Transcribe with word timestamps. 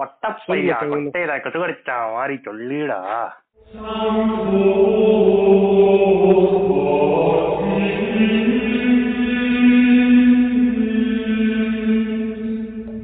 பட்டப்பையா 0.00 0.78
கொட்டையில 0.84 1.34
கட்டுக்கடிச்சா 1.38 1.98
மாதிரி 2.14 2.36
சொல்லிடா 2.44 3.00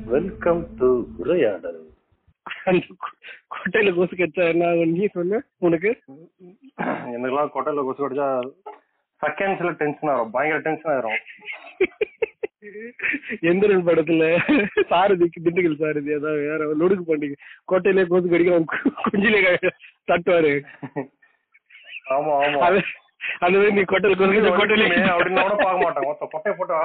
welcome 0.09 0.63
to 0.79 0.89
உரையாடல் 1.19 1.81
கொட்டையில 3.53 3.91
கொசு 3.97 4.15
கச்சா 4.17 4.45
என்ன 4.53 4.71
நீ 4.93 5.07
சொல்லு 5.15 5.39
உனக்கு 5.67 5.91
எனக்குலாம் 7.15 7.53
கொட்டையில 7.55 7.85
கொசு 7.87 8.03
கடிச்சா 8.03 8.29
செகண்ட்ஸ்ல 9.23 9.73
டென்ஷன் 9.81 10.13
ஆகும் 10.15 10.35
பயங்கர 10.35 10.61
டென்ஷன் 10.67 10.93
ஆயிரும் 10.93 11.21
எந்திரன் 13.49 13.87
படத்துல 13.87 14.25
சாரதிக்கு 14.91 15.45
திண்டுக்கல் 15.45 15.81
சாரதி 15.81 16.13
அதாவது 16.15 16.45
வேற 16.47 16.69
லொடுக்கு 16.81 17.05
பண்டிகை 17.09 17.37
கோட்டையிலே 17.65 18.05
கொசு 18.07 18.29
கடிக்கிறோம் 18.29 18.69
குஞ்சிலே 19.05 19.41
தட்டுவாரு. 20.09 20.53
ஆமா 22.15 22.33
ஆமா. 22.41 22.61
அந்த 23.41 23.55
மாதிரி 23.55 23.73
நீ 23.77 23.83
கொட்டையில 23.85 24.17
கடிச்சா 24.19 24.51
கோட்டையிலே 24.57 24.87
அப்படின்னு 25.13 25.45
கூட 25.45 25.55
பார்க்க 25.61 25.85
மாட்டாங்க 25.85 26.09
மொத்த 26.09 26.27
கொட்டை 26.33 26.53
போட்டா 26.59 26.79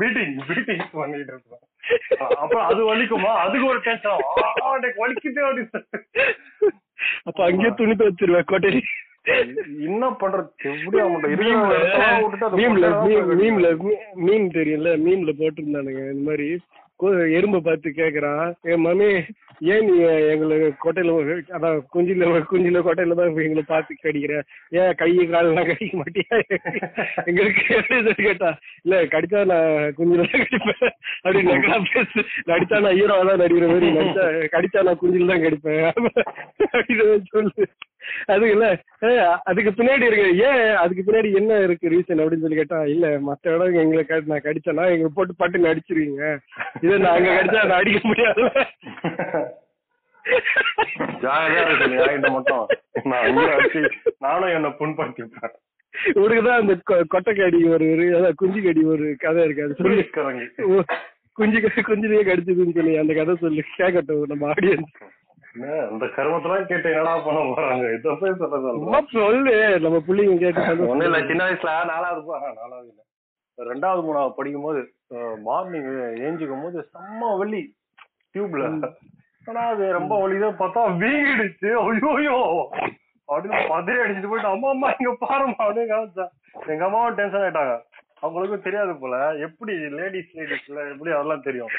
பீட்டிங் 0.00 0.34
பீட்டிங் 0.48 0.84
பண்ணிட்டு 0.94 1.32
இருக்கோம் 1.34 1.62
அப்புறம் 2.36 2.66
அது 2.68 2.80
வலிக்குமா? 2.90 3.32
அதுக்கு 3.42 3.66
ஒரு 3.66 3.80
டென்ஷன் 3.80 4.22
வலிக்குதே 5.00 5.42
அப்படின்னு. 5.46 5.80
அப்ப 7.28 7.38
அங்கேயே 7.46 7.70
துணி 7.78 7.94
துவச்சிருவேன் 7.94 8.48
கோட்டையில. 8.50 8.80
என்ன 9.88 10.04
பண்றது 10.20 10.48
எப்படி 10.72 10.98
அவங்கள்ட்ட 11.02 11.28
இருக்கிற 11.32 12.88
மீம்ல 13.40 13.68
மீம் 14.26 14.48
தெரியும்ல? 14.58 14.90
மீம்ல 15.06 15.32
போட்டிருந்தானுங்க. 15.40 16.02
இந்த 16.14 16.24
மாதிரி 16.30 16.48
எறும்பை 17.36 17.58
பார்த்து 17.66 17.88
கேக்குறான். 18.00 18.44
என் 18.72 18.84
மம்மி 18.86 19.08
ஏன் 19.72 19.84
நீ 19.86 19.94
எங்களை 20.32 20.56
கொட்டையில 20.84 21.14
அதான் 21.56 21.78
குஞ்சில 21.94 22.28
குஞ்சில 22.50 22.80
கொட்டையில 22.86 23.16
தான் 23.18 23.40
எங்களை 23.46 23.64
பார்த்து 23.70 23.94
கடிக்கிற? 24.04 24.34
ஏன் 24.80 24.92
கை 25.00 25.10
காலெல்லாம் 25.32 25.68
கடிக்க 25.70 25.98
மாட்டியா? 26.00 26.36
எங்களுக்கு 27.28 27.62
எப்படி 27.78 28.26
கேட்டா? 28.28 28.50
இல்ல 28.84 29.00
கடிச்சா 29.14 29.40
நான் 29.52 29.94
குஞ்சில 29.98 30.26
தான் 30.30 30.44
கடிப்பேன். 30.44 30.94
அப்படின்னு 31.24 31.80
பேசு 31.96 32.24
நடிச்சா 32.52 32.78
நான் 32.86 32.98
ஹீரோவா 33.00 33.24
தான் 33.30 33.42
நடிக்கிற 33.44 33.68
மாதிரி 33.72 33.90
நடிச்சா 33.98 34.26
கடிச்சா 34.56 34.86
நான் 34.88 35.00
குஞ்சில 35.02 35.30
தான் 35.32 35.44
கடிப்பேன். 35.46 35.84
அப்படின்னு 36.76 37.18
சொல்லு. 37.34 37.66
அது 38.26 38.50
இல்ல. 38.50 38.66
அதுக்கு 39.44 39.70
பின்னாடி 39.76 40.04
இருக்கு. 40.06 40.28
ஏன் 40.48 40.74
அதுக்கு 40.82 41.02
பின்னாடி 41.06 41.30
என்ன 41.34 41.58
இருக்கு 41.66 41.88
ரீசன் 41.88 42.20
அப்படின்னு 42.22 42.44
சொல்லி 42.46 42.60
கேட்டா 42.60 42.78
இல்ல 42.94 43.06
மத்த 43.28 43.52
இடம் 43.54 43.80
எங்களை 43.82 44.04
நான் 44.26 44.44
கடிச்சேன்னா 44.44 44.84
எங்க 44.96 45.08
போட்டு 45.14 45.34
பட்டு 45.36 45.58
நடிச்சிருவீங்க. 45.58 46.22
இதை 46.82 46.98
நான் 46.98 47.16
அங்க 47.16 47.30
கடிச்சா 47.30 47.66
நான் 47.66 47.78
அடிக்க 47.78 48.00
முடியாது 48.02 48.42
நானும் 54.18 54.54
என்ன 54.56 54.68
புண்படுத்திப்பேன். 54.78 55.54
உனக்குதான் 56.14 56.60
அந்த 56.60 56.74
கொட்டைக்கடி 57.14 57.58
ஒரு 57.74 57.84
ஒரு 57.92 58.04
அதான் 58.16 58.38
குஞ்சு 58.40 58.60
கடி 58.62 58.82
ஒரு 58.92 59.14
கதை 59.18 59.44
இருக்கு. 59.44 59.64
அது 59.64 59.74
சொல்லி 59.74 60.02
குஞ்சு 61.32 61.58
குஞ்சிலேயே 61.58 62.22
கடிச்சதுன்னு 62.26 62.74
சொல்லி 62.74 62.96
அந்த 62.96 63.12
கதை 63.14 63.34
சொல்லி 63.40 63.62
கேட்கட்டும் 63.78 64.30
நம்ம 64.32 64.52
ஆடியன்ஸ் 64.52 64.92
அந்த 65.86 66.04
கருமத்தெல்லாம் 66.14 66.66
கேட்டு 66.66 66.88
என்னடா 66.92 67.12
பண்ண 67.24 67.40
போறாங்க? 67.48 67.84
இதை 67.96 68.12
போய் 68.14 68.32
சும்மா 68.76 69.00
சொல்லு 69.12 69.52
நம்ம 69.84 69.98
புள்ளிங்க 70.06 70.36
கேட்டு 70.40 70.62
ஒண்ணு 70.92 71.06
இல்ல. 71.08 71.18
சின்ன 71.28 71.42
வயசுல 71.46 71.72
நாலாவது 71.90 72.22
நாலாவது 72.58 72.88
இல்ல. 72.88 73.00
ரெண்டாவது 73.58 74.00
மூணாவது 74.02 74.36
படிக்கும் 74.36 74.64
போது 74.64 74.80
மார்னிங் 75.42 75.90
ஏஞ்சிக்கும் 76.24 76.64
போது 76.64 76.78
செம்ம 76.92 77.30
வலி 77.38 77.62
டியூப்ல 78.34 78.64
ஆனா 79.46 79.62
அது 79.70 79.84
ரொம்ப 79.96 80.14
வலிதான் 80.20 80.60
பார்த்தா 80.60 80.82
வீங்கிடுச்சு. 81.00 81.70
ஐயோயோ! 81.84 82.36
அப்படின்னு 83.28 83.58
பதறி 83.68 83.98
அடிச்சுட்டு 84.02 84.30
போயிட்டு 84.30 84.50
அம்மா 84.50 84.68
அம்மா 84.70 84.88
இங்க 84.96 85.12
பாருமா 85.22 85.58
அப்படின்னு 85.60 85.90
காமிச்சா 85.90 86.26
எங்க 86.70 86.84
அம்மாவும் 86.86 87.18
டென்ஷன் 87.18 87.44
ஆயிட்டாங்க. 87.44 87.74
அவங்களுக்கும் 88.22 88.66
தெரியாது 88.66 88.92
போல. 88.96 89.14
எப்படி 89.46 89.72
லேடிஸ் 89.96 90.34
லேடிஸ்ல 90.38 90.78
எப்படி 90.92 91.10
அதெல்லாம் 91.12 91.46
தெரியும்? 91.46 91.72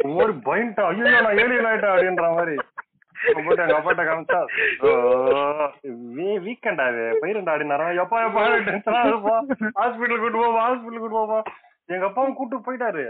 ஒரு 0.00 0.12
மாதிரி 0.14 0.34
பயன்ட்டா 0.46 0.84
ஐயோ 0.90 1.04
நான் 1.18 1.40
ஏலியன் 1.40 1.68
ஆயிட்டேன் 1.70 1.94
அப்படின்ற 1.94 2.26
மாதிரி. 2.32 2.54
எங்க 3.24 3.74
அப்பாட்ட 3.76 4.04
காமிச்சா 4.06 4.40
வீக்கெண்ட் 6.44 6.82
அது 6.86 7.02
பயிரண்டா 7.20 7.52
அப்படின்னாரா 7.52 7.88
எப்பா 8.02 8.20
எப்பா 8.26 8.44
டென்ஷனா 8.66 9.02
இருப்பா 9.08 9.36
ஹாஸ்பிட்டல் 9.78 10.22
கூட்டு 10.22 10.40
போவா 10.40 10.62
ஹாஸ்பிட்டல் 10.62 11.02
கூட்டு 11.02 11.18
போவா 11.18 11.40
எங்க 11.88 12.04
அப்பாவும் 12.08 12.36
கூட்டு 12.36 12.64
போயிட்டாரு 12.66 13.04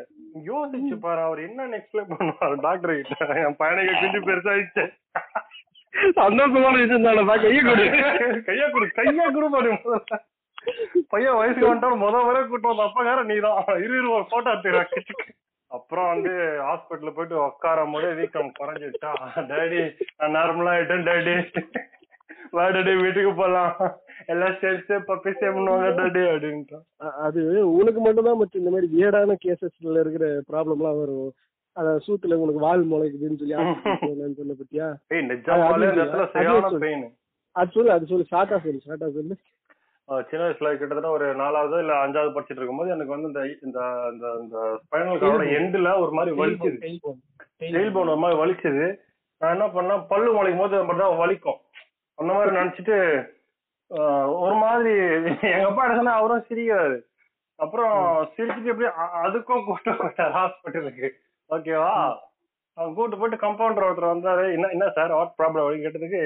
யோசிச்சு 0.46 0.96
பாரு 1.00 1.22
அவர் 1.24 1.40
என்ன 1.46 1.78
எக்ஸ்பிளைன் 1.78 2.10
பண்ணுவாரு 2.12 2.56
டாக்டர் 2.64 2.94
கிட்ட 3.00 3.40
என் 3.42 3.58
பையனுக்கு 3.60 4.02
கொஞ்சம் 4.02 4.28
பெருசாயிடுச்சு 4.28 4.84
சந்தோஷமான 6.18 6.74
விஷயம் 6.78 7.08
தானப்பா 7.08 7.34
கையை 7.40 7.62
கொடு 7.62 7.84
கையா 8.46 8.66
கொடு 8.70 8.86
கையா 8.98 9.26
கொடு 9.28 9.48
பாரு. 9.54 9.72
பையன் 11.12 11.38
வயசுக்கு 11.38 11.68
வந்துட்டா 11.68 11.88
முத 12.02 12.16
வரை 12.26 12.40
கூட்டு 12.44 12.68
வந்த 12.68 12.84
அப்பகார 12.86 13.22
நீதான் 13.30 13.56
இரு 13.78 13.94
இரு 13.98 14.08
ஒரு 14.16 14.26
போட்டோ 14.30 14.50
எடுத்துக்கிறேன் 14.52 15.32
அப்புறம் 15.72 16.08
வந்து 16.12 16.32
ஹாஸ்பிட்டல் 16.66 17.16
போயிட்டு 17.16 17.36
உட்காரும் 17.44 17.94
போது 17.94 18.08
வீக்கம் 18.18 18.56
குறைஞ்சிட்டா 18.58 19.10
டேடி 19.50 19.80
நான் 20.18 20.36
நார்மலா 20.36 20.74
ஆயிட்டேன் 20.74 21.06
டேடி 21.08 21.34
வா 22.56 22.64
டேடி 22.74 22.92
வீட்டுக்கு 23.02 23.30
போலாம். 23.34 23.70
எல்லாம் 24.32 24.56
சேர்த்து 24.62 24.94
பப்பி 25.08 25.30
சேவ் 25.38 25.54
பண்ணுவாங்க 25.56 25.86
டேடி 26.00 26.22
அப்படின்ட்டான் 26.30 26.84
அது 27.26 27.40
உனக்கு 27.78 28.00
மட்டும் 28.00 28.28
தான் 28.28 28.38
மச்சான் 28.40 28.62
இந்த 28.62 28.72
மாதிரி 28.74 28.88
வியர்டான 28.94 29.36
கேசஸ்ல 29.44 30.02
இருக்கிற 30.02 30.26
ப்ராப்ளம்லாம் 30.50 31.00
வரும். 31.02 31.30
அத 31.76 31.94
சூத்துல 32.06 32.38
உனக்கு 32.42 32.64
வால் 32.64 32.84
முளைக்குதுன்னு 32.90 33.40
சொல்லி 33.40 33.56
சொன்ன 34.38 34.56
பத்தியா? 34.58 34.88
அது 37.54 37.70
சொல்லு. 37.72 37.90
அது 37.94 38.10
சொல்லு 38.10 38.26
ஷார்ட்டா 38.32 38.58
சொல்லு 38.64 38.84
ஷார்ட்டா 38.86 39.08
சொல்லு. 39.16 39.34
சின்ன 40.28 40.42
வயசுல 40.44 40.70
கிட்டத்தட்ட 40.78 41.10
ஒரு 41.16 41.26
நாலாவது 41.40 41.76
இல்ல 41.82 41.92
அஞ்சாவது 42.04 42.32
படிச்சிட்டு 42.34 42.60
இருக்கும்போது 42.60 42.94
எனக்கு 42.94 43.14
வந்து 43.14 43.28
இந்த 43.28 43.42
இந்த 43.66 43.80
இந்த 44.12 44.26
இந்த 44.42 44.56
ஸ்பைனல் 44.82 45.20
கார்டோட 45.20 45.44
எண்டுல 45.58 45.90
ஒரு 46.04 46.12
மாதிரி 46.18 46.32
வலிக்குது 46.40 46.78
டெயில் 47.60 47.94
போன் 47.94 48.12
ஒரு 48.14 48.22
மாதிரி 48.24 48.40
வலிச்சது. 48.42 48.86
நான் 49.40 49.54
என்ன 49.56 49.66
பண்ணேன் 49.76 50.02
பல்லு 50.10 50.30
முளைக்கும் 50.36 50.62
போது 50.62 50.82
மட்டும் 50.88 51.20
வலிக்கும். 51.22 51.60
அந்த 52.18 52.30
மாதிரி 52.34 52.56
நினைச்சிட்டு 52.58 52.96
ஒரு 54.42 54.56
மாதிரி 54.64 54.92
எங்க 55.54 55.66
அப்பா 55.70 55.86
என்ன 55.94 56.12
அவரும் 56.19 56.46
சிரிக்கிறாரு. 56.48 56.98
அப்புறம் 57.58 57.94
சிரிச்சுட்டு 58.34 58.72
எப்படி 58.72 58.88
அதுக்கும் 59.24 59.64
கூட்டு 59.69 59.90
போயிட்டார் 60.00 60.36
ஹாஸ்பிட்டலுக்கு. 60.38 61.08
ஓகேவா? 61.50 61.94
அவங்க 62.78 62.94
கூட்டு 62.98 63.19
போயிட்டு 63.20 63.44
கம்பவுண்டர் 63.44 63.86
ஒருத்தர் 63.88 64.12
வந்தாரு. 64.14 64.44
என்ன 64.56 64.70
என்ன 64.76 64.86
சார் 64.98 65.16
வாட் 65.19 65.36
ப்ராப்ளம் 65.38 65.62
அப்படின்னு 65.64 65.86
கேட்டதுக்கு 65.86 66.20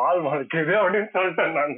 வால் 0.00 0.24
முளைக்குது 0.26 0.74
அப்படின்னு 0.82 1.10
சொல்லிட்டேன் 1.16 1.56
நான். 1.58 1.76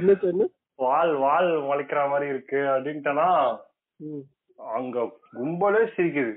என்ன? 0.00 0.48
வால் 0.78 1.14
வால் 1.14 1.50
முளைக்கிற 1.62 2.08
மாதிரி 2.08 2.30
இருக்கு 2.30 2.56
அப்படின்ட்டனா. 2.56 3.28
அங்க 4.58 4.98
கும்பலே 5.38 5.82
சிரிக்குது. 5.96 6.34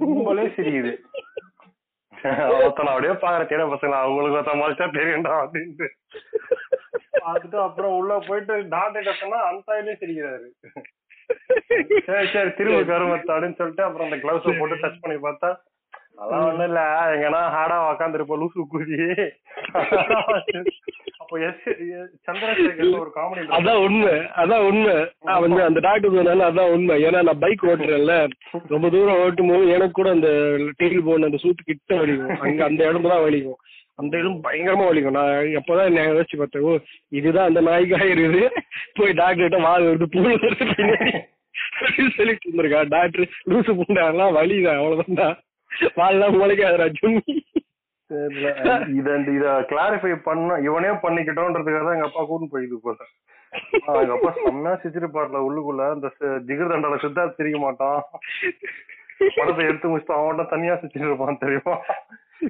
கும்பலே 0.00 0.44
சிரிக்குது. 0.56 0.92
ஒருத்தன 2.56 2.92
அப்படியே 2.92 3.12
பாக்குற 3.12 3.46
தேட 3.46 3.64
பசங்க 3.64 3.96
அவங்களுக்கு 4.02 4.36
ஒருத்தன் 4.36 4.60
மலைச்சா 4.60 4.86
தெரியும்டா 4.98 5.32
அப்படின்ட்டு. 5.42 5.88
பார்த்துட்டு 7.22 7.58
அப்புறம் 7.60 7.96
உள்ள 7.96 8.18
போயிட்டு 8.26 8.68
டாக்டர் 8.68 9.20
சொன்னா 9.20 9.38
அந்த 9.42 9.96
சிரிக்கிறாரு. 10.02 10.48
சரி 12.06 12.26
சரி 12.32 12.50
திரும்ப 12.50 12.80
கருமத்து 12.90 13.32
அப்படின்னு 13.34 13.58
சொல்லிட்டு 13.60 13.82
அப்புறம் 13.82 14.10
அந்த 14.10 14.16
கிளவுஸ் 14.16 14.58
போட்டு 14.58 14.76
டச் 14.76 15.00
பண்ணி 15.00 15.16
பார்த்தா 15.28 15.48
அதான் 16.22 16.44
ஒண்ணும் 16.48 16.66
இல்ல. 16.68 16.80
எங்கன்னா 17.14 17.40
ஹார்டா 17.54 17.76
உக்காந்துருப்போம். 17.88 18.40
லூசு 18.42 18.62
குதி 18.72 18.96
அப்போ 21.20 21.36
எஸ் 21.48 21.66
சந்திரசேகர் 22.26 23.00
ஒரு 23.02 23.10
காமெடி 23.16 23.44
அதான் 23.58 23.80
உண்மை. 23.86 24.14
அதான் 24.42 24.64
உண்மை. 24.70 24.94
வந்து 25.44 25.60
அந்த 25.68 25.80
டாக்டர் 25.86 26.16
சொன்னால 26.18 26.48
அதான் 26.50 26.72
உண்மை. 26.76 26.96
ஏன்னா 27.08 27.20
நான் 27.28 27.42
பைக் 27.44 27.66
ஓட்டுறேன்ல. 27.70 28.16
ரொம்ப 28.74 28.86
தூரம் 28.94 29.20
ஓட்டும் 29.24 29.52
போது 29.52 29.72
எனக்கு 29.76 29.98
கூட 30.00 30.10
அந்த 30.16 30.30
டெயில் 30.80 31.06
போன் 31.08 31.28
அந்த 31.28 31.40
சூத்து 31.44 31.68
கிட்ட 31.70 32.00
வலிக்கும். 32.02 32.42
அங்க 32.48 32.64
அந்த 32.70 32.82
இடம் 32.90 33.10
தான் 33.12 33.24
வலிக்கும். 33.26 33.60
அந்த 34.00 34.14
இடம் 34.20 34.42
பயங்கரமா 34.46 34.86
வலிக்கும். 34.90 35.16
நான் 35.20 35.54
எப்பதான் 35.60 35.94
நான் 35.96 36.10
யோசிச்சு 36.12 36.40
பார்த்தேன் 36.42 36.66
ஓ 36.68 36.72
இதுதான் 37.18 37.48
அந்த 37.50 37.60
நாய்க்கா 37.70 38.00
இருக்குது. 38.14 38.42
போய் 38.98 39.18
டாக்டர் 39.22 39.46
கிட்ட 39.46 39.60
வால் 39.68 39.88
வருது 39.88 40.12
புழு 40.14 40.28
வருது 40.44 40.68
சொல்லிட்டு 42.18 42.46
இருந்திருக்கா. 42.46 42.80
டாக்டர் 42.94 43.26
லூசு 43.52 43.72
புண்டாலாம் 43.80 44.36
வலிதான் 44.38 44.80
அவ்வளவுதான்டா 44.80 45.28
வால்லாம் 46.00 46.38
முளைக்காதுடா 46.40 46.88
ஜும்மி. 46.98 47.34
இத 48.98 49.08
இத 49.36 49.46
கிளாரிஃபை 49.70 50.12
பண்ண 50.26 50.58
இவனே 50.66 50.90
பண்ணிக்கிட்டோன்றதுக்காக 51.04 51.84
தான் 51.86 51.96
எங்க 51.96 52.08
அப்பா 52.10 52.22
கூட்டு 52.28 52.46
போயிட்டு 52.52 52.76
போல. 52.84 52.98
எங்க 54.02 54.12
அப்பா 54.16 54.30
செம்மையா 54.36 54.74
சிரிச்சிருப்பார்ல 54.82 55.40
உள்ளுக்குள்ள. 55.46 55.84
அந்த 55.94 56.08
ஜிகர் 56.48 56.72
தண்டால 56.72 56.98
சித்தார்த் 57.04 57.38
தெரிய 57.40 57.56
மாட்டான். 57.64 58.00
படத்தை 59.34 59.64
எடுத்து 59.64 59.98
முடிச்சுட்டு 59.98 60.30
அவன் 60.30 60.46
தனியா 60.50 60.74
சிரிச்சிட்டு 60.74 61.06
இருப்பான் 61.06 61.38
தெரியுமா? 61.38 61.80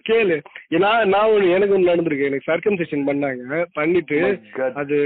கேளு. 0.09 0.43
நான் 0.69 1.09
நான் 1.09 1.29
ஒண்ணு 1.29 1.53
எனக்கு 1.53 1.79
ஒண்ணு 1.79 1.83
நடந்திருக்கு. 1.83 2.25
எனக்கு 2.25 2.53
சர்க்கம்சேஷன் 2.53 3.05
பண்ணாங்க. 3.07 3.65
பண்ணிட்டு 3.73 4.41
God. 4.57 4.73
அது 4.73 4.97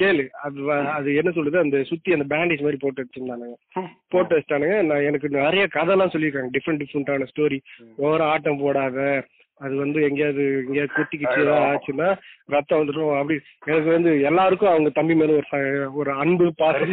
கேளு. 0.00 0.28
அது 0.28 0.72
அது 0.72 1.14
என்ன 1.14 1.30
சொல்லுது? 1.30 1.58
அந்த 1.58 1.82
சுத்தி 1.82 2.12
அந்த 2.12 2.36
பேண்டேஜ் 2.36 2.60
மாதிரி 2.60 2.76
போட்டு 2.80 3.06
வச்சிருந்தானுங்க. 3.06 3.84
போட்டு 4.08 4.38
வச்சிட்டானுங்க. 4.38 4.84
நான் 4.84 5.00
எனக்கு 5.00 5.28
நிறைய 5.28 5.68
கதைலாம் 5.74 6.12
சொல்லியிருக்காங்க. 6.12 6.48
டிஃப்ரெண்ட் 6.52 6.84
டிஃப்ரெண்டான 6.84 7.26
ஸ்டோரி 7.36 7.58
ஓர 8.02 8.18
ஆட்டம் 8.18 8.58
போடாத. 8.58 9.24
அது 9.58 9.74
வந்து 9.74 10.02
எங்கேயாவது 10.02 10.64
எங்கேயாவது 10.66 11.02
குத்திக்கிச்சு 11.02 11.40
ஏதாவது 11.40 11.78
ஆச்சுன்னா 11.78 12.16
ரத்தம் 12.44 12.80
வந்துடும் 12.80 13.18
அப்படி 13.18 13.40
எனக்கு 13.64 13.90
வந்து 13.90 14.20
எல்லாருக்கும் 14.20 14.68
அவங்க 14.68 14.90
தம்பி 14.90 15.14
மேல 15.14 15.32
ஒரு 15.32 15.94
ஒரு 15.94 16.12
அன்பு 16.12 16.52
பாசம் 16.56 16.92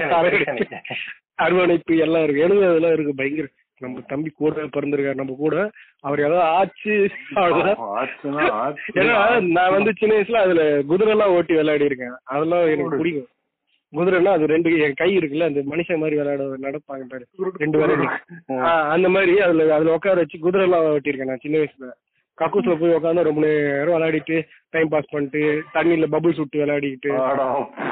அரவணைப்பு 1.35 1.97
எல்லாம் 1.97 2.23
இருக்கு. 2.23 2.41
எனக்கு 2.41 2.65
அதெல்லாம் 2.65 2.93
இருக்கு. 2.93 3.15
பயங்கர 3.15 3.47
நம்ம 3.81 4.01
தம்பி 4.07 4.29
கூட 4.33 4.55
பிறந்திருக்காரு 4.73 5.13
நம்ம 5.15 5.35
கூட. 5.37 5.55
அவர் 6.01 6.19
ஏதாவது 6.19 6.43
ஆச்சு. 6.53 6.93
ஏன்னா 8.95 9.15
நான் 9.51 9.73
வந்து 9.73 9.93
சின்ன 9.93 10.15
வயசுல 10.15 10.43
அதுல 10.43 10.61
குதிரை 10.83 11.11
எல்லாம் 11.11 11.33
ஓட்டி 11.33 11.53
விளையாடி 11.53 11.85
இருக்கேன் 11.85 12.15
அதெல்லாம் 12.27 12.65
எனக்கு 12.67 12.99
பிடிக்கும். 12.99 13.29
குதிரைன்னா 13.93 14.31
அது 14.31 14.45
ரெண்டு 14.45 14.69
என் 14.79 14.93
கை 14.93 15.09
இருக்குல்ல 15.17 15.43
அந்த 15.43 15.61
மனுஷன் 15.65 15.99
மாதிரி 15.99 16.15
விளையாட 16.15 16.45
நடப்பாங்க 16.63 17.03
பாரு. 17.07 17.25
ரெண்டு 17.57 17.77
ஆஹ் 18.63 18.87
அந்த 18.89 19.09
மாதிரி 19.09 19.35
அதுல 19.41 19.67
அதுல 19.73 19.93
உட்கார 19.93 20.15
வச்சு 20.15 20.39
குதிரை 20.39 20.65
எல்லாம் 20.65 20.87
ஓட்டியிருக்கேன் 20.89 21.31
நான் 21.31 21.43
சின்ன 21.43 21.57
வயசுல. 21.57 21.91
கக்கூஸ்ல 22.37 22.73
போய் 22.75 22.95
உட்காந்து 22.95 23.23
ரொம்ப 23.23 23.41
நேரம் 23.45 23.95
விளையாடிட்டு 23.95 24.37
டைம் 24.69 24.89
பாஸ் 24.89 25.11
பண்ணிட்டு 25.11 25.41
தண்ணியில 25.73 26.07
பபுள்ஸ் 26.11 26.37
விட்டு 26.37 26.61
விளையாடிட்டு 26.63 27.11
அடா. 27.23 27.45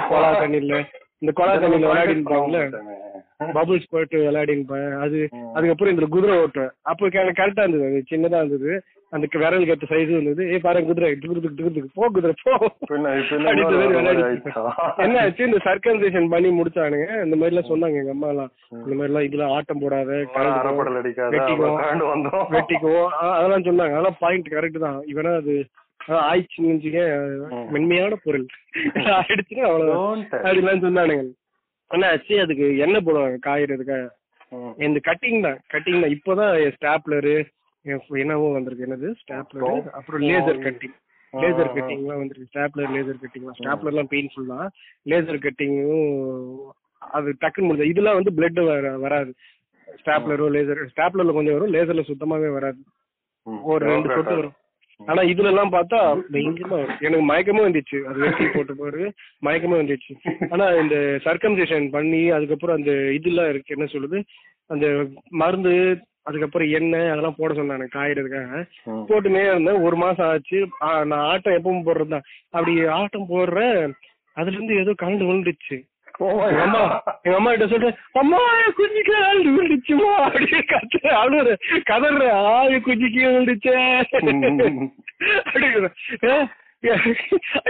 கொலா 0.10 0.32
தண்ணியில. 0.42 0.80
இந்த 1.24 1.34
கொலா 1.36 1.50
தண்ணியில 1.50 1.90
விளையாடிருப்பாங்கல்ல 1.90 2.62
பபுள்ஸ் 3.40 3.90
போயிட்டு 3.90 4.18
விளையாடிருப்பேன் 4.20 5.00
அது 5.00 5.30
அதுக்கப்புறம் 5.54 5.98
இதுல 5.98 6.08
குதிரை 6.08 6.38
ஓட்டுவேன் 6.38 6.70
அப்போ 6.82 7.08
கரெக்டா 7.08 7.58
இருந்தது. 7.58 7.84
அது 7.84 8.04
சின்னதா 8.10 8.46
இருந்தது. 8.46 8.84
அந்த 9.10 9.28
விரல் 9.32 9.66
கட்ட 9.66 9.86
சைஸ் 9.90 10.10
இருந்தது. 10.10 10.54
ஏ 10.54 10.58
பாரு 10.58 10.86
குதிரை. 10.86 11.12
துகுதுக்கு 11.12 11.50
துகுதுக்கு 11.58 11.86
போ 11.94 12.08
குதிரை 12.08 12.34
போ. 12.44 12.58
என்ன 14.98 15.20
ஆச்சு? 15.20 15.46
இந்த 15.46 15.60
சர்க்கன்சேஷன் 15.64 16.30
பண்ணி 16.30 16.62
முடிச்சானுங்க. 16.62 17.24
இந்த 17.24 17.36
மாதிரி 17.36 17.56
எல்லாம் 17.56 17.70
சொன்னாங்க 17.70 17.96
எங்க 17.96 18.10
அம்மா 18.10 18.28
எல்லாம். 18.28 18.52
இந்த 18.70 18.96
மாதிரி 18.96 19.14
எல்லாம் 19.14 19.50
இதுல 19.50 19.56
ஆட்டம் 19.56 19.80
போடாத 19.80 20.12
கரண்ட் 20.34 20.60
அரைப்படல் 20.60 20.96
அடிக்காத. 20.96 21.38
வெட்டிக்கோ. 21.38 21.50
அப்புறம் 21.50 21.80
கரண்ட் 21.80 22.04
வந்துரும் 22.04 22.48
வெட்டிக்கோ. 22.50 23.04
அ- 23.04 23.34
அதெல்லாம் 23.34 23.62
சொன்னாங்க. 23.62 23.92
அதெல்லாம் 23.92 24.16
பாயிண்ட் 24.20 24.48
கரெக்ட் 24.48 24.80
தான். 24.80 25.04
இவனா 25.14 25.36
அது 25.36 25.66
ஆயிடுச்சுன்னு 26.24 26.74
வச்சுக்க 26.74 27.02
மென்மையான 27.72 28.16
பொருள். 28.24 28.46
ஆயிடுச்சுன்னா 29.18 29.66
அவ்வளவுதான். 29.70 30.24
Touch. 30.26 30.44
அப்படிலாம் 30.44 30.84
சொன்னானுங்க. 30.86 31.26
ஆனா 31.92 32.08
ஆச்சு 32.12 32.36
அதுக்கு 32.42 32.66
என்ன 32.78 32.98
போடுவாங்க 33.00 33.38
காயறதுக்காக 33.48 34.04
ம். 34.52 34.74
இந்த 34.86 35.00
கட்டிங் 35.08 35.40
தான் 35.42 35.60
கட்டிங் 35.74 36.02
தான். 36.02 36.14
இப்போதான் 36.16 36.52
ஸ்டாப்லரு 36.76 37.36
என்னவோ 38.18 38.50
வந்திருக்கு. 38.52 38.86
என்னது? 38.88 39.10
ஸ்டாப்லர் 39.22 39.88
அப்புறம் 39.92 40.22
லேசர் 40.30 40.60
கட்டிங் 40.66 40.96
லேசர் 41.34 41.74
கட்டிங்லாம் 41.76 42.22
வந்திருக்கு. 42.22 42.50
ஸ்டாப்லர் 42.52 42.92
லேசர் 42.96 43.22
கட்டிங்லாம் 43.24 43.58
ஸ்டாப்லர்லாம் 43.60 44.12
பெயின்ஃபுல் 44.12 44.52
தான். 44.54 44.68
லேசர் 45.06 45.46
கட்டிங்கும் 45.46 46.10
அது 47.02 47.30
டக்குன்னு 47.42 47.68
முடிஞ்சது 47.70 47.94
இதெல்லாம் 47.94 48.20
வந்து 48.20 48.36
பிளட் 48.38 48.62
வராது. 49.06 49.32
ஸ்டாப்லரோ 49.98 50.46
லேசர் 50.56 50.82
ஸ்டாப்லர்ல 50.92 51.34
கொஞ்சம் 51.34 51.56
வரும் 51.58 51.74
லேசர்ல 51.74 52.04
சுத்தமாவே 52.08 52.50
வராது. 52.50 52.80
ஒரு 53.68 53.82
ரெண்டு 53.86 54.10
சொட்டு. 54.10 54.36
வரும். 54.36 54.56
ஆனா 55.00 55.22
இதுல 55.24 55.46
எல்லாம் 55.46 55.72
பார்த்தா 55.72 56.00
பயங்கரமா 56.32 56.78
எனக்கு 57.00 57.26
மயக்கமே 57.28 57.62
வந்துச்சு. 57.64 58.06
அது 58.06 58.20
வெட்டி 58.20 58.46
போட்ட 58.48 58.74
பிறகு 58.74 59.08
மயக்கமே 59.46 59.78
வந்துச்சு. 59.82 60.14
ஆனா 60.50 60.72
இந்த 60.76 60.96
சர்க்கம்சேஷன் 61.26 61.90
பண்ணி 61.90 62.30
அதுக்கப்புறம் 62.30 62.76
அந்த 62.76 62.92
இதெல்லாம் 63.12 63.50
இருக்கு 63.50 63.76
என்ன 63.78 63.86
சொல்லுது 63.92 64.20
அந்த 64.70 64.88
மருந்து 65.34 65.74
அதுக்கப்புறம் 66.24 66.70
எண்ணெய் 66.70 67.10
அதெல்லாம் 67.10 67.36
போட 67.38 67.54
சொன்னாங்க 67.54 67.88
காயறதுக்காக. 67.94 68.52
ம். 68.88 69.04
போட்டுனே 69.10 69.46
இருந்தேன். 69.46 69.84
ஒரு 69.84 69.96
மாசம் 69.96 70.26
ஆச்சு. 70.26 70.60
நான் 71.04 71.26
ஆட்டம் 71.26 71.54
எப்பவும் 71.54 71.86
போடுறதுதான். 71.86 72.28
அப்படி 72.50 72.86
ஆட்டம் 72.92 73.30
போடுறேன் 73.30 73.80
அதுல 74.38 74.56
இருந்து 74.56 74.76
ஏதோ 74.76 74.94
கலந்து 74.94 75.26
விழுந்துச்சு. 75.26 75.78
எங்க 76.20 76.62
அம்மா 76.64 76.82
God. 76.82 77.14
எங்க 77.24 77.38
அம்மா 77.38 77.52
கிட்ட 77.52 77.68
சொல்றேன் 77.68 77.96
அம்மா 78.14 78.40
என் 78.58 78.76
ஆள் 79.22 79.40
விழுந்துச்சுமா 79.48 80.10
அப்படின்னு 80.26 80.60
கத்து 80.68 81.00
அழுற 81.22 81.56
கதற 81.84 82.28
ஆள் 82.52 82.76
குஞ்சுக்கு 82.82 83.22
விழுந்துச்சே 83.26 83.76
அப்படிங்கிற 85.46 85.90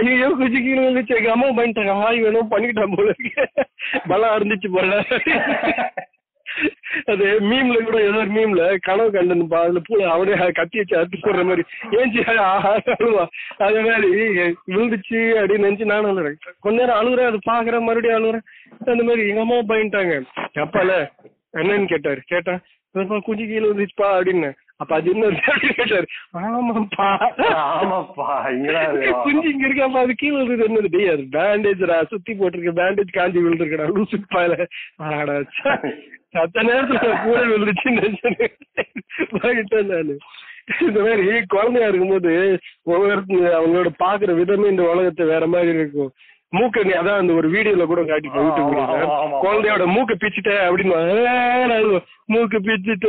ஐயோ 0.02 0.28
குஞ்சுக்கு 0.32 0.70
விழுந்துச்சு 0.74 1.18
எங்க 1.18 1.30
அம்மா 1.30 1.48
பண்ணிட்டாங்க 1.58 1.94
ஆய் 2.02 2.20
வேணும் 2.20 2.50
பண்ணிக்கிட்டான் 2.50 2.94
போல 2.94 3.12
இருக்கு. 3.12 3.44
பலம் 4.08 4.34
இருந்துச்சு 4.36 4.70
போல 4.70 4.92
அது 7.12 7.24
மீம்ல 7.50 7.76
கூட 7.86 7.96
ஏதோ 8.08 8.18
ஒரு 8.24 8.32
மீம்ல 8.36 8.64
கனவு 8.86 9.10
கண்டனுப்பா 9.16 9.58
அதுல 9.64 9.80
பூல 9.88 10.08
அவனே 10.14 10.34
கத்தி 10.58 10.78
வச்சு 10.80 10.98
அறுத்து 10.98 11.18
போடுற 11.22 11.44
மாதிரி. 11.48 11.62
ஏஞ்சி 11.98 12.20
அழுவா. 12.94 13.24
அதே 13.66 13.80
மாதிரி 13.86 14.08
விழுந்துச்சு 14.72 15.20
அப்படின்னு 15.40 15.68
நினைச்சு 15.68 15.90
நானும் 15.92 16.10
அழுறேன். 16.10 16.38
கொஞ்ச 16.64 16.76
நேரம் 16.80 17.00
அழுகுறேன் 17.00 17.30
அது 17.30 17.40
பாக்குறேன் 17.50 17.86
மறுபடியும் 17.88 18.18
அழுகுறேன். 18.18 18.46
அந்த 18.92 19.02
மாதிரி 19.08 19.28
எங்க 19.30 19.44
அம்மா 19.46 19.58
பயன்ட்டாங்க 19.72 20.14
அப்பால 20.64 20.92
என்னன்னு 21.62 21.92
கேட்டாரு. 21.94 22.22
கேட்டா 22.32 22.54
குஞ்சு 23.26 23.44
கீழே 23.46 23.66
வந்துச்சுப்பா 23.70 24.08
அப்படின்னு. 24.18 24.50
அப்ப 24.80 24.92
அது 24.94 25.10
கேட்டாரு. 25.72 26.06
ஆமாப்பா. 26.40 27.08
ஆமாப்பா 27.74 28.26
இருக்கா. 28.54 29.12
குஞ்சு 29.24 29.46
இங்க 29.50 29.64
இருக்காப்பா 29.68 30.00
அது 30.00 30.14
கீழே 30.14 30.40
விழுது 30.40 30.66
என்னது? 30.66 30.90
டேய் 30.94 31.12
அது 31.12 31.24
பேண்டேஜ்டா 31.34 31.98
சுத்தி 32.10 32.32
போட்டிருக்க 32.34 32.72
பேண்டேஜ் 32.80 33.12
காஞ்சி 33.12 33.38
விழுந்துருக்கடா 33.40 33.86
லூசு 33.92 34.18
பாயில. 34.34 34.56
ஆடா. 35.10 35.36
சத்த 36.34 36.64
நேரத்துல 36.68 37.00
கூட 37.24 37.40
விழுந்துச்சுன்னு 37.50 38.08
நானு. 39.90 40.14
இந்த 40.80 40.98
மாதிரி 41.00 41.24
குழந்தையா 41.48 41.88
இருக்கும்போது 41.88 42.30
ஒவ்வொரு 42.84 43.14
அவங்களோட 43.54 43.90
பாக்குற 43.98 44.30
விதமே 44.38 44.68
இந்த 44.68 44.84
உலகத்தை 44.90 45.26
வேற 45.26 45.46
மாதிரி 45.46 45.78
இருக்கும். 45.78 46.12
மூக்க 46.54 46.82
அதான் 46.94 47.16
அந்த 47.16 47.32
ஒரு 47.32 47.48
வீடியோல 47.50 47.84
கூட 47.84 48.00
ஆமா, 48.02 49.14
ஆமா. 49.16 49.38
குழந்தையோட 49.42 49.84
மூக்க 49.94 50.12
பிச்சுட்ட 50.22 50.52
அப்படின்னு 50.66 52.00
மூக்கு 52.26 52.58
பிச்சுட்ட 52.58 53.08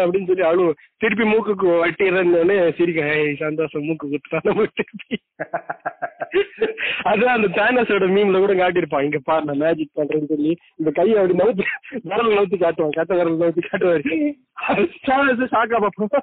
அப்படின்னு 0.00 0.26
சொல்லி 0.26 0.44
அழுவோம் 0.50 0.78
திருப்பி 0.96 1.24
மூக்குக்கு 1.24 1.66
வட்டிடுறேன்னு 1.82 2.74
சிரிக்க 2.76 3.14
"ஏய், 3.14 3.34
சந்தோஷம் 3.34 3.84
மூக்கு 3.84 4.06
குத்துட்டான் 4.08 4.40
நம்ம 4.42 4.64
திருப்பி. 4.74 5.16
அதான் 7.04 7.34
அந்த 7.36 7.48
சானஸோட 7.56 8.06
மீம்ல 8.14 8.38
கூட 8.38 8.54
காட்டியிருப்பான். 8.54 9.02
இங்க 9.02 9.18
பாரு 9.24 9.44
நான் 9.44 9.56
மேஜிக் 9.56 9.90
பண்றேன்னு 9.96 10.28
சொல்லி. 10.28 10.52
இந்த 10.76 10.90
கையை 10.90 11.16
அப்படி 11.16 11.38
நவுத்தி 11.38 11.64
விரல் 12.02 12.32
நவுத்தி 12.36 12.56
காட்டுவான். 12.56 12.90
கட்ட 12.90 13.14
விரல் 13.14 13.38
நவுத்தி 13.38 13.62
காட்டுவாரு. 13.66 14.14
சானஸ் 15.06 15.52
ஷாக்கா 15.52 15.78
பார்ப்போம் 15.78 16.14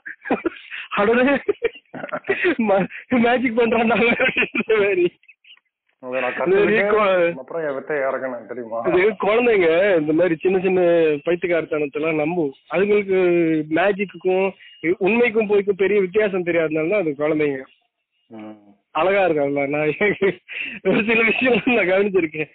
அடனே 0.97 1.35
மேஜிக் 3.19 3.59
பண்றான் 3.59 3.88
மாதிரி? 3.88 5.06
குழந்தைங்க 9.24 9.68
இந்த 10.00 10.13
மாதிரி 10.13 10.36
சின்ன 10.36 10.59
சின்ன 10.59 10.80
பைத்தியக்காரத்தனத்தெல்லாம் 11.25 12.21
நம்பும் 12.21 12.53
அதுங்களுக்கு 12.74 13.18
மேஜிக்குக்கும் 13.77 14.48
உண்மைக்கும் 15.00 15.50
போய்க்கும் 15.51 15.81
பெரிய 15.81 16.00
வித்தியாசம் 16.01 16.48
தெரியாதனால 16.48 16.92
தான் 16.94 17.03
அது 17.03 17.13
குழந்தைங்க. 17.21 17.59
அழகா 18.95 19.21
இருக்காங்கல்ல 19.25 19.68
நான் 19.68 19.92
ஒரு 20.85 20.97
சில 21.09 21.19
விஷயம் 21.28 21.59
நான் 21.69 21.90
கவனிச்சிருக்கேன். 21.90 22.49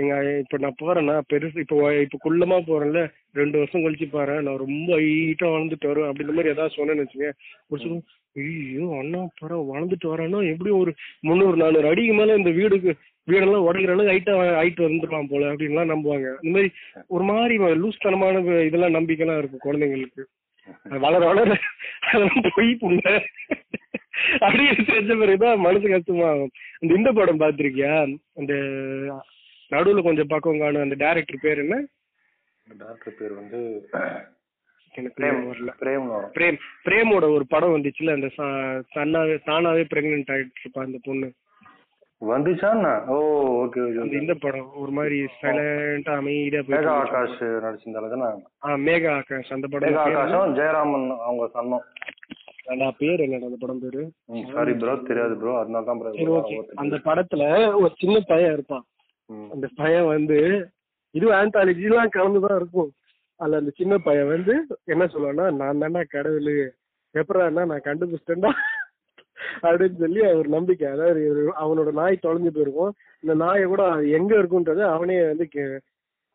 எங்க 0.00 0.12
இப்ப 0.40 0.58
நான் 0.58 0.78
போறேன்னா 0.80 1.16
பெருசு 1.30 1.58
இப்ப 1.62 1.74
இப்ப 2.00 2.18
குள்ளமா 2.24 2.58
போறேன்ல 2.68 3.00
ரெண்டு 3.34 3.56
வருஷம் 3.60 3.84
கழிச்சு 3.84 4.06
பாரு 4.10 4.34
நான் 4.46 4.62
ரொம்ப 4.64 4.88
ஹைட்டா 4.98 5.46
வளர்ந்துட்டு 5.48 5.90
வரும் 5.90 6.08
அப்படின்ற 6.10 6.34
மாதிரி 6.34 6.54
ஏதாவது 6.54 6.76
சொன்னேன்னு 6.76 7.06
ஒரு 7.70 7.80
சில 7.82 7.96
ஐயோ 8.36 8.86
அண்ணா 8.98 9.20
பரம் 9.38 9.68
வளர்ந்துட்டு 9.68 10.06
வரானா 10.12 10.40
எப்படியும் 10.50 10.80
ஒரு 10.80 10.92
முந்நூறு 11.20 11.56
நானூறு 11.56 11.90
அடிக்கு 11.90 12.14
மேல 12.14 12.36
இந்த 12.36 12.50
வீடுக்கு 12.58 12.90
வீடெல்லாம் 13.28 13.66
உடைக்கிற 13.66 13.92
அளவுக்கு 13.92 14.12
ஹைட்டா 14.12 14.32
ஹைட் 14.58 14.80
வந்துடலாம் 14.84 15.30
போல 15.30 15.48
அப்படின்லாம் 15.52 15.92
நம்புவாங்க. 15.92 16.26
இந்த 16.42 16.54
மாதிரி 16.56 16.70
ஒரு 17.08 17.24
மாதிரி 17.30 17.54
லூஸ் 17.80 18.04
தனமான 18.04 18.34
இதெல்லாம் 18.68 18.96
நம்பிக்கைலாம் 18.98 19.40
இருக்கும் 19.40 19.64
குழந்தைங்களுக்கு. 19.64 20.22
வளர 21.04 21.22
வளர 21.26 21.50
அதெல்லாம் 22.06 22.54
பொய் 22.56 22.70
புண்ண 22.80 23.02
அப்படியே 24.38 24.70
தெரிஞ்ச 24.80 25.12
பிறகுதான் 25.20 25.64
மனசு 25.64 25.86
கஷ்டமாகும் 25.88 26.52
இந்த 26.80 26.92
இந்த 26.94 27.10
படம் 27.12 27.42
பாத்திருக்கியா 27.42 27.92
அந்த 28.40 28.52
நடுவுல 29.70 30.02
கொஞ்சம் 30.02 30.32
பக்கம் 30.32 30.62
காணும் 30.62 30.84
அந்த 30.84 30.96
டேரக்டர் 31.02 31.44
பேர் 31.44 31.62
என்ன? 31.64 31.76
டாக்டர் 32.66 33.18
பேர் 33.18 33.34
வந்து 33.40 33.60
பிரேம் 35.18 36.58
பிரேமோட 36.86 37.24
ஒரு 37.36 37.44
படம் 37.46 37.74
வந்துச்சுல 37.74 38.14
அந்த 38.16 38.28
தன்னாவே 38.96 39.36
தானாவே 39.48 39.82
பிரெக்னென்ட் 39.92 40.32
ஆயிட்டு 40.34 40.62
இருப்பா 40.62 40.82
அந்த 40.82 40.98
பொண்ணு. 41.06 41.28
வந்துச்சான்னா 42.22 42.92
ஓ 43.06 43.16
ஓகே 43.62 43.80
ஓகே 43.86 44.18
இந்த 44.20 44.34
படம் 44.44 44.68
ஒரு 44.82 44.92
மாதிரி 44.98 45.16
சைலண்டா 45.40 46.12
அமைதியா 46.20 46.62
மேகா 46.62 46.68
போயிட்டு 46.68 46.92
ஆகாஷ் 46.94 47.34
நடிச்சிருந்தால 47.64 48.08
தானே? 48.14 48.28
ஆ 48.64 48.76
மேகா 48.86 49.10
ஆகாஷ் 49.18 49.52
அந்த 49.56 49.66
படம் 49.72 49.88
மேகா 49.88 50.04
பேர் 50.04 50.14
என்ன? 50.14 50.22
ஆகாஷும் 50.22 50.54
ஜெயராமன் 50.58 51.06
அவங்க 51.26 51.46
சொன்னோம். 51.56 51.84
நான் 52.80 52.96
பேர் 52.98 53.22
என்னடா 53.24 53.48
அந்த 53.48 53.58
படம் 53.60 53.82
பேரு? 53.82 54.02
சாரி 54.54 54.72
ப்ரோ 54.80 54.94
தெரியாது 55.10 55.34
ப்ரோ 55.40 55.52
அதனால 55.60 55.86
தான் 55.90 56.00
bro 56.00 56.12
சரி 56.16 56.32
ஓகே. 56.38 56.56
அந்த 56.76 56.96
படத்துல 57.08 57.42
ஒரு 57.80 57.92
சின்ன 58.00 58.16
பையன் 58.30 58.54
இருப்பான். 58.56 58.86
அந்த 59.54 59.66
பையன் 59.80 60.08
வந்து 60.14 60.38
இது 61.14 61.26
ஆந்தாலஜி 61.34 61.84
எல்லாம் 61.90 62.14
கலந்துதான் 62.16 62.58
இருக்கும். 62.60 62.90
அதுல 63.36 63.56
அந்த 63.56 63.70
சின்ன 63.74 63.98
பையன் 63.98 64.28
வந்து 64.28 64.66
என்ன 64.84 65.04
சொல்லுவான்னா 65.04 65.56
நான் 65.56 65.78
தானே 65.78 66.02
கடவுள். 66.08 66.74
எப்படான்னா 67.14 67.66
நான் 67.66 67.80
கண்டுபிடிச்சிட்டேன்டா. 67.80 68.50
அப்படின்னு 69.62 69.96
சொல்லி 69.96 70.24
அவர் 70.24 70.48
நம்பிக்கை. 70.48 70.88
அதாவது 70.88 71.52
அவனோட 71.60 71.92
நாய் 71.92 72.18
தொலைஞ்சு 72.22 72.48
போயிருக்கும். 72.48 72.94
இந்த 73.20 73.34
நாயை 73.34 73.64
கூட 73.64 74.00
எங்க 74.00 74.36
இருக்குன்றத 74.36 74.80
அவனே 74.82 75.26
வந்து 75.26 75.48
கே- 75.54 75.78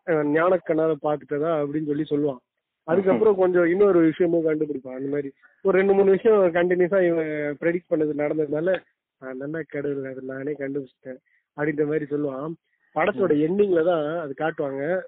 ஞானக்கண்ணால 0.07 0.95
பாத்துட்டதா 1.01 1.63
அப்படின்னு 1.63 2.03
சொல்லி 2.03 2.05
சொல்லுவான். 2.09 2.37
அதுக்கப்புறம் 2.83 3.35
கொஞ்சம் 3.35 3.65
இன்னொரு 3.65 3.99
விஷயமும் 3.99 4.45
கண்டுபிடிப்பான். 4.45 4.95
அந்த 4.95 5.09
மாதிரி 5.09 5.31
ஒரு 5.61 5.77
ரெண்டு 5.77 5.93
மூணு 5.93 6.11
விஷயம் 6.11 6.53
கண்டினியூஸா 6.53 7.07
இவன் 7.07 7.57
ப்ரெடிக்ட் 7.59 7.91
பண்ணது 7.91 8.21
நடந்ததுனால 8.21 8.81
நான் 9.19 9.37
நல்லா 9.37 9.59
கடவுள். 9.67 10.11
அது 10.11 10.21
நானே 10.21 10.51
கண்டுபிடிச்சிட்டேன். 10.51 11.17
அப்படின்ற 11.57 11.85
மாதிரி 11.85 12.05
சொல்லுவான். 12.09 12.53
படத்தோட 12.95 13.33
எண்டிங்ல 13.33 13.85
தான் 13.85 14.17
அது 14.17 14.33
காட்டுவாங்க. 14.37 15.01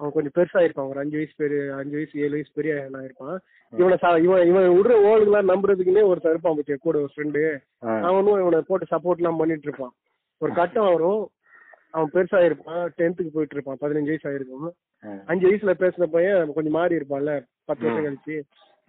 அவன் 0.00 0.12
கொஞ்சம் 0.14 0.36
பெருசா 0.36 0.62
இருப்பான். 0.64 0.88
ஒரு 0.90 0.98
அஞ்சு 1.02 1.16
வயசு 1.16 1.34
பெரிய 1.42 1.74
அஞ்சு 1.80 1.94
வயசு 1.98 2.20
ஏழு 2.20 2.30
வயசு 2.30 2.52
பெரிய 2.54 2.74
நான் 2.92 3.04
இருப்பான். 3.08 3.38
இவனை 3.80 4.22
இவன் 4.26 4.46
இவன் 4.50 4.70
விடுற 4.76 4.94
ஓடுகளாம் 5.10 5.50
நம்புறதுக்குன்னே 5.52 6.04
ஒருத்தன் 6.10 6.32
இருப்பான் 6.34 6.56
பத்தியா 6.58 6.76
கூட 6.86 6.98
ஒரு 7.02 7.10
ஃப்ரெண்டு. 7.14 7.42
அவனும் 8.08 8.40
இவனை 8.40 8.60
போட்டு 8.70 8.86
சப்போர்ட் 8.94 9.20
எல்லாம் 9.22 9.40
பண்ணிட்டு 9.42 9.68
இருப்பான். 9.68 9.92
ஒரு 10.42 10.52
கட்டம் 10.58 10.90
வரும். 10.92 11.22
அவன் 11.96 12.10
பெருசா 12.14 12.38
இருப்பான். 12.44 12.82
டென்த்துக்கு 12.98 13.34
போயிட்டு 13.36 13.56
இருப்பான். 13.56 13.80
பதினஞ்சு 13.82 14.10
வயசு 14.10 14.26
ஆயிருக்கும். 14.30 14.68
அஞ்சு 15.30 15.46
வயசுல 15.50 15.74
பேசின 15.82 16.08
பையன் 16.16 16.52
கொஞ்சம் 16.56 16.76
மாறி 16.78 16.94
இருப்பான்ல. 17.00 17.34
பத்து 17.70 17.84
வருஷம் 17.86 18.06
கழிச்சு. 18.06 18.36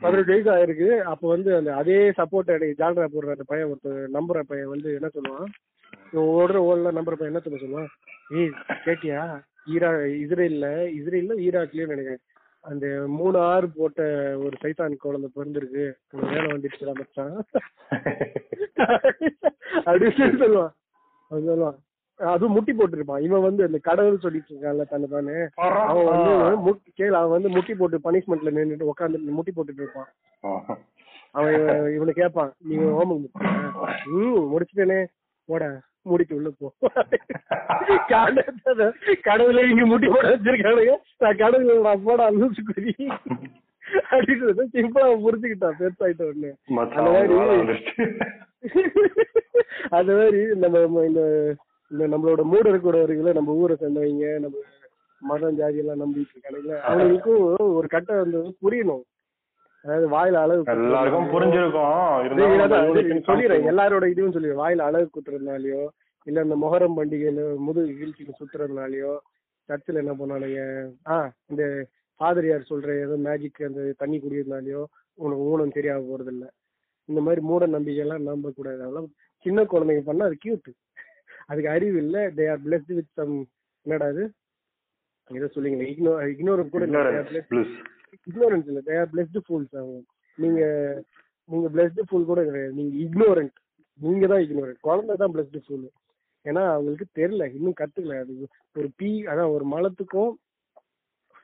பதினெட்டு 0.03 0.33
வயசு 0.33 0.51
ஆயிருக்கு. 0.55 0.89
அப்ப 1.13 1.27
வந்து 1.33 1.55
அந்த 1.59 1.71
அதே 1.81 1.99
சப்போர்ட் 2.19 2.51
ஜால்ரா 2.81 3.07
போடுற 3.15 3.35
அந்த 3.35 3.45
பையன் 3.51 3.69
ஒருத்தர் 3.73 4.05
நம்புற 4.17 4.39
பையன் 4.51 4.73
வந்து 4.75 4.89
என்ன 4.99 5.09
சொல்லுவான்? 5.15 5.49
இவன் 6.11 6.29
ஓடுற 6.35 6.59
ஓடல 6.69 6.93
நம்புற 6.99 7.15
பையன் 7.19 7.31
என்ன 7.31 7.41
சொல்ல 7.45 7.59
சொல்லுவான்? 7.63 7.89
ஏய் 8.39 8.53
கேட்டியா? 8.85 9.23
ஈரா 9.67 9.89
இஸ்ரேல்ல 10.21 10.67
இஸ்ரேல்ல 10.97 11.33
ஈராக்லயும் 11.47 11.87
நினைக்கிறேன். 11.87 12.23
அந்த 12.61 13.03
மூணு 13.07 13.39
ஆறு 13.39 13.69
போட்ட 13.69 14.01
ஒரு 14.37 14.57
சைத்தான் 14.61 14.95
குழந்தை 14.95 15.29
பிறந்திருக்கு. 15.35 15.93
வேலை 16.09 16.45
வந்துடுச்சுடா 16.45 16.93
மச்சான். 16.93 17.45
அப்படின்னு 19.85 20.17
சொல்லி 20.17 20.45
சொல்லுவான். 20.45 20.73
அவன் 21.29 21.49
சொல்லுவான். 21.49 21.77
அதுவும் 22.15 22.51
முட்டி 22.51 22.73
போட்டுருப்பான். 22.73 23.21
இவன் 23.21 23.41
வந்து 23.41 23.65
அந்த 23.65 23.77
கடவுள் 23.81 24.19
சொல்லிட்டு 24.19 24.55
இருக்கான்ல 24.55 24.87
தன்னை 24.89 25.09
தானே. 25.09 25.47
அவன் 25.55 26.05
வந்து 26.05 26.79
கேளு 26.97 27.11
அவன் 27.11 27.29
வந்து 27.29 27.49
முட்டி 27.49 27.73
போட்டு 27.75 27.99
பனிஷ்மெண்ட்ல 28.03 28.49
நின்னுட்டு 28.49 28.89
உட்காந்து 28.89 29.19
முட்டி 29.19 29.51
போட்டுட்டு 29.55 29.81
இருப்பான். 29.81 30.09
அவன் 31.31 31.93
இவன் 31.95 32.13
கேட்பான் 32.13 32.53
நீங்க 32.57 32.83
ஹோமம் 32.83 33.25
முடிச்சிட்டேனே. 34.53 35.05
போட. 35.45 35.81
மூடிட்டு 36.09 36.33
உள்ள 36.33 36.49
போ. 36.59 36.73
கடவுள- 39.23 39.69
இங்க 39.69 39.85
முட்டி 39.85 40.07
போட 40.07 40.37
வச்சிருக்கானுங்க. 40.37 40.95
நான் 41.17 41.35
கடவுள் 41.35 41.81
நான் 41.81 42.03
போட 42.03 42.31
லூசு 42.31 42.57
குறி 42.65 42.95
அப்படின்றத 44.11 44.63
சிம்பிளா 44.73 45.27
புரிஞ்சுக்கிட்டான் 45.27 45.71
பெருசாயிட்ட 45.79 46.23
உடனே. 46.23 46.53
அந்த 46.95 47.33
மாதிரி. 47.35 47.83
அது 49.89 50.15
மாதிரி 50.15 50.55
நம்ம 50.55 51.05
இந்த 51.05 51.53
இந்த 51.89 52.07
நம்மளோட 52.07 52.43
மூடர் 52.43 52.79
கூட 52.79 52.97
வருங்கள 52.97 53.33
நம்ம 53.33 53.53
ஊரை 53.53 53.75
சேர்ந்தவங்க 53.79 54.39
நம்ம 54.39 54.57
மதம் 55.19 55.55
ஜாதி 55.55 55.77
எல்லாம் 55.77 56.01
நம்பிட்டு 56.01 56.27
இருக்கானுங்களே 56.33 56.79
அவங்களுக்கும் 56.87 57.55
ஒரு 57.57 57.85
கட்டம் 57.87 58.17
வந்து 58.17 58.55
புரியணும். 58.61 59.01
அதாவது 59.85 60.07
வாயில 60.11 60.41
அளவு 60.41 60.63
எல்லாருக்கும் 60.73 61.29
புரிஞ்சிருக்கும். 61.31 61.93
சொல்லிடுறேன். 63.27 63.63
எல்லாரோட 63.71 64.05
இதுவும் 64.11 64.33
சொல்லிடுறேன். 64.35 64.61
வாயில 64.61 64.85
அழகு 64.87 65.07
குத்துறதுனாலயோ 65.09 65.81
இல்ல 66.27 66.39
இந்த 66.45 66.55
மொஹரம் 66.61 66.97
பண்டிகையில 66.97 67.43
முதுகு 67.65 67.93
வீழ்ச்சிக்கு 67.99 68.33
சுத்துறதுனாலயோ 68.39 69.13
சர்ச்சில் 69.69 70.01
என்ன 70.01 70.13
பண்ணானுங்க 70.19 70.59
ஆ 71.09 71.17
இந்த 71.51 71.63
பாதிரியார் 72.19 72.69
சொல்ற 72.69 72.89
ஏதோ 73.03 73.15
மேஜிக் 73.23 73.61
அந்த 73.67 73.83
தண்ணி 74.01 74.17
குடிக்கிறதுனாலயோ 74.17 74.81
உனக்கு 75.17 75.47
ஊனம் 75.49 75.75
தெரியாம 75.77 76.05
போறது 76.09 76.31
இல்ல 76.35 76.45
இந்த 77.09 77.21
மாதிரி 77.21 77.41
மூட 77.47 77.63
நம்பிக்கை 77.73 78.03
எல்லாம் 78.05 78.27
நம்ப 78.29 78.51
கூடாது 78.51 78.79
அதெல்லாம் 78.79 79.09
சின்ன 79.45 79.63
குழந்தைங்க 79.71 80.03
பண்ணா 80.07 80.27
அது 80.29 80.37
கியூட் 80.43 80.69
அதுக்கு 81.49 81.69
அறிவு 81.71 81.97
இல்ல. 82.03 82.17
They 82.35 82.43
are 82.49 82.61
blessed 82.65 82.93
with 82.97 83.11
some 83.17 83.33
என்னடா 83.85 84.07
அது 84.13 84.23
ஏதோ 85.29 85.47
சொல்லுங்க 85.55 85.89
இக்னோ 85.89 86.13
இக்னோர் 86.31 86.63
கூட 86.69 86.85
ignorance 88.19 88.67
இல்ல. 88.67 88.81
தே 88.81 88.95
ஆர் 88.99 89.11
பிளஸ்டு 89.13 89.41
ஃபூல்ஸ் 89.45 89.75
அவங்க. 89.75 89.99
நீங்க 90.37 90.61
நீங்க 91.49 91.67
பிளஸ்டு 91.69 92.07
ஃபூல் 92.09 92.29
கூட 92.31 92.41
கிடையாது. 92.43 92.73
நீங்க 92.73 92.93
இக்னோரண்ட் 93.05 93.55
நீங்க 93.99 94.27
தான் 94.27 94.43
இக்னோரண்ட் 94.45 94.79
குழந்தை 94.81 95.15
தான் 95.15 95.33
பிளஸ்டு 95.33 95.65
ஃபூல் 95.65 95.87
ஏன்னா 96.45 96.61
அவங்களுக்கு 96.73 97.05
தெரியல. 97.19 97.45
இன்னும் 97.57 97.79
கத்துக்கல. 97.81 98.15
அது 98.23 98.33
ஒரு 98.75 98.87
பீ 98.99 99.09
அதான் 99.31 99.53
ஒரு 99.55 99.65
மலத்துக்கும் 99.65 100.31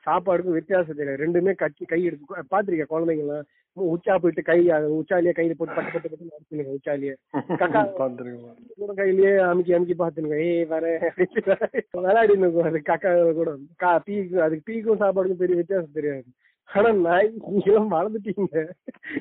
சாப்பாடுக்கும் 0.06 0.58
வித்தியாசம் 0.58 0.98
தெரியல. 0.98 1.20
ரெண்டுமே 1.22 1.52
கட்சி 1.54 1.84
கை 1.84 2.00
எடுத்து 2.04 2.44
பாத்திருக்கேன் 2.52 2.92
குழந்தைங்களாம் 2.92 3.46
உச்சா 3.76 4.14
போயிட்டு 4.16 4.42
கை 4.42 4.56
உச்சாலியே 4.96 5.32
கையில 5.34 5.54
போட்டு 5.56 5.74
பட்டு 5.74 5.92
பட்டு 5.94 6.08
பட்டு 6.08 6.30
நடத்துனுங்க 6.30 6.72
உச்சாலியே. 6.76 7.14
கக்கா. 7.60 7.80
கூட 8.80 8.92
கையிலேயே 9.00 9.32
அமுக்கி 9.48 9.72
அமுக்கி 9.76 9.96
பாத்துனுங்க 10.00 10.38
ஏய் 10.46 10.64
அப்படின்னு 10.68 11.54
விளையாடினு 11.98 12.48
அது 12.70 12.80
கக்கா 12.90 13.10
கூட. 13.40 13.50
கா 13.76 13.90
பீக்கு 14.06 14.42
அதுக்கு 14.46 14.66
பீக்கும் 14.70 15.02
சாப்பாடுக்கும் 15.02 15.42
பெரிய 15.42 15.56
வித்தியாசம் 15.60 15.96
தெரியாது. 15.98 16.28
ஆனா 16.70 16.90
நாய் 17.04 17.28
நீங்களும் 17.46 17.94
வளர்ந்துட்டீங்க 17.94 18.62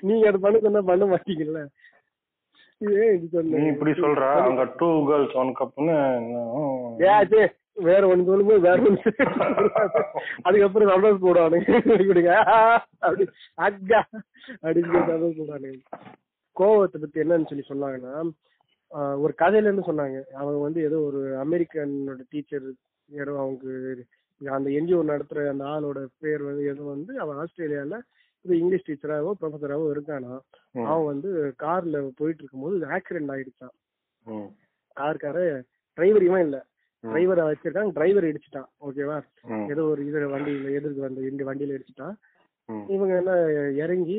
நீங்க 0.08 0.24
அது 0.32 0.40
பண்ண 0.46 0.58
சொன்னா 0.66 0.82
பண்ண 0.90 1.06
மாட்டீங்கல்ல. 1.12 1.62
நீ 3.52 3.62
இப்படி 3.72 3.94
சொல்ற 4.02 4.24
அங்க 4.48 4.64
டூ 4.80 4.90
கேர்ள்ஸ் 5.08 5.38
ஒன் 5.42 5.54
கப்னு 5.60 5.96
ஏ 7.38 7.46
வேற 7.88 8.02
ஒண்ணு 8.12 8.28
சொல்லும்போது 8.30 8.62
வேற 8.68 8.78
ஒண்ணு 8.88 9.12
அதுக்கப்புறம் 10.46 10.92
சந்தோஷம் 10.94 11.24
போடுவானுங்க 11.26 11.72
இப்படிங்க. 11.98 12.34
அப்படி 13.06 13.26
அக்கா 13.68 14.02
அப்படின்னு 14.64 15.02
சந்தோஷம் 15.12 15.40
போடுவானுங்க 15.42 15.80
கோவத்தை 16.56 17.00
பத்தி 17.00 17.24
என்னன்னு 17.24 17.50
சொல்லி 17.50 17.66
சொன்னாங்கன்னா 17.68 18.14
ஒரு 19.24 19.34
கதையில 19.42 19.68
இருந்து 19.68 19.90
சொன்னாங்க. 19.90 20.18
அவங்க 20.40 20.60
வந்து 20.66 20.80
ஏதோ 20.88 20.98
ஒரு 21.08 21.20
அமெரிக்கனோட 21.44 22.22
டீச்சர் 22.34 22.68
ஏதோ 23.10 23.34
அவங்க 23.44 23.66
அந்த 24.42 24.70
என்ஜிஓ 24.80 25.00
நடத்துற 25.12 25.48
அந்த 25.50 25.66
ஆளோட 25.66 26.00
பேர் 26.24 26.44
வந்து 26.44 26.64
ஏதோ 26.72 26.84
வந்து 26.94 27.14
அவன் 27.24 27.40
ஆஸ்திரேலியால 27.44 27.98
இது 28.46 28.60
இங்கிலீஷ் 28.62 28.88
டீச்சராவோ 28.88 29.32
ப்ரொஃபஸராவோ 29.40 29.86
இருக்கானா 29.96 30.34
அவன் 30.90 31.10
வந்து 31.12 31.30
கார்ல 31.64 32.02
போயிட்டு 32.20 32.42
இருக்கும்போது 32.44 32.88
ஆக்சிடென்ட் 32.98 33.34
ஆயிடுச்சான் 33.36 33.76
கார்கார 34.98 35.40
டிரைவர் 35.98 36.26
இவன் 36.28 36.46
இல்ல 36.48 36.58
டிரைவரை 37.04 37.44
வச்சிருக்கான் 37.48 37.96
டிரைவர் 37.98 38.30
இடிச்சிட்டான் 38.30 38.70
ஓகேவா 38.88 39.18
ஏதோ 39.74 39.84
ஒரு 39.92 40.02
இது 40.10 40.28
வண்டியில 40.34 40.72
எதிர்க்கு 40.78 41.06
வந்த 41.06 41.28
இந்த 41.32 41.44
வண்டியில 41.50 41.76
இடிச்சிட்டான். 41.78 42.16
இவங்க 42.96 43.14
என்ன 43.22 43.34
இறங்கி 43.84 44.18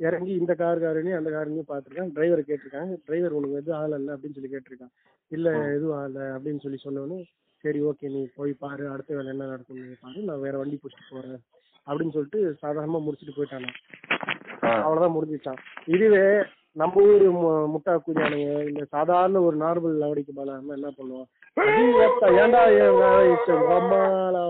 இறங்கி 0.00 0.32
இந்த 0.40 0.52
கார்காரனையும் 0.60 1.18
அந்த 1.18 1.30
காரனையும் 1.30 1.68
பார்த்துருக்காங்க. 1.70 2.12
டிரைவரை 2.16 2.42
கேட்டிருக்காங்க. 2.44 2.94
டிரைவர் 3.06 3.36
உனக்கு 3.38 3.58
எதுவும் 3.60 3.78
ஆள் 3.80 3.96
இல்ல 3.98 4.14
அப்படின்னு 4.14 4.36
சொல்லி 4.38 4.52
கேட்டிருக்கான். 4.54 4.92
இல்ல 5.32 5.48
எதுவும் 5.76 5.98
ஆகல 5.98 6.20
அப்படின்னு 6.36 6.62
சொல்லி 6.64 6.78
சொன்னோன்னே 6.84 7.18
சரி 7.64 7.80
ஓகே 7.88 8.10
நீ 8.14 8.20
போய் 8.36 8.52
பாரு 8.62 8.84
அடுத்த 8.92 9.16
வேலை 9.16 9.30
என்ன 9.34 9.48
நடக்கும் 9.52 9.80
நீ 9.80 9.96
பாரு 10.04 10.28
நான் 10.28 10.44
வேற 10.46 10.54
வண்டி 10.60 10.76
பிடிச்சிட்டு 10.82 11.16
போறேன் 11.16 11.42
அப்படின்னு 11.86 12.14
சொல்லிட்டு 12.16 12.40
சாதாரணமா 12.62 13.00
முடிச்சிட்டு 13.04 13.36
போயிட்டானா 13.36 13.70
அவ்வளவுதான் 14.86 15.14
முடிஞ்சிச்சான். 15.16 15.60
இதுவே 15.94 16.24
நம்ம 16.80 17.02
ஊரு 17.12 17.28
முட்டா 17.72 17.92
குஞ்சானுங்க 18.06 18.50
இந்த 18.70 18.82
சாதாரண 18.94 19.40
ஒரு 19.46 19.56
நார்மல் 19.62 20.00
லவடிக்கு 20.02 20.32
நம்ம 20.38 20.74
என்ன 20.78 20.90
பண்ணுவோம் 20.98 21.28
ஏப்பா, 22.04 22.26
ஏன்டா 22.40 22.60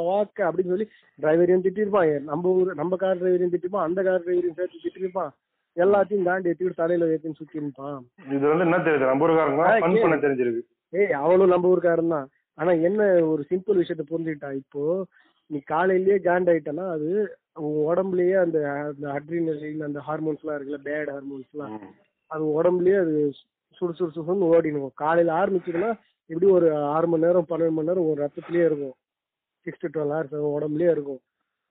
வாக்க 0.08 0.38
அப்படின்னு 0.48 0.72
சொல்லி 0.72 0.86
டிரைவரையும் 1.22 1.64
திட்டிருப்பான். 1.66 2.10
நம்ம 2.30 2.50
ஊர் 2.58 2.80
நம்ம 2.80 2.96
கார் 3.02 3.20
டிரைவரையும் 3.20 3.52
திட்டிருப்பான். 3.54 3.86
அந்த 3.88 4.00
கார் 4.08 4.24
டிரைவரையும் 4.26 4.58
சேர்த்து 4.58 4.84
திட்டிருப்பான். 4.84 5.32
எல்லாத்தையும் 5.76 6.28
தாண்டி 6.28 6.50
எத்திட்டு 6.52 6.80
தலையில 6.82 7.08
ஏத்தின்னு 7.14 7.40
சுத்தி 7.40 7.60
இருப்பான் 7.60 7.98
இது 8.34 8.44
வந்து 8.50 8.66
என்ன 8.66 8.78
தெரியுது? 8.86 9.10
நம்ம 9.10 9.24
ஊருக்காரங்க 9.26 9.64
பண்ண 10.04 10.18
தெரிஞ்சிருக்கு. 10.26 10.62
ஏய் 10.92 11.16
அவனும் 11.24 11.52
நம்ம 11.54 11.68
ஊருக்காரன் 11.72 12.14
தான். 12.16 12.28
ஆனா 12.60 12.72
என்ன 12.86 13.00
ஒரு 13.30 13.42
சிம்பிள் 13.50 13.80
விஷயத்த 13.80 14.04
புரிஞ்சுக்கிட்டா 14.08 14.50
இப்போ 14.60 14.82
நீ 15.50 15.58
காலையிலேயே 15.66 16.18
காண்ட் 16.26 16.50
ஆயிட்டனா 16.52 16.84
அது 16.94 17.08
உன் 17.60 17.78
உடம்புலயே 17.86 18.36
அந்த 18.42 18.58
அந்த 18.84 19.06
அட்ரினலின் 19.14 19.86
அந்த 19.86 20.00
ஹார்மோன்ஸ் 20.08 20.42
எல்லாம் 20.42 20.58
இருக்குல்ல 20.58 20.80
பேட் 20.84 21.10
ஹார்மோன்ஸ் 21.14 21.50
எல்லாம் 21.54 21.72
ம். 21.76 21.88
அது 22.30 22.44
உடம்புலயே 22.58 22.98
அது 23.04 23.14
சுடு 23.78 23.92
சுடு 23.98 24.12
சுடுன்னு 24.16 24.50
ஓடிடும் 24.50 24.92
காலையில 25.02 25.32
ஆரம்பிச்சதுன்னா 25.38 25.90
எப்படி 26.30 26.46
ஒரு 26.56 26.66
ஆறு 26.94 27.06
மணி 27.06 27.24
நேரம் 27.26 27.48
பன்னெண்டு 27.50 27.76
மணி 27.76 27.88
நேரம் 27.88 28.08
ஒரு 28.10 28.18
ரத்தத்திலேயே 28.22 28.66
இருக்கும். 28.66 28.96
சிக்ஸ் 29.66 29.82
டு 29.82 29.88
டுவெல் 29.88 30.12
ஹவர்ஸ் 30.12 30.52
உடம்புலயே 30.52 30.90
இருக்கும். 30.90 31.20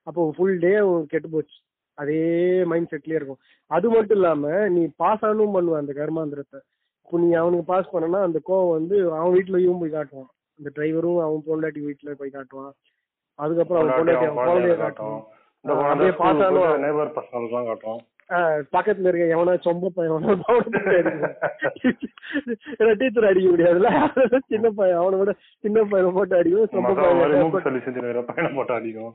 அப்போ 0.08 0.22
ஃபுல் 0.36 0.58
டே 0.60 0.72
கெட்டு 1.12 1.30
போச்சு. 1.30 1.58
அதே 1.98 2.18
மைண்ட் 2.66 2.92
செட்லயே 2.92 3.20
இருக்கும். 3.20 3.40
அது 3.72 3.88
மட்டும் 3.90 4.18
இல்லாம 4.18 4.44
நீ 4.70 4.82
பாஸ் 4.98 5.24
ஆனும் 5.26 5.56
பண்ணுவ 5.56 5.78
அந்த 5.78 5.94
கர்மாந்திரத்தை. 5.94 6.60
இப்போ 7.06 7.20
நீ 7.20 7.30
அவனுக்கு 7.34 7.66
பாஸ் 7.66 7.94
பண்ணனா 7.94 8.20
அந்த 8.22 8.40
கோவம் 8.46 8.76
வந்து 8.78 8.98
அவன் 9.14 9.34
வீட்லயும் 9.36 9.82
போய் 9.82 9.96
காட்டுவான். 9.96 10.30
அந்த 10.60 10.70
டிரைவரும் 10.78 11.20
அவன் 11.26 11.48
பொண்டாட்டி 11.50 11.82
வீட்டுல 11.88 12.14
போய் 12.22 12.36
காட்டுவான். 12.38 12.74
அதுக்கப்புறம் 13.40 13.82
அவன் 13.82 13.98
பொண்டாட்டி 13.98 14.30
அவன் 14.30 14.40
குழந்தைய 14.52 14.78
காட்டுவான். 14.84 15.26
இந்த 15.66 15.72
அப்படியே 15.90 16.14
ஆனாலும் 16.28 17.18
பசங்களுக்குலாம் 17.20 18.06
பக்கத்துல 18.76 19.10
இருக்க 19.10 19.36
எவனா 19.36 19.54
சொம்ப 19.66 19.90
பையன் 19.94 20.26
டீச்சர் 23.00 23.28
அடிக்க 23.30 23.48
முடியாதுல்ல? 23.54 23.90
சின்ன 24.52 24.68
பையன் 24.80 25.00
அவனை 25.02 25.16
விட 25.22 25.32
சின்ன 25.64 25.78
பையனை 25.92 26.10
போட்டு 26.18 26.36
அடிக்கும் 26.40 26.74
சொம்ப 26.74 26.92
பையன் 27.00 28.54
போட்டு 28.58 28.76
அடிக்கும் 28.76 29.14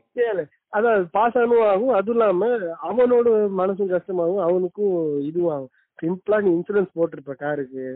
அதான் 0.76 1.06
பாஸ் 1.16 1.38
ஆனும் 1.42 1.62
ஆகும். 1.70 1.94
அதுவும் 1.98 2.16
இல்லாம 2.16 2.48
அவனோட 2.88 3.26
மனசும் 3.60 3.92
கஷ்டமாகும். 3.94 4.42
அவனுக்கும் 4.48 4.96
இதுவும் 5.28 5.52
ஆகும். 5.56 5.72
சிம்பிளா 6.02 6.40
நீ 6.46 6.50
இன்சூரன்ஸ் 6.56 6.96
போட்டிருப்ப 6.98 7.36
காருக்கு 7.44 7.86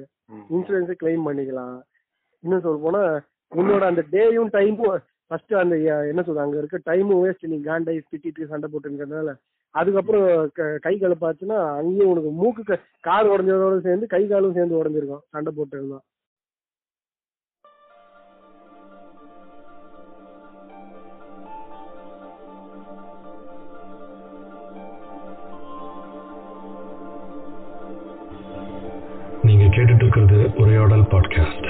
இன்சூரன்ஸை 0.54 0.96
கிளைம் 1.02 1.26
பண்ணிக்கலாம். 1.28 1.76
இன்னும் 2.44 2.64
சொல்ல 2.66 2.78
போனா 2.86 3.02
உன்னோட 3.52 3.82
அந்த 3.86 4.02
டேயும் 4.10 4.50
டைமும் 4.52 4.96
ஃபர்ஸ்ட் 5.30 5.54
அந்த 5.58 5.74
என்ன 6.08 6.20
சொல்றது 6.22 6.44
அங்க 6.44 6.58
இருக்க 6.58 6.78
டைமும் 6.86 7.22
வேஸ்ட் 7.22 7.46
நீ 7.48 7.58
காண்டை 7.64 7.94
திட்டிட்டு 8.04 8.50
சண்டை 8.50 8.68
போட்டுருக்கிறதுனால 8.68 9.32
அதுக்கப்புறம் 9.74 10.26
க- 10.54 10.78
கை 10.80 10.94
கலப்பாச்சுன்னா 10.98 11.58
அங்கேயும் 11.74 12.12
உனக்கு 12.12 12.30
மூக்கு 12.38 12.76
கால் 13.04 13.30
உடஞ்சதோட 13.30 13.78
சேர்ந்து 13.82 14.06
கை 14.08 14.22
காலும் 14.26 14.54
சேர்ந்து 14.54 14.78
உடஞ்சிருக்கும் 14.78 15.24
சண்டை 15.30 15.52
போட்டு 15.52 15.76
இருந்தா 15.76 15.98
நீங்க 29.44 29.64
கேட்டுட்டு 29.68 30.04
இருக்கிறது 30.04 30.38
உரையாடல் 30.58 31.06
பாட்காஸ்ட் 31.10 31.67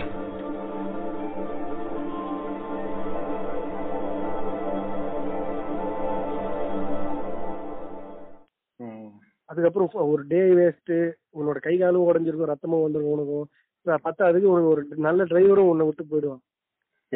அதுக்கப்புறம் 9.68 10.10
ஒரு 10.10 10.24
டே 10.28 10.40
வேஸ்ட் 10.40 11.12
உன்னோட 11.34 11.56
கை 11.60 11.78
காலும் 11.78 12.02
உடஞ்சிருக்கும் 12.02 12.52
ரத்தமும் 12.52 12.84
வந்துருக்கும் 12.86 13.14
உனக்கும். 13.14 13.48
ப- 13.82 13.98
பத்தாவதுக்கு 14.04 14.44
உனக்கு 14.44 14.68
ஒரு 14.68 14.86
நல்ல 14.96 15.24
டிரைவரும் 15.24 15.68
உன்னை 15.68 15.86
விட்டு 15.86 16.04
போயிடுவான். 16.04 16.40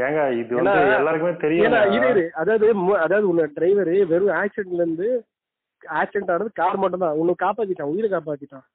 ஏங்க 0.00 0.38
இது 0.38 0.54
வந்து 0.54 0.70
எல்லாருக்குமே 0.94 1.36
தெரியும். 1.36 1.64
இரு. 2.10 2.30
அதாவது 2.32 2.66
அதாவது 2.98 3.28
உன்னை 3.28 3.44
டிரைவர் 3.54 4.06
வெறும் 4.06 4.26
ஆக்சிடென்ட்ல 4.26 4.72
இருந்து 4.72 5.24
ஆக்சிடென்ட் 5.86 6.30
ஆனது 6.30 6.50
கார் 6.54 6.76
மட்டும் 6.76 7.00
தான் 7.00 7.16
உன்னை 7.16 7.34
காப்பாத்திட்டான் 7.42 7.82
உயிரை 7.82 8.10
காப்பாத்திட்டான். 8.10 8.66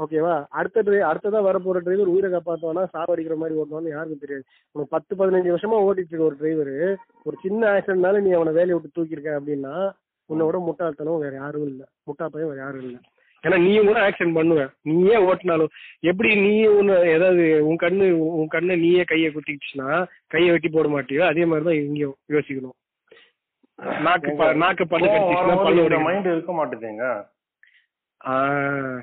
ஓகேவா 0.00 0.44
அடுத்த 0.48 0.80
டிரை 0.80 0.98
அடுத்ததா 1.00 1.42
வரப்போற 1.42 1.78
டிரைவர் 1.78 2.06
உயிரை 2.06 2.32
காப்பாத்துவானா 2.32 2.86
சாவடிக்கிற 2.92 3.36
மாதிரி 3.36 3.58
ஓட்டுவான்னு 3.58 3.88
யாருக்கும் 3.88 4.18
தெரியாது. 4.18 4.44
உனக்கு 4.72 4.86
பத்து 4.88 5.16
பதினஞ்சு 5.16 5.56
வருஷமா 5.56 5.76
ஓட்டிட்டு 5.82 6.06
இருக்க 6.08 6.24
ஒரு 6.24 6.36
டிரைவர் 6.36 6.98
ஒரு 7.24 7.36
சின்ன 7.42 7.70
ஆக்சிடென்ட்னால 7.70 8.20
நீ 8.20 8.30
அவனை 8.30 8.52
வேலையை 8.52 8.78
விட்டு 8.78 9.02
தூக்கியிருக்க 9.02 9.40
அப்படின்னா 9.40 9.90
உன்னோட 10.28 10.58
முட்டாள்தனம் 10.58 11.18
வேற 11.18 11.34
யாரும் 11.34 11.66
இல்ல. 11.66 11.84
முட்டா 12.06 12.26
பையன் 12.26 12.50
வேற 12.50 12.60
யாரும் 12.60 12.82
இல்ல. 12.82 12.98
ஏன்னா 13.44 13.58
நீயும் 13.60 13.86
கூட 13.86 13.98
ஆக்சிடென்ட் 14.00 14.36
பண்ணுவ. 14.38 14.62
நீயே 14.90 15.16
ஓட்டினாலும் 15.28 15.72
எப்படி 16.00 16.34
நீயே 16.36 16.66
உன்னை 16.68 16.94
ஏதாவது 17.08 17.44
உன் 17.66 17.76
கண்ணு 17.76 18.06
உன் 18.36 18.46
கண்ணை 18.46 18.76
நீயே 18.76 19.04
கையை 19.04 19.28
குத்திக்கிச்சுன்னா 19.30 19.88
கையை 20.26 20.50
வெட்டி 20.50 20.68
போட 20.68 20.88
மாட்டியோ? 20.88 21.22
அதே 21.22 21.44
மாதிரி 21.44 21.66
தான் 21.68 21.80
இங்கேயும் 21.80 22.16
யோசிக்கணும். 22.32 22.76
நாக்கு 24.00 24.32
நாக்கு 24.54 24.84
பல்லு. 24.86 25.08
மைண்ட் 26.06 26.26
இருக்க 26.26 26.52
மாட்டேங்குங்க 26.52 27.06
ஆஹ் 28.20 29.00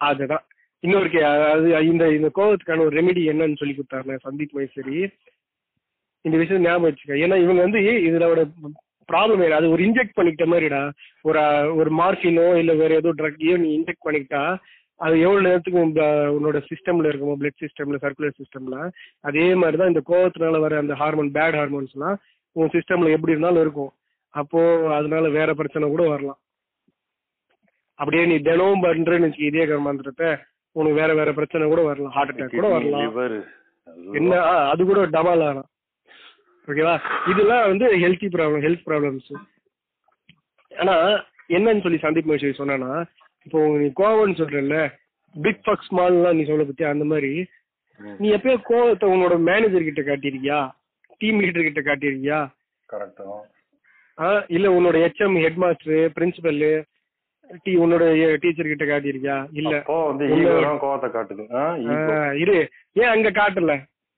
அதுதான். 0.00 0.44
இன்னொரு 0.84 1.08
அதாவது 1.26 1.86
இந்த 1.86 2.04
இந்த 2.10 2.28
கோவத்துக்கான 2.36 2.84
ஒரு 2.86 2.94
ரெமெடி 3.00 3.22
என்னன்னு 3.32 3.58
சொல்லி 3.58 3.74
கொடுத்தாருல 3.74 4.14
சந்தீப் 4.24 4.54
மைசரி. 4.56 4.96
இந்த 6.24 6.36
விஷயம் 6.38 6.62
ஞாபகம் 6.62 6.86
வச்சுக்க. 6.88 7.12
ஏன்னா 7.24 7.36
இவங்க 7.44 7.60
வந்து 7.62 7.80
இதோட 8.08 8.42
ப்ராப்ளம் 9.08 9.56
அது 9.58 9.72
ஒரு 9.74 9.82
இன்ஜெக்ட் 9.86 10.16
பண்ணிக்கிட்ட 10.18 10.46
மாதிரிடா. 10.52 10.82
ஒரு 11.28 11.40
ஒரு 11.80 11.90
மார்ஃபினோ 12.00 12.46
இல்ல 12.60 12.74
வேற 12.82 12.92
ஏதோ 13.00 13.12
ட்ரக்கையோ 13.20 13.56
நீ 13.62 13.68
இன்ஜெக்ட் 13.78 14.06
பண்ணிக்கிட்டா 14.06 14.42
அது 15.00 15.14
எவ்வளவு 15.24 15.46
நேரத்துக்கு 15.46 15.80
உன்னோட 16.36 16.58
சிஸ்டம்ல 16.68 17.10
இருக்குமோ 17.10 17.34
பிளட் 17.40 17.62
சிஸ்டம்ல 17.62 17.98
சர்க்குலர் 18.04 18.38
சிஸ்டம்ல 18.40 18.76
அதே 19.28 19.46
மாதிரி 19.62 19.78
தான் 19.80 19.92
இந்த 19.92 20.02
கோவத்தினால 20.10 20.60
வர 20.64 20.78
அந்த 20.82 20.94
ஹார்மோன் 21.00 21.30
பேட் 21.36 21.58
ஹார்மோன்ஸ்லாம் 21.60 22.18
உன் 22.56 22.72
சிஸ்டம்ல 22.76 23.14
எப்படி 23.16 23.34
இருந்தாலும் 23.34 23.64
இருக்கும். 23.64 23.92
அப்போ 24.34 24.60
அதனால 24.98 25.24
வேற 25.38 25.50
பிரச்சனை 25.60 25.88
கூட 25.94 26.04
வரலாம். 26.12 26.38
அப்படியே 27.98 28.24
நீ 28.30 28.36
தினமும் 28.48 28.84
பண்றேன்னு 28.84 29.26
வச்சுக்க 29.26 29.50
இதே 29.50 29.66
கர்மாந்திரத்தை 29.70 30.28
உனக்கு 30.76 31.00
வேற 31.00 31.10
வேற 31.20 31.30
பிரச்சனை 31.38 31.64
கூட 31.72 31.82
வரலாம். 31.88 32.14
ஹார்ட் 32.16 32.32
அட்டாக் 32.32 32.56
கூட 32.58 32.68
வரலாம். 32.74 33.02
என்ன 34.18 34.38
அது 34.72 34.82
கூட 34.90 35.00
டபால் 35.16 35.44
ஆகலாம். 35.48 35.68
ஓகேவா 36.68 36.94
இதெல்லாம் 37.30 37.64
வந்து 37.68 37.86
ஹெல்த்தி 38.02 38.28
ப்ராப்ளம் 38.34 38.64
ஹெல்த் 38.66 38.86
ப்ராப்ளம்ஸ் 38.88 39.30
ஆனா 40.72 40.94
என்னன்னு 41.50 41.84
சொல்லி 41.84 41.98
சந்தீப் 42.02 42.28
மகேஸ்வரி 42.28 42.58
சொன்னா 42.60 42.90
இப்போ 43.46 43.60
நீ 43.76 43.86
கோவம்னு 43.98 44.38
சொல்றல 44.40 44.76
பிக் 45.34 45.64
ஃபக் 45.64 45.86
ஸ்மால்லாம் 45.86 46.36
நீ 46.38 46.44
சொல்ல 46.44 46.64
பத்தி 46.68 46.84
அந்த 46.88 47.04
மாதிரி 47.10 47.32
நீ 48.20 48.28
எப்பயோ 48.36 48.58
கோவத்தை 48.68 49.06
உன்னோட 49.12 49.34
மேனேஜர் 49.46 49.88
கிட்ட 49.88 50.02
காட்டியிருக்கியா? 50.02 50.60
டீம் 51.20 51.40
லீடர் 51.42 51.66
கிட்ட 51.66 51.80
காட்டியிருக்கியா? 51.82 52.38
கரெக்டும் 52.88 53.42
ஆ, 54.18 54.26
இல்ல 54.48 54.66
உன்னோட 54.76 54.96
ஹெச்எம் 55.04 55.36
ஹெட் 55.42 55.60
மாஸ்டர் 55.62 56.12
பிரின்சிபல் 56.16 56.58
டி 57.64 57.72
உன்னோட 57.76 58.04
டீச்சர் 58.42 58.70
கிட்ட 58.70 58.84
காட்டியிருக்கியா? 58.86 59.36
இல்ல. 59.52 59.72
கோவத்தை 60.82 61.08
காட்டுது. 61.10 61.44
இரு. 62.42 62.56
ஏன் 62.96 63.12
அங்க 63.12 63.30
காட்டல? 63.32 63.74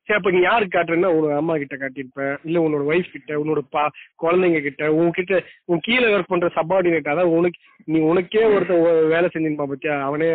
சரி 0.06 0.16
அப்ப 0.18 0.30
நீ 0.30 0.40
யாருக்கு 0.40 0.74
காட்டுறேன்னா 0.74 1.10
உன்னோட 1.16 1.34
அம்மா 1.40 1.54
கிட்ட 1.60 1.76
காட்டியிருப்பேன். 1.76 2.34
இல்ல 2.46 2.56
உன்னோட 2.64 2.82
ஒய்ஃப் 2.90 3.12
கிட்ட 3.12 3.38
உன்னோட 3.42 3.60
பா 3.74 3.82
குழந்தைங்க 4.22 4.60
கிட்ட 4.66 4.90
உன்கிட்ட 5.00 5.34
உன் 5.70 5.84
கீழே 5.86 6.08
ஒர்க் 6.14 6.32
பண்ற 6.32 6.48
சப்பார்டினேட் 6.56 7.12
அதாவது 7.12 7.36
உனக்கு 7.38 7.58
நீ 7.92 7.98
உனக்கே 8.10 8.42
ஒருத்தன் 8.54 8.82
வேலை 9.12 9.28
செஞ்சிருப்பான் 9.34 9.72
பத்தியா? 9.72 9.94
அவனே 10.08 10.28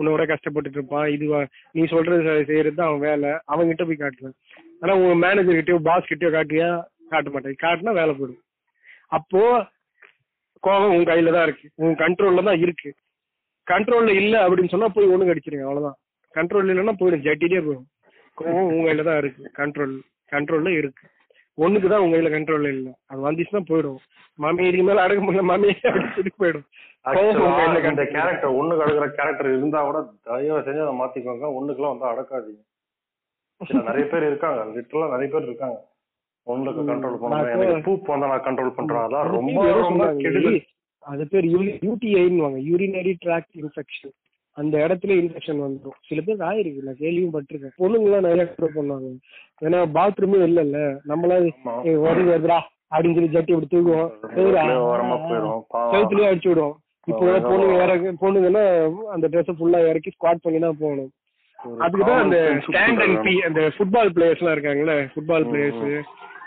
உன்னோட 0.00 0.24
கஷ்டப்பட்டுட்டு 0.32 0.78
இருப்பான். 0.80 1.08
இது 1.14 1.26
நீ 1.72 1.84
சொல்றது 1.94 2.44
செய்யறது 2.50 2.78
தான் 2.80 2.90
அவன் 2.90 3.04
வேலை. 3.08 3.32
அவன் 3.44 3.70
கிட்ட 3.72 3.84
போய் 3.84 4.02
காட்டுவேன். 4.04 4.36
ஆனா 4.82 4.94
உன் 5.04 5.22
மேனேஜர் 5.24 5.58
கிட்டயோ 5.58 5.80
பாஸ் 5.88 6.10
கிட்டயோ 6.12 6.30
காட்டியா 6.36 6.68
காட்ட 7.10 7.30
மாட்டேன். 7.30 7.58
காட்டினா 7.64 7.94
வேலை 8.00 8.14
போயிடும். 8.14 8.42
அப்போ 9.18 9.42
கோபம் 10.62 10.94
உன் 10.94 11.08
கையில 11.10 11.32
தான் 11.32 11.46
இருக்கு. 11.48 11.66
உன் 11.82 11.98
கண்ட்ரோல்ல 12.04 12.42
தான் 12.50 12.62
இருக்கு. 12.64 12.90
கண்ட்ரோல்ல 13.66 14.14
இல்ல 14.22 14.34
அப்படின்னு 14.46 14.72
சொன்னா 14.74 14.88
போய் 14.94 15.12
ஒண்ணு 15.14 15.28
கடிச்சிருங்க 15.28 15.66
அவ்வளவுதான். 15.68 15.98
கண்ட்ரோல் 16.34 16.70
இல்லைன்னா 16.72 16.96
போயிடும். 17.00 17.26
ஜட்டிலே 17.26 17.60
போயிடும். 17.66 17.86
கோவம் 18.38 18.68
உங்க 18.68 18.84
கையில 18.86 19.04
தான் 19.04 19.18
இருக்கு. 19.18 19.42
கண்ட்ரோல் 19.58 19.94
கண்ட்ரோல்ல 20.32 20.70
இருக்கு. 20.76 21.04
ஒண்ணுக்கு 21.58 21.88
தான் 21.88 22.02
உங்க 22.04 22.14
கையில 22.14 22.30
கண்ட்ரோல்ல 22.32 22.70
இல்ல. 22.74 22.88
அது 23.10 23.20
வந்துச்சுன்னா 23.26 23.62
போயிடும். 23.68 24.00
மாமி 24.38 24.66
இதுக்கு 24.68 24.86
மேல 24.86 25.04
அடக்க 25.04 25.20
முடியல 25.22 25.44
மாமி 25.44 25.68
அப்படின்னு 25.90 26.32
போயிடும். 26.40 26.66
இந்த. 27.88 28.04
கேரக்டர் 28.14 28.56
ஒண்ணு 28.58 28.78
கிடக்குற 28.78 29.06
கேரக்டர் 29.18 29.48
இருந்தா 29.52 29.80
கூட 29.84 29.98
தயவு 30.26 30.64
செஞ்சு 30.66 30.84
அதை 30.84 30.94
மாத்திக்கோங்க. 31.00 31.46
ஒண்ணுக்குலாம் 31.58 31.94
வந்து 31.94 32.10
அடக்காதீங்க. 32.12 32.62
நிறைய 33.84 34.06
பேர் 34.06 34.26
இருக்காங்க. 34.26 34.62
லிட்டரலா 34.74 35.12
நிறைய 35.12 35.28
பேர் 35.30 35.46
இருக்காங்க. 35.46 35.78
ஒண்ணுக்கு. 36.46 36.82
கண்ட்ரோல் 36.90 37.20
பண்ணுவேன் 37.20 37.62
எனக்கு 37.66 37.86
பூப் 37.86 38.10
வந்தா 38.10 38.26
நான் 38.26 38.46
கண்ட்ரோல் 38.46 38.76
பண்றேன். 38.76 39.04
அதான் 39.06 39.22
அது 39.22 39.36
ரொம்ப 39.36 39.62
ரொம்ப 39.80 40.04
அது 41.04 41.24
பேர் 41.32 41.46
யூடிஐன்னு 41.84 42.46
யூரினரி 42.68 43.12
ட்ராக்ட் 43.24 43.56
இன்ஃபெக்ஷன் 43.56 44.14
அந்த 44.60 44.74
இடத்துல 44.78 45.14
இன்ஃபெக்ஷன் 45.20 45.62
வந்துடும் 45.62 45.98
சில 46.06 46.20
பேர் 46.20 46.36
ஆயிருக்கு 46.36 46.82
நான் 46.82 47.00
கேள்வியும் 47.00 47.34
பட்டிருக்கேன். 47.34 47.74
பொண்ணுங்களாம் 47.78 48.26
நிறைய 48.28 48.44
கூட 48.46 48.68
பண்ணுவாங்க. 48.76 49.10
ஏன்னா 49.64 49.80
பாத்ரூமே 49.96 50.38
இல்லைல்ல. 50.48 50.80
நம்மளா 51.08 51.36
ஆமா. 51.66 51.74
ஏய், 51.84 51.96
வருது 51.96 52.30
வருதுடா 52.32 52.58
அப்படின்னு 52.90 53.16
சொல்லி 53.18 53.34
ஜட்டி 53.36 53.54
அப்படி 53.54 53.68
தூக்குவோம். 53.72 54.10
செவுத்துலயே 55.92 56.30
அடிச்சு 56.30 56.48
விடுவோம். 56.48 56.76
இப்போ 57.06 57.38
பொண்ணுங்க. 57.50 57.82
இறக்கி 57.82 58.26
பொண்ணுங்கன்னா 58.26 58.64
அந்த 59.14 59.28
ட்ரெஸ் 59.28 59.56
ஃபுல்லா 59.58 59.80
இறக்கி 59.88 60.10
ஸ்குவாட் 60.10 60.44
பண்ணி 60.46 60.58
தான் 60.58 60.78
போகணும். 60.80 61.10
அதுக்குதான் 61.80 62.22
அந்த 62.22 62.38
ஸ்டாண்ட் 62.66 63.02
அண்ட் 63.06 63.22
பி. 63.22 63.34
அந்த 63.42 63.60
ஃபுட்பால் 63.76 64.10
பிளேயர்ஸ் 64.16 64.42
எல்லாம் 64.42 64.56
இருக்காங்கல்ல 64.56 64.96
ஃபுட்பால் 65.14 65.46
பிளேயர்ஸ் 65.52 66.02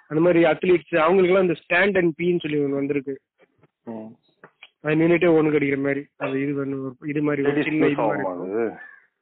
அந்த 0.07 0.21
மாதிரி 0.25 0.43
அத்லீட்ஸ் 0.51 0.95
அவங்களுக்கு 1.05 1.33
எல்லாம் 1.33 1.47
இந்த 1.47 1.57
ஸ்டாண்ட் 1.63 1.97
அண்ட் 2.01 2.13
பின்னு 2.19 2.39
சொல்லி 2.39 2.57
ஒண்ணு 2.57 2.79
வந்திருக்கு. 2.81 3.15
நின்னுட்டே 4.83 5.29
ஒண்ணு 5.37 5.55
கடிக்கிற 5.55 5.79
மாதிரி. 5.85 6.03
அது 6.25 6.35
இது 6.43 6.51
இது 7.11 7.21
மாதிரி 7.29 7.65
சின்ன 7.69 7.89
இது 7.93 8.05
மாதிரி? 8.09 8.67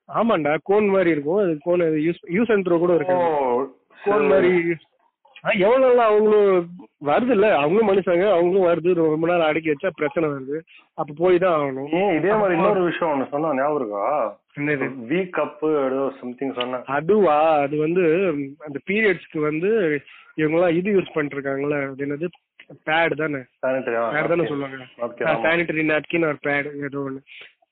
ஆமாண்டா 0.09 0.51
கோன் 0.69 0.85
மாதிரி 0.95 1.09
இருக்கும். 1.15 1.41
அது 1.45 1.53
cone 1.67 1.81
use 2.07 2.21
use 2.35 2.51
and 2.53 2.65
throw 2.67 2.77
கூட 2.83 2.93
இருக்கு 2.99 3.17
கோன் 4.05 4.29
மாதிரி 4.33 4.51
எவ்வளவு 5.65 5.95
நாள் 5.97 6.09
அவங்களும் 6.11 6.47
வருது 7.09 7.33
இல்ல 7.35 7.47
அவங்களும் 7.59 7.89
மனுஷங்க 7.89 8.25
அவங்களும் 8.35 8.67
வருது. 8.69 8.89
ரொம்ப 8.99 9.27
நாள் 9.31 9.45
அடக்கி 9.47 9.69
வச்சா 9.71 9.89
பிரச்சனை 9.99 10.25
வருது. 10.31 10.57
அப்ப 10.99 11.15
போய் 11.19 11.37
தான் 11.43 11.55
ஆகணும். 11.57 11.91
இதே 12.17 12.31
மாதிரி 12.39 12.55
இன்னொரு 12.57 12.81
விஷயம் 12.87 13.11
ஒண்ணு 13.13 13.31
சொன்னா 13.33 13.51
ஞாபகம் 13.59 13.79
இருக்கா? 13.79 14.05
என்னது? 14.59 14.87
வி 15.11 15.19
கப் 15.37 15.63
ஏதோ 15.85 16.01
சம்திங் 16.21 16.55
சொன்னேன் 16.59 16.87
அதுவா? 16.97 17.37
அது 17.65 17.77
வந்து 17.85 18.03
அந்த 18.67 18.77
பீரியட்ஸ்க்கு 18.89 19.41
வந்து 19.49 19.71
இவங்கெல்லாம் 20.41 20.77
இது 20.79 20.95
யூஸ் 20.95 21.13
பண்ணிட்டு 21.13 21.37
இருக்காங்கல்ல. 21.37 21.79
அது 21.91 22.05
என்னது? 22.07 22.29
பேட் 22.87 23.13
தானே? 23.21 23.41
பேட் 23.65 24.31
தானே 24.31 24.47
சொல்லுவாங்க. 24.51 24.87
சானிட்டரி 25.45 25.83
நாப்கின் 25.91 26.27
ஒரு 26.29 26.39
பேட் 26.47 26.69
ஏதோ 26.87 27.01
ஒன்று 27.07 27.21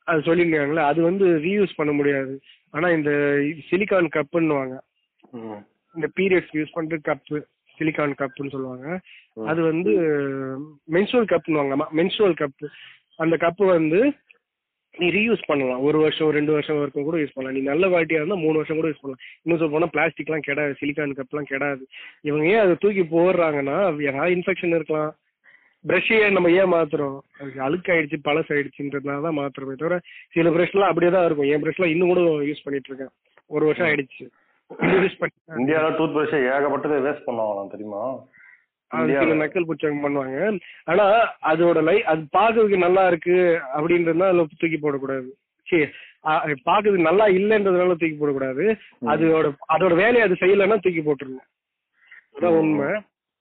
அது 0.07 0.19
சொல்லியிருந்தாங்களே 0.27 0.83
அது 0.89 0.99
வந்து 1.09 1.25
ரீயூஸ் 1.45 1.77
பண்ண 1.77 1.91
முடியாது. 1.91 2.33
ஆனா 2.71 2.87
இந்த 2.97 3.11
சிலிகான் 3.69 4.07
கப்புன்னுவாங்க 4.17 4.75
இந்த 5.95 6.07
பீரியட்ஸ் 6.17 6.55
யூஸ் 6.57 6.75
பண்ற 6.77 6.97
கப்பு 7.09 7.37
சிலிகான் 7.77 8.19
கப்புன்னு 8.21 8.53
சொல்லுவாங்க. 8.55 8.87
அது 9.51 9.61
வந்து 9.71 9.91
மென்சுவல் 10.95 11.31
கப்னுவாங்க 11.33 11.75
மென்சுவல் 11.99 12.37
கப்பு 12.41 12.67
அந்த 13.23 13.35
கப்பு 13.41 13.65
வந்து 13.77 13.99
நீ 14.97 15.07
ரீயூஸ் 15.09 15.47
பண்ணலாம். 15.47 15.81
ஒரு 15.81 15.97
வருஷம் 15.99 16.29
ரெண்டு 16.29 16.51
வருஷம் 16.51 16.77
வரைக்கும் 16.77 17.03
கூட 17.03 17.17
யூஸ் 17.17 17.33
பண்ணலாம். 17.33 17.57
நீ 17.57 17.63
நல்ல 17.69 17.87
குவாலிட்டியா 17.87 18.19
இருந்தா 18.21 18.35
மூணு 18.35 18.55
வருஷம் 18.55 18.79
கூட 18.79 18.87
யூஸ் 18.87 19.01
பண்ணலாம். 19.01 19.23
இன்னும் 19.43 19.59
சொல்ல 19.61 19.73
போனா 19.75 19.89
பிளாஸ்டிக்லாம் 19.95 20.45
கெடாது 20.47 20.79
சிலிகான் 20.81 21.17
கப்லாம் 21.19 21.51
கெடாது. 21.51 21.83
இவங்க 22.21 22.45
ஏன் 22.45 22.63
அதை 22.63 22.75
தூக்கி 22.75 23.05
போடுறாங்கன்னா 23.15 23.77
ஏதாவது 24.09 24.35
இன்ஃபெக்ஷன் 24.35 24.75
இருக்கலாம். 24.77 25.11
ப்ரஷ்ஷையே 25.89 26.31
நம்ம 26.31 26.51
ஏன் 26.51 26.71
மாத்துறோம்? 26.73 27.17
அதுக்கு 27.39 27.59
அழுக்காயிடுச்சு 27.65 28.17
பழசாயிடுச்சுன்றதுனால 28.27 29.21
தான் 29.21 29.39
மாத்துறோமே 29.41 29.75
தவிர 29.81 29.99
சில 30.29 30.49
ப்ரஷ்லாம் 30.49 30.91
அப்படியே 30.91 31.11
தான் 31.11 31.25
இருக்கும். 31.25 31.49
என் 31.53 31.63
ப்ரஷ்லாம் 31.65 31.93
இன்னும் 31.93 32.11
கூட 32.13 32.21
யூஸ் 32.21 32.63
பண்ணிட்டு 32.63 32.89
இருக்கேன். 32.89 33.13
ஒரு 33.47 33.65
வருஷம் 33.65 33.87
ஆயிடுச்சு. 33.87 34.25
யூஸ் 35.03 35.19
பண்ணி 35.19 35.35
இந்தியால 35.61 35.89
டூத் 35.97 36.15
பிரஷ் 36.15 36.37
ஏகப்பட்டதை 36.53 36.97
வேஸ்ட் 37.07 37.27
பண்ணுவாங்களாம் 37.27 37.73
தெரியுமா? 37.73 38.03
சில 39.21 39.35
நக்கல் 39.41 39.69
புச்சகம் 39.69 40.03
பண்ணுவாங்க. 40.05 40.37
ஆனா 40.91 41.05
அதோட 41.51 41.81
லை 41.87 41.97
அது 42.11 42.21
பாக்குறதுக்கு 42.37 42.79
நல்லா 42.85 43.03
இருக்கு 43.11 43.37
அப்படின்றதுனால 43.77 44.31
அதுல 44.31 44.45
தூக்கி 44.61 44.79
போடக்கூடாது. 44.85 45.27
சரி 45.67 45.85
பாக்குறதுக்கு 46.69 47.09
நல்லா 47.09 47.25
இல்லைன்றதுனால 47.39 47.97
தூக்கி 48.01 48.17
போடக்கூடாது. 48.21 48.63
அதோட 49.13 49.49
அதோட 49.75 49.93
வேலையை 50.03 50.23
அது 50.27 50.41
செய்யலைன்னா 50.43 50.77
தூக்கி 50.85 51.03
போட்டுருணும் 51.07 51.49
அதான் 52.37 52.57
உண்மை. 52.61 52.89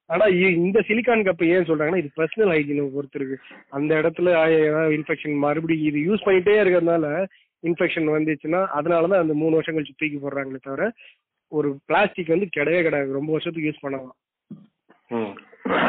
ஆனா 0.09 0.25
இந்த 0.65 0.79
சிலிக்கான் 0.87 1.25
கப் 1.27 1.43
ஏன் 1.53 1.67
சொல்றாங்கன்னா 1.69 2.01
இது 2.01 2.09
பர்சனல் 2.19 2.51
ஹைஜீனை 2.53 2.83
பொறுத்து 2.95 3.17
இருக்கு. 3.19 3.37
அந்த 3.77 3.91
இடத்துல 4.01 4.29
இன்ஃபெக்ஷன் 4.97 5.35
மறுபடியும் 5.45 5.87
இது 5.89 5.99
யூஸ் 6.09 6.25
பண்ணிட்டே 6.25 6.55
இருக்கிறதுனால 6.63 7.05
இன்ஃபெக்ஷன் 7.63 8.09
வந்துச்சுன்னா 8.15 8.61
அதனாலதான் 8.77 9.23
அந்த 9.23 9.35
மூணு 9.41 9.57
வருஷம் 9.57 9.75
கழிச்சு 9.77 9.99
தூக்கி 10.01 10.19
போடுறாங்களே 10.23 10.61
தவிர 10.67 10.89
ஒரு 11.51 11.69
பிளாஸ்டிக் 11.89 12.33
வந்து 12.33 12.47
கிடையவே 12.57 12.81
கிடையாது 12.85 13.17
ரொம்ப 13.17 13.31
வருஷத்துக்கு 13.35 13.69
யூஸ் 13.69 13.83
பண்ணலாம். 13.85 14.15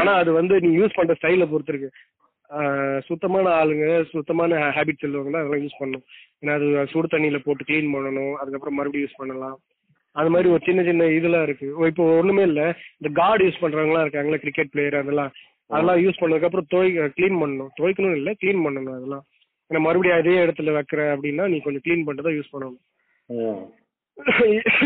ஆனா 0.01 0.13
அது 0.23 0.31
வந்து 0.41 0.55
நீ 0.65 0.71
யூஸ் 0.81 0.99
பண்ற 0.99 1.15
ஸ்டைல 1.19 1.47
பொறுத்து 1.53 1.73
இருக்கு 1.73 1.91
சுத்தமான 3.07 3.47
ஆளுங்க 3.61 3.87
சுத்தமான 4.11 4.59
ஹேபிட் 4.77 5.03
சொல்லுவாங்கன்னா 5.05 5.41
அதெல்லாம் 5.43 5.63
யூஸ் 5.65 5.79
பண்ணணும். 5.79 6.05
ஏன்னா 6.41 6.53
அது 6.59 6.67
சுடு 6.93 7.09
தண்ணியில 7.15 7.39
போட்டு 7.47 7.67
க்ளீன் 7.69 7.89
பண்ணணும் 7.95 8.35
அதுக்கப்புறம் 8.41 8.77
மறுபடியும் 8.79 9.07
யூஸ் 9.07 9.21
பண்ணலாம். 9.21 9.57
அது 10.17 10.29
மாதிரி 10.35 10.49
ஒரு 10.55 10.63
சின்ன 10.67 10.83
சின்ன 10.89 11.09
இதெல்லாம் 11.17 11.45
இருக்கு. 11.47 11.67
இப்போ 11.91 12.05
ஒண்ணுமே 12.19 12.45
இல்ல. 12.51 12.61
இந்த 12.99 13.09
கார்டு 13.21 13.47
யூஸ் 13.47 13.63
பண்றவங்களாம் 13.63 14.05
இருக்காங்களா 14.07 14.39
கிரிக்கெட் 14.45 14.73
பிளேயர் 14.75 14.99
அதெல்லாம். 15.01 15.33
அதெல்லாம் 15.71 16.01
யூஸ் 16.05 16.21
பண்ணதுக்கு 16.21 16.49
அப்புறம் 16.49 16.69
துவை 16.75 16.89
க்ளீன் 17.17 17.41
பண்ணணும். 17.43 17.73
துவைக்கணும் 17.79 18.17
இல்ல 18.21 18.33
க்ளீன் 18.43 18.63
பண்ணணும் 18.67 18.97
அதெல்லாம். 18.99 19.25
ஏன்னா 19.71 19.81
மறுபடியும் 19.87 20.21
அதே 20.21 20.37
இடத்துல 20.45 20.73
வைக்கிற 20.79 21.03
அப்படின்னா 21.15 21.47
நீ 21.53 21.59
கொஞ்சம் 21.67 21.85
க்ளீன் 21.87 22.05
பண்ணிட்டு 22.07 22.29
தான் 22.29 22.39
யூஸ் 22.39 22.53
பண்ணணும். 22.55 22.83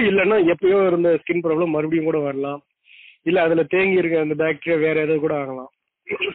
இல்லைன்னா 0.08 0.38
எப்பயோ 0.52 0.78
இருந்த 0.90 1.08
ஸ்கின் 1.22 1.44
ப்ராப்ளம் 1.46 1.74
மறுபடியும் 1.76 2.10
கூட 2.10 2.20
வரலாம். 2.28 2.60
இல்ல 3.22 3.42
அதுல 3.42 3.62
தேங்கி 3.62 3.98
இருக்க 3.98 4.20
அந்த 4.20 4.34
பாக்டீரியா 4.44 4.78
வேற 4.78 5.00
ஏதாவது 5.00 5.18
கூட 5.20 5.40
ஆகலாம். 5.40 5.70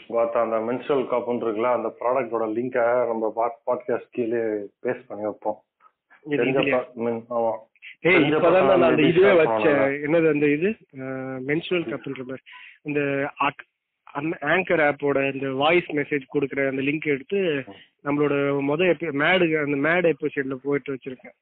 பார்த்தா 0.10 0.32
அந்த 0.32 0.58
மென்சுரல் 0.58 1.08
காப்புன்னு 1.08 1.46
இருக்குல்ல 1.46 1.74
அந்த 1.74 1.96
ப்ராடக்டோட 2.00 2.44
லிங்கை 2.44 3.08
நம்ம 3.08 3.52
பாட்காஸ்ட் 3.66 4.12
கீழே 4.12 4.38
பேஸ்ட் 4.84 5.06
பண்ணி 5.08 5.24
வைப்போம். 5.24 5.64
ஆமா. 7.30 7.52
ஏய் 8.02 8.16
இப்பதான் 8.16 8.66
நான் 8.66 8.82
அந்த 8.82 9.02
இதுவே 9.02 9.32
வச்சேன். 9.32 10.06
என்னது 10.06 10.30
அந்த 10.30 10.50
இது? 10.50 10.76
மென்சுரல் 11.48 11.90
கப்ன்ற 11.90 12.24
மாதிரி. 12.24 12.42
இந்த 12.82 13.00
ஆங்கர் 14.42 14.92
ஆப்போட 14.92 15.34
இந்த 15.34 15.50
வாய்ஸ் 15.52 15.90
மெசேஜ் 15.92 16.22
கொடுக்குற 16.34 16.70
அந்த 16.70 16.82
லிங்க் 16.82 17.06
எடுத்து 17.06 17.38
நம்மளோட 18.04 18.60
முத 18.68 19.12
மேடு 19.12 19.60
அந்த 19.60 19.90
மேட் 19.90 20.14
எபிசோட்ல 20.14 20.56
போயிட்டு 20.64 20.94
வச்சிருக்கேன். 20.94 21.36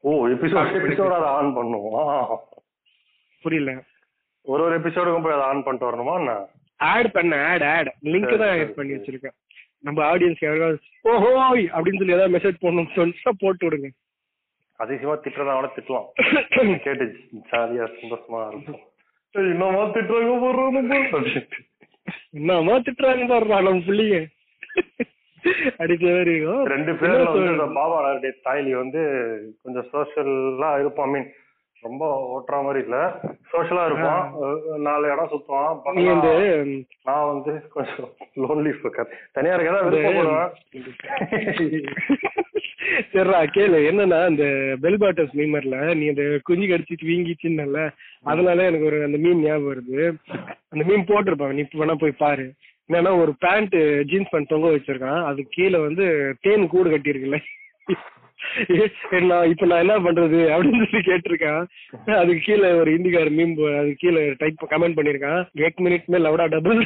ஓ 0.00 0.26
எபிசோட் 0.26 0.74
எபிசோட 0.80 1.10
ஆன் 1.10 1.56
பண்ணுவோம். 1.56 2.36
புரியல. 3.40 3.82
ஒரு 4.46 4.62
ஒரு 4.62 4.74
எபிசோடுக்கும் 4.78 5.22
போய் 5.22 5.32
அதை 5.32 5.44
ஆன் 5.44 5.62
பண்ணிட்டு 5.62 5.88
வரணுமா 5.88 6.14
என்ன? 6.18 6.32
ஆட் 6.80 7.12
பண்ண 7.12 7.34
ஆட் 7.48 7.64
ஆட் 7.68 7.90
லிங்க் 8.04 8.32
தான் 8.36 8.52
ஆட் 8.54 8.74
பண்ணி 8.74 8.92
சரி. 8.92 8.98
வச்சிருக்கேன். 8.98 9.36
நம்ம 9.80 9.98
ஆடியன்ஸ் 10.10 10.42
யாராவது 10.42 10.78
ஓஹோய்! 11.04 11.64
அப்படின்னு 11.74 12.00
சொல்லி 12.00 12.12
ஏதாவது 12.12 12.34
மெசேஜ் 12.36 12.62
பண்ணணும்னு 12.62 12.94
சொல்லிட்டு 12.94 13.32
போட்டு 13.40 13.66
விடுங்க. 13.66 13.88
அதிசயமா 14.80 15.14
திட்டுறதா 15.16 15.54
கூட 15.54 15.68
திட்டலாம். 15.74 16.08
கேட்டு 16.84 17.04
ஜாலியா 17.50 17.86
சந்தோஷமா 17.94 18.40
இருக்கும். 18.48 18.80
ஏய், 19.34 19.50
என்னம்மா 19.52 19.82
திட்டுறாங்க 19.94 20.34
போடுறோம் 20.44 20.78
என்னமா 22.34 22.74
திட்டுறாங்க 22.78 23.26
பாருடா 23.28 23.60
நம்ம 23.60 23.82
பிள்ளைங்க. 23.86 24.18
இருக்கும். 25.84 26.64
ரெண்டு 26.66 26.92
பேர்ல 26.92 27.22
வந்து? 27.28 27.68
பாபா 27.74 27.98
தாய்லி 28.44 28.72
வந்து 28.76 29.00
கொஞ்சம் 29.62 29.86
சோஷியலா 29.92 30.78
இருப்பான் 30.78 31.10
மீன் 31.10 31.28
ரொம்ப 31.82 32.04
ஓட்டுற 32.32 32.64
மாதிரி 32.64 32.84
இல்ல. 32.84 32.96
சோஷியலா 33.52 33.86
இருப்பான் 33.86 34.32
நாலு 34.82 35.12
இடம் 35.12 35.32
சுத்துவான் 35.32 35.96
நீ 35.96 36.04
பக்கமா 36.06 36.74
நான் 37.08 37.30
வந்து 37.30 37.52
கொஞ்சம் 37.74 38.08
லோன்லி 38.42 38.72
ஃபக்கர் 38.76 39.10
தனியா 39.32 39.56
இருக்கதா 39.56 39.86
விருப்பப்படுவேன். 39.86 40.50
சரிடா 43.12 43.54
கேளு. 43.54 43.90
என்னன்னா 43.90 44.30
இந்த 44.30 44.44
பெல் 44.80 44.98
பாட்டஸ் 44.98 45.38
மீமர்ல 45.38 45.94
நீ 45.94 46.08
அந்த 46.08 46.40
குஞ்சு 46.42 46.66
கடிச்சிட்டு 46.66 47.10
வீங்கிச்சுன்னல 47.10 47.90
அதனால 48.24 48.64
எனக்கு 48.64 48.86
ஒரு 48.86 49.04
அந்த 49.04 49.18
மீன் 49.18 49.42
ஞாபகம் 49.42 49.70
வருது. 49.70 50.18
அந்த 50.72 50.88
மீன் 50.88 51.08
போட்டிருப்பான். 51.08 51.52
நீ 51.52 51.64
வேணா 51.74 51.94
போய் 51.94 52.18
பாரு. 52.18 52.52
என்னன்னா 52.88 53.22
ஒரு 53.22 53.34
பேண்ட் 53.38 53.74
ஜீன்ஸ் 54.10 54.30
பேண்ட் 54.30 54.48
தொங்க 54.48 54.68
வச்சிருக்கான். 54.68 55.30
அது 55.30 55.46
கீழே 55.50 55.78
வந்து 55.78 56.34
தேன் 56.40 56.68
கூடு 56.68 56.90
கட்டியிருக்குல்ல. 56.90 57.40
நான் 59.22 59.48
இப்ப 59.48 59.66
நான் 59.66 59.82
என்ன 59.84 59.96
பண்றது 59.98 60.38
அப்படின்னு 60.54 60.86
சொல்லி 60.90 61.02
கேட்டிருக்கேன். 61.08 61.62
அதுக்கு 62.20 62.40
கீழே 62.44 62.70
ஒரு 62.72 62.90
இந்திக்கார 62.96 63.30
மீன் 63.30 63.52
அதுக்கு 63.78 63.96
கீழே 63.98 64.22
டைப் 64.38 64.66
கமெண்ட் 64.70 64.98
பண்ணிருக்கான் 64.98 65.42
எக் 65.68 65.80
மினிட் 65.80 66.06
மேல் 66.06 66.26
லவுடா 66.26 66.46
டபுள் 66.54 66.80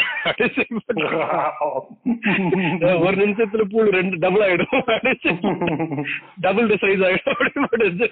ஒரு 3.04 3.16
நிமிஷத்துல 3.22 3.62
பூல் 3.70 3.90
ரெண்டு 3.90 4.16
டபுள் 4.18 4.44
ஆயிடும். 4.46 4.76
டபுள் 6.40 6.68
சைஸ் 6.84 7.04
ஆயிடும் 7.08 7.38
அப்படின்னு. 7.66 8.08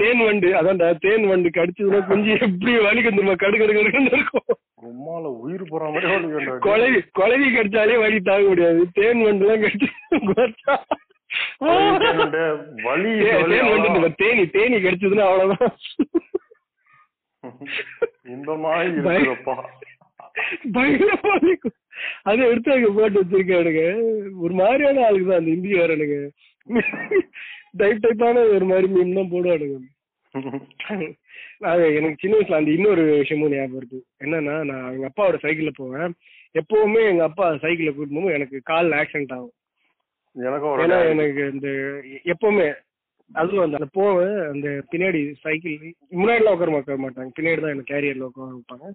தேன் 0.00 0.22
வண்டு. 0.24 0.48
அதான்டா 0.60 0.88
தேன் 1.00 1.26
வண்டு 1.26 1.50
கடிச்சதுன்னா 1.56 2.06
குஞ்சு 2.06 2.32
எப்படி 2.40 2.72
வலிக்கும் 2.78 3.16
தெரியுமா? 3.16 3.34
கடு 3.44 3.58
கடு 3.58 3.72
கடுன்னு 3.74 4.12
இருக்கும். 4.12 4.48
உம்மால 4.88 5.24
உயிர் 5.42 5.64
போற 5.70 5.82
மாதிரி. 5.92 6.06
குழவி 6.66 7.00
குழவி 7.18 7.48
கடிச்சாலே 7.56 7.96
வலி 8.04 8.18
தாங்க 8.28 8.46
முடியாது. 8.50 8.80
தேன் 8.98 9.24
வண்டு 9.26 9.44
எல்லாம் 9.46 9.64
கடிச்சு. 9.64 9.88
வலி 12.86 13.12
தேன் 13.50 13.70
வண்டு 13.70 14.10
தேனி 14.22 14.44
தேனி 14.56 14.76
கடிச்சதுன்னா 14.84 15.26
அவ்வளவுதான். 15.30 15.74
இருக்குதப்பா 18.84 19.56
பயங்கரமா 20.76 21.34
இருக்கும் 21.40 21.76
அதை 22.28 22.40
எடுத்து 22.50 22.70
அங்க 22.72 22.88
போட்டு 22.96 23.20
வச்சிருக்கானுங்க 23.20 23.82
ஒரு 24.44 24.54
மாதிரியான 24.60 25.04
ஆளுங்க 25.06 25.28
தான் 25.30 25.40
அந்த 25.40 25.52
இந்தியாரனுங்க 25.56 26.16
டைப் 27.80 28.02
டைப்பான 28.04 28.42
ஒரு 28.56 28.66
மாதிரி 28.70 28.88
மீன் 28.94 29.16
தான் 29.18 29.30
போடுவானுங்க. 29.32 29.78
எனக்கு 31.98 32.22
சின்ன 32.22 32.34
வயசுல 32.36 32.58
அந்த 32.58 32.70
இன்னொரு 32.70 33.02
விஷயமும் 33.20 33.52
ஞாபகம் 33.54 33.78
இருக்கு 33.80 33.98
என்னன்னா 34.24 34.56
நான் 34.64 34.88
எங்க 34.94 35.08
அப்பாவோட 35.10 35.38
சைக்கிள்ல 35.44 35.72
போவேன். 35.76 36.10
எப்பவுமே 36.54 37.02
எங்க 37.08 37.22
அப்பா 37.24 37.46
சைக்கிள்ல 37.64 37.92
கூட்டிட்டு 37.92 38.14
போகும்போது 38.14 38.38
எனக்கு 38.38 38.58
கால் 38.62 38.96
ஆக்சிடென்ட் 39.00 39.36
ஆகும். 39.36 39.54
ஏன்னா 40.84 40.98
எனக்கு 41.12 41.42
இந்த 41.54 41.68
எப்பவுமே 42.24 42.66
அதுவும் 43.30 43.64
அந்த 43.64 43.76
அந்த 43.76 43.88
போவேன் 43.92 44.36
அந்த 44.50 44.68
பின்னாடி 44.90 45.20
சைக்கிள் 45.44 45.76
முன்னாடிலாம் 46.12 46.56
உட்கார 46.56 46.74
உட்கார 46.76 46.98
மாட்டாங்க. 47.04 47.30
பின்னாடி 47.38 47.60
தான் 47.60 47.74
எனக்கு 47.74 47.92
கேரியர்ல 47.94 48.28
உட்கார 48.28 48.48
வைப்பாங்க. 48.52 48.86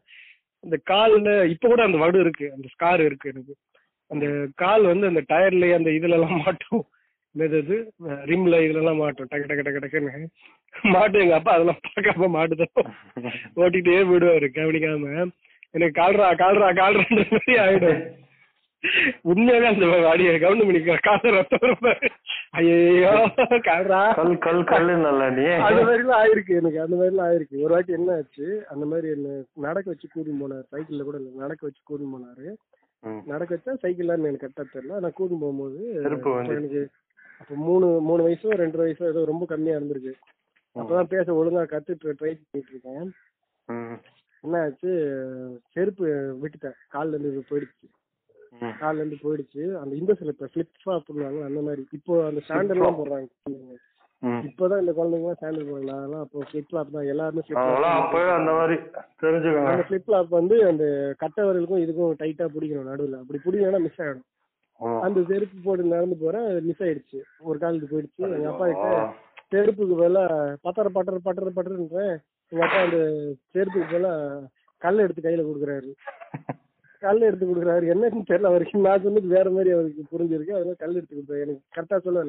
அந்த 0.63 0.77
கால்ல 0.91 1.29
இப்ப 1.53 1.67
கூட 1.67 1.81
அந்த 1.83 1.97
வடு 1.97 2.17
இருக்கு 2.19 2.45
அந்த 2.55 2.67
ஸ்கார் 2.73 3.01
இருக்கு 3.05 3.31
எனக்கு. 3.33 3.53
அந்த 4.11 4.25
கால் 4.55 4.83
வந்து 4.83 5.05
அந்த 5.07 5.21
டயர்லயே 5.29 5.73
அந்த 5.79 5.89
இதுல 5.89 6.17
எல்லாம் 6.19 6.41
மாட்டும். 6.45 6.83
என்னது 7.35 7.57
இது 7.63 7.75
ரிம்ல 8.29 8.55
இதுல 8.65 8.81
எல்லாம் 8.81 9.01
மாட்டும் 9.01 9.29
டக்கு 9.31 9.47
டக்கு 9.49 9.65
டக்கு 9.65 9.81
டக்குன்னு. 9.83 10.23
மாட்டும் 10.93 11.23
எங்க 11.25 11.35
அப்பா 11.37 11.51
அதெல்லாம் 11.55 11.81
பார்க்காம 11.87 12.29
மாட்டுதான் 12.37 12.73
ஓட்டிட்டே 13.61 13.99
விடுவாரு 14.09 14.47
கவனிக்காம. 14.57 15.05
எனக்கு 15.75 15.95
கால்ரா 15.99 16.29
கால்ரா 16.41 16.69
கால்ரான்ற 16.79 17.23
மாதிரி 17.33 17.53
ஆயிடும். 17.65 18.01
உண்மையாவே 19.31 19.67
அந்த 19.71 19.85
வாடிய 20.05 20.29
கவனம் 20.43 20.67
பண்ணி 20.67 20.79
கால 21.07 21.31
ரத்தம். 21.35 21.75
ஐயையோ 22.59 23.11
கால்ரா. 23.67 23.99
கல் 24.19 24.33
கல் 24.45 24.63
கல்லு 24.71 24.93
நல்ல 25.05 25.29
நீ 25.37 25.45
அந்த 25.67 25.81
மாதிரிலாம் 25.89 26.19
ஆயிருக்கு 26.21 26.57
எனக்கு 26.61 26.79
அந்த 26.85 26.95
மாதிரிலாம் 27.01 27.27
ஆயிருக்கு. 27.29 27.61
ஒரு 27.65 27.71
வாட்டி 27.75 27.97
என்ன 27.99 28.15
ஆச்சு 28.19 28.47
அந்த 28.73 28.85
மாதிரி 28.93 29.09
என்ன 29.15 29.35
நடக்க 29.67 29.87
வச்சு 29.93 30.07
கூட்டின்னு 30.15 30.43
போனார் 30.43 30.65
சைக்கிள்ல 30.73 31.05
கூட 31.09 31.17
இல்ல 31.21 31.43
நடக்க 31.45 31.61
வச்சு 31.69 31.81
கூட்டின்னு 31.89 32.15
போனாரு. 32.17 32.47
நடக்க 33.33 33.51
வச்சா 33.55 33.73
சைக்கிள்லான்னு 33.83 34.29
எனக்கு 34.31 34.45
கரெக்டா 34.45 34.65
தெரியல 34.73 34.99
நான் 35.05 35.15
கூட்டின்னு 35.19 35.45
போகும்போது 35.45 35.79
எனக்கு 36.07 36.81
அப்ப 37.41 37.55
மூணு 37.67 37.87
மூணு 38.09 38.21
வயசோ 38.27 38.49
ரெண்டு 38.63 38.77
வயசோ 38.81 39.03
ஏதோ 39.11 39.25
ரொம்ப 39.31 39.45
கம்மியா 39.45 39.77
இருந்திருக்கு. 39.77 40.13
அப்பதான் 40.75 41.11
பேச 41.13 41.27
ஒழுங்கா 41.39 41.63
கத்துட்டு 41.71 42.15
ட்ரை 42.19 42.33
பண்ணிட்டு 42.41 42.71
இருக்கேன். 42.73 43.07
என்ன 44.43 44.59
ஆச்சு? 44.65 44.91
செருப்பு 45.73 46.05
விட்டுட்டேன். 46.41 46.77
கால்ல 46.93 47.17
இருந்து 47.17 47.43
போயிடுச்சு. 47.49 47.87
கால்ல 48.81 49.01
இருந்து 49.01 49.17
போயிடுச்சு. 49.23 49.63
அந்த 49.81 49.93
இந்த 49.95 50.13
சில 50.13 50.31
ஃபிளிப் 50.39 50.79
ஃப்ளாப் 50.81 51.07
பண்ணுவாங்க 51.09 51.41
அந்த 51.49 51.61
மாதிரி. 51.61 51.83
இப்போ 51.91 52.13
அந்த 52.29 52.41
சாண்டல் 52.49 52.77
எல்லாம் 52.77 52.99
போடுறாங்க. 52.99 53.27
இப்பதான் 54.47 54.81
இந்த 54.83 54.91
குழந்தைங்க 54.97 55.21
எல்லாம் 55.21 55.41
சாண்டல் 55.43 55.69
போடுறாங்க 55.69 55.93
அதெல்லாம் 55.99 56.23
அப்போ 56.25 56.43
ஃபிளிப் 56.49 56.69
ஃப்ளாப் 56.71 56.95
தான். 56.95 57.07
எல்லாருமே. 57.13 57.43
அப்பவே 58.01 58.31
அந்த 58.39 58.51
மாதிரி 58.59 58.75
தெரிஞ்சுக்கோங்க. 59.23 59.71
அந்த 59.73 59.85
ஃபிளிப் 59.89 60.07
ஃப்ளாப் 60.07 60.35
வந்து 60.39 60.57
அந்த 60.71 60.85
கட்டை 61.23 61.45
விரலுக்கும் 61.47 61.83
இதுக்கும் 61.85 62.19
டைட்டா 62.23 62.47
பிடிக்கணும் 62.55 62.91
நடுவுல. 62.91 63.19
அப்படி 63.23 63.41
பிடிக்கலன்னா 63.45 63.81
மிஸ் 63.87 64.01
ஆயிடும். 64.01 64.27
அந்த 65.05 65.19
செருப்பு 65.29 65.57
போட்டு 65.63 65.93
நடந்து 65.93 66.17
போறேன் 66.17 66.47
மிஸ் 66.67 66.83
ஆயிடுச்சு. 66.83 67.19
ஒரு 67.41 67.57
காலுக்கு 67.59 67.91
போயிடுச்சு. 67.91 68.23
எங்க 68.37 68.49
அப்பா 68.51 68.67
கிட்ட. 68.67 68.89
செருப்புக்கு 69.51 69.95
பதிலா 70.01 70.23
பட்டற 70.65 70.87
பட்டற 70.97 71.17
பட்டற 71.25 71.49
பட்டறன்றேன் 71.57 72.13
எங்க 72.51 72.63
அப்பா 72.67 72.79
அந்த 72.85 72.99
சேர்த்துக்கு 73.53 73.89
போல 73.93 74.07
கல் 74.81 75.03
எடுத்து 75.03 75.21
கையில 75.21 75.43
கொடுக்குறாரு. 75.47 75.89
கல் 77.01 77.21
எடுத்து 77.21 77.45
கொடுக்குறாரு. 77.45 77.85
என்னன்னு 77.93 78.29
தெரியல 78.29 78.51
அவருக்கு. 78.51 78.85
நான் 78.85 79.03
சொன்னது 79.05 79.27
வேற 79.35 79.49
மாதிரி 79.49 79.71
அவருக்கு 79.75 80.03
புரிஞ்சிருக்கு. 80.13 80.55
அதனால 80.57 80.77
கல் 80.83 80.97
எடுத்து 80.99 81.15
கொடுத்தாரு 81.15 81.45
எனக்கு 81.45 81.63
கரெக்டா 81.75 81.99
சொல்ல 82.07 82.23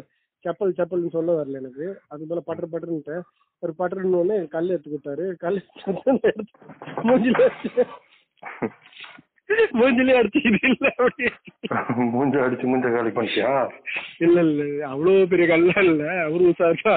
செப்பல் 0.45 0.77
செப்பல்னு 0.79 1.17
சொல்ல 1.17 1.33
வரல 1.39 1.61
எனக்கு. 1.61 1.85
அது 2.09 2.29
போல 2.31 2.41
பட்டர் 2.49 2.73
பட்டர்ன்ட்டேன். 2.73 3.25
ஒரு 3.63 3.73
பட்டர்னு 3.81 4.21
ஒண்ணு 4.23 4.37
கல் 4.55 4.73
எடுத்து 4.75 4.93
கொடுத்தாரு. 4.93 5.27
கல் 5.37 5.59
எடுத்து 6.31 6.57
மூஞ்சில 7.05 7.43
மூஞ்சிலே 9.79 10.15
அடிச்சு 10.21 10.41
இல்ல 10.69 10.87
அப்படி 10.97 11.25
மூஞ்ச 12.15 12.35
அடிச்சு 12.45 12.67
மூஞ்ச 12.73 12.87
காலி 12.95 13.11
பண்ணிட்டியா? 13.17 13.51
இல்ல 14.19 14.41
இல்ல. 14.41 14.89
அவ்வளவு 14.89 15.29
பெரிய 15.29 15.47
கல்லா 15.49 15.81
இல்ல. 15.89 16.05
அவரு 16.25 16.45
உசாரா? 16.53 16.95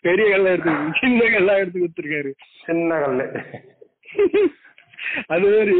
பெரிய 0.00 0.26
கல்லா 0.30 0.50
எடுத்து 0.50 0.74
சின்ன 1.00 1.30
கல்லா 1.30 1.54
எடுத்து 1.54 1.82
கொடுத்துருக்காரு. 1.84 2.32
சின்ன 2.66 3.00
கல்லு. 3.00 3.26
அது 5.26 5.46
மாதிரி 5.50 5.74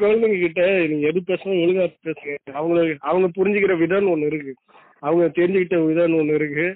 குழந்தைங்க 0.00 0.38
கிட்ட 0.38 0.62
நீங்க 0.92 1.06
எது 1.06 1.20
பேசணும் 1.26 1.60
ஒழுங்கா 1.64 1.84
பேசுங்க. 2.06 2.36
அவங்களுக்கு 2.52 2.96
அவங்க 3.10 3.28
புரிஞ்சுக்கிற 3.36 3.74
விதம்னு 3.82 4.14
ஒண்ணு 4.14 4.30
இருக்கு. 4.32 4.54
அவங்க 4.98 5.24
தெரிஞ்சுக்கிட்ட 5.36 5.78
விதம்னு 5.90 6.20
ஒண்ணு 6.22 6.34
இருக்கு. 6.40 6.66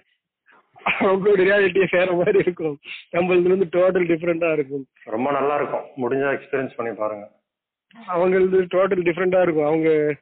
அவங்களோட 1.00 1.40
ரியாலிட்டியே 1.46 1.86
வேற 1.90 2.12
மாதிரி 2.18 2.38
இருக்கும். 2.38 2.76
நம்மளதுல 3.12 3.50
இருந்து 3.50 3.66
டோட்டல் 3.72 4.08
டிஃப்ரெண்டா 4.10 4.52
இருக்கும். 4.52 4.84
ரொம்ப 5.14 5.28
நல்லா 5.36 5.54
இருக்கும். 5.60 5.84
முடிஞ்சா 6.02 6.30
எக்ஸ்பீரியன்ஸ் 6.36 6.76
பண்ணி 6.76 6.92
பாருங்க. 7.00 7.24
அவங்களது 8.08 8.66
டோட்டல் 8.74 9.02
டிஃப்ரெண்டா 9.02 9.42
இருக்கும். 9.42 9.64
அவங்க 9.64 10.16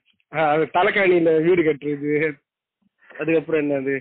தலைக்காணியில 0.75 1.43
வீடு 1.43 1.63
கட்டுறது 1.63 2.35
அதுக்கப்புறம் 3.19 3.71
என்னது 3.71 3.95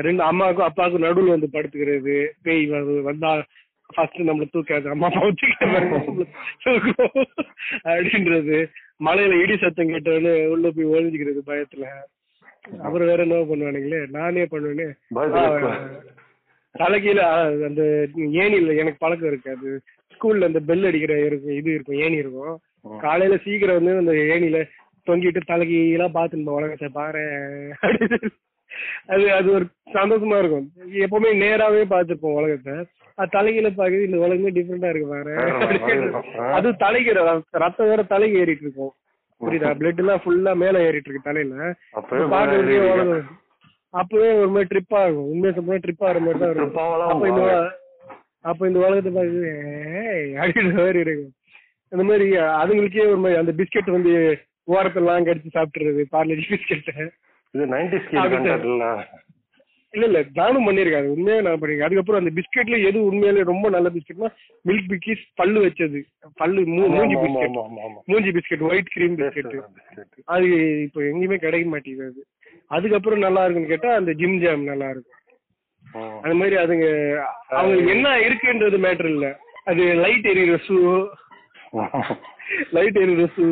ரெண்டு 0.00 0.22
அம்மாவுக்கும் 0.22 0.66
அப்பாவுக்கும் 0.66 1.02
நடுவுல 1.02 1.28
வந்து 1.28 1.48
படுத்துக்கிறது 1.52 2.26
பேய் 2.42 2.70
வந்து- 2.70 3.42
ஃபர்ஸ்ட் 3.94 4.16
நம்மள 4.16 4.46
தூக்காது 4.52 4.88
அம்மா 4.88 5.06
அப்பா 5.06 5.28
தூக்கும் 6.62 7.24
அப்படின்றது 7.84 8.58
மலையில 9.04 9.42
இடி 9.42 9.56
சத்தம் 9.56 9.88
கேட்டவொடனே 9.88 10.46
உள்ள 10.46 10.70
போய் 10.70 10.86
ஒழிஞ்சுக்கிறது 10.86 11.40
பயத்துல. 11.46 11.84
அப்புறம் 12.82 13.08
வேற 13.08 13.22
என்ன 13.22 13.34
பண்ணுவானுங்களே. 13.34 14.08
நானே 14.08 14.42
பண்ணுவேனே. 14.44 14.86
பயத்துல 15.14 15.70
தலைகீழ 16.74 17.18
அந்த 17.64 17.82
ஏணில 18.16 18.76
எனக்கு 18.76 18.96
பழக்கம் 18.98 19.28
இருக்கு 19.28 19.56
அது 19.56 19.80
ஸ்கூல்ல 20.14 20.44
அந்த 20.44 20.60
பெல் 20.60 20.84
அடிக்கிற 20.84 21.24
இருக்கும் 21.26 21.50
இது 21.50 21.74
இருக்கும் 21.74 21.96
ஏணி 21.96 22.16
இருக்கும். 22.16 22.60
காலையில 23.04 23.36
சீக்கிரம் 23.46 23.78
வந்து 23.78 24.00
அந்த 24.02 24.12
ஏணில 24.34 24.60
தொங்கிட்டு 25.08 25.40
தலைகீழா 25.50 26.06
பாத்துட்டு 26.16 26.58
உலகத்தை 26.60 26.88
பாரு 26.98 27.24
அது 29.12 29.24
அது 29.36 29.48
ஒரு 29.56 29.64
சந்தோஷமா 29.96 30.36
இருக்கும். 30.40 30.66
எப்பவுமே 31.04 31.30
நேராவே 31.42 31.82
பார்த்திருப்போம் 31.92 32.38
உலகத்தை 32.40 32.74
அது 33.18 33.34
தலைகீழ 33.36 33.68
பாக்குது 33.78 34.06
இந்த 34.08 34.18
உலகமே 34.26 34.50
டிஃப்ரெண்டா 34.56 34.90
இருக்கு 34.92 35.08
பாரு. 35.14 35.34
அது 36.56 36.68
தலைகிற 36.84 37.24
ரத்தம் 37.64 37.90
வேற 37.92 38.02
தலைக்கு 38.12 38.40
ஏறிட்டு 38.42 38.64
இருக்கும். 38.66 38.92
புரியுதா? 39.40 39.72
பிளட் 39.80 40.00
எல்லாம் 40.02 40.22
ஃபுல்லா 40.22 40.52
மேல 40.62 40.84
ஏறிட்டு 40.88 41.08
இருக்கு 41.08 41.28
தலையில. 41.28 41.54
அப்பவே 41.98 42.24
பாக்குறதுக்கே 42.34 42.80
உலகம் 42.86 43.28
அப்பவே 43.94 44.30
ஒரு 44.40 44.50
மாதிரி 44.54 44.70
ட்ரிப் 44.72 44.96
ஆகும் 45.02 45.28
உண்மையை 45.32 45.52
சொல்ல 45.58 45.78
ட்ரிப் 45.84 46.04
ஆகிற 46.08 46.20
மாதிரி 46.24 46.40
தான் 46.42 46.52
இருக்கும். 46.54 46.74
அப்ப 47.12 47.28
இந்த 47.32 47.44
அப்ப 48.50 48.68
இந்த 48.68 48.78
உலகத்தை 48.86 49.10
பார்க்குது 49.16 49.48
ஏய் 50.02 50.30
அப்படின்ற 50.42 50.74
மாதிரி 50.84 51.00
இருக்கும். 51.04 51.34
அந்த 51.92 52.02
மாதிரி 52.08 52.26
அதுங்களுக்கே 52.62 53.06
ஒரு 53.12 53.20
மாதிரி 53.24 53.40
அந்த 53.42 53.52
பிஸ்கெட் 53.60 53.96
வந்து 53.96 54.12
ஓரத்தெல்லாம் 54.74 55.28
கடிச்சு 55.28 55.56
சாப்பிட்டுறது 55.58 56.02
பார்லி 56.14 56.34
பிஸ்கெட் 56.52 56.90
இது 57.54 57.64
இல்ல 59.94 60.06
இல்ல 60.08 60.18
நானும் 60.38 60.66
பண்ணிருக்கேன் 60.66 61.00
அது 61.02 61.14
உண்மையா 61.14 61.38
நான் 61.44 61.56
பண்ணிருக்கேன் 61.60 61.86
அதுக்கப்புறம் 61.86 62.20
அந்த 62.22 62.32
பிஸ்கெட்ல 62.36 62.76
எது 62.88 62.98
உண்மையிலே 63.06 63.42
ரொம்ப 63.48 63.66
நல்ல 63.74 63.88
பிஸ்கெட்னா 63.94 64.28
மில்க் 64.68 64.90
பிக்கிஸ் 64.92 65.24
பல்லு 65.40 65.60
வச்சது. 65.64 66.00
பல்லு 66.40 66.60
மூஞ்சி 66.74 67.16
பிஸ்கெட். 67.22 67.56
மூஞ்சி 68.10 68.30
பிஸ்கெட் 68.36 68.62
ஒயிட் 68.68 68.92
கிரீம் 68.94 69.16
பிஸ்கெட். 69.20 69.56
அது 70.34 70.48
இப்போ 70.84 71.00
எங்கேயுமே 71.10 71.38
கிடைக்க 71.46 71.66
மாட்டேங்குது 71.72 72.06
அது. 72.10 72.22
அதுக்கப்புறம் 72.76 73.24
நல்லா 73.26 73.42
இருக்குன்னு 73.44 73.72
கேட்டா 73.72 73.90
அந்த 74.00 74.12
ஜிம் 74.20 74.38
ஜாம் 74.44 74.70
நல்லா 74.70 74.90
இருக்கும். 74.92 75.16
அந்த 76.22 76.34
மாதிரி 76.40 76.56
அதுங்க 76.62 76.86
அவங்க 77.60 77.90
என்ன 77.96 78.12
இருக்குன்றது 78.26 78.78
மேட்டர் 78.86 79.10
இல்ல. 79.14 79.28
அது 79.70 79.82
லைட் 80.04 80.30
எரியுற 80.34 80.60
ஷூ 80.68 80.76
லைட் 82.72 82.98
எரியுற 82.98 83.26
ஷூ 83.34 83.46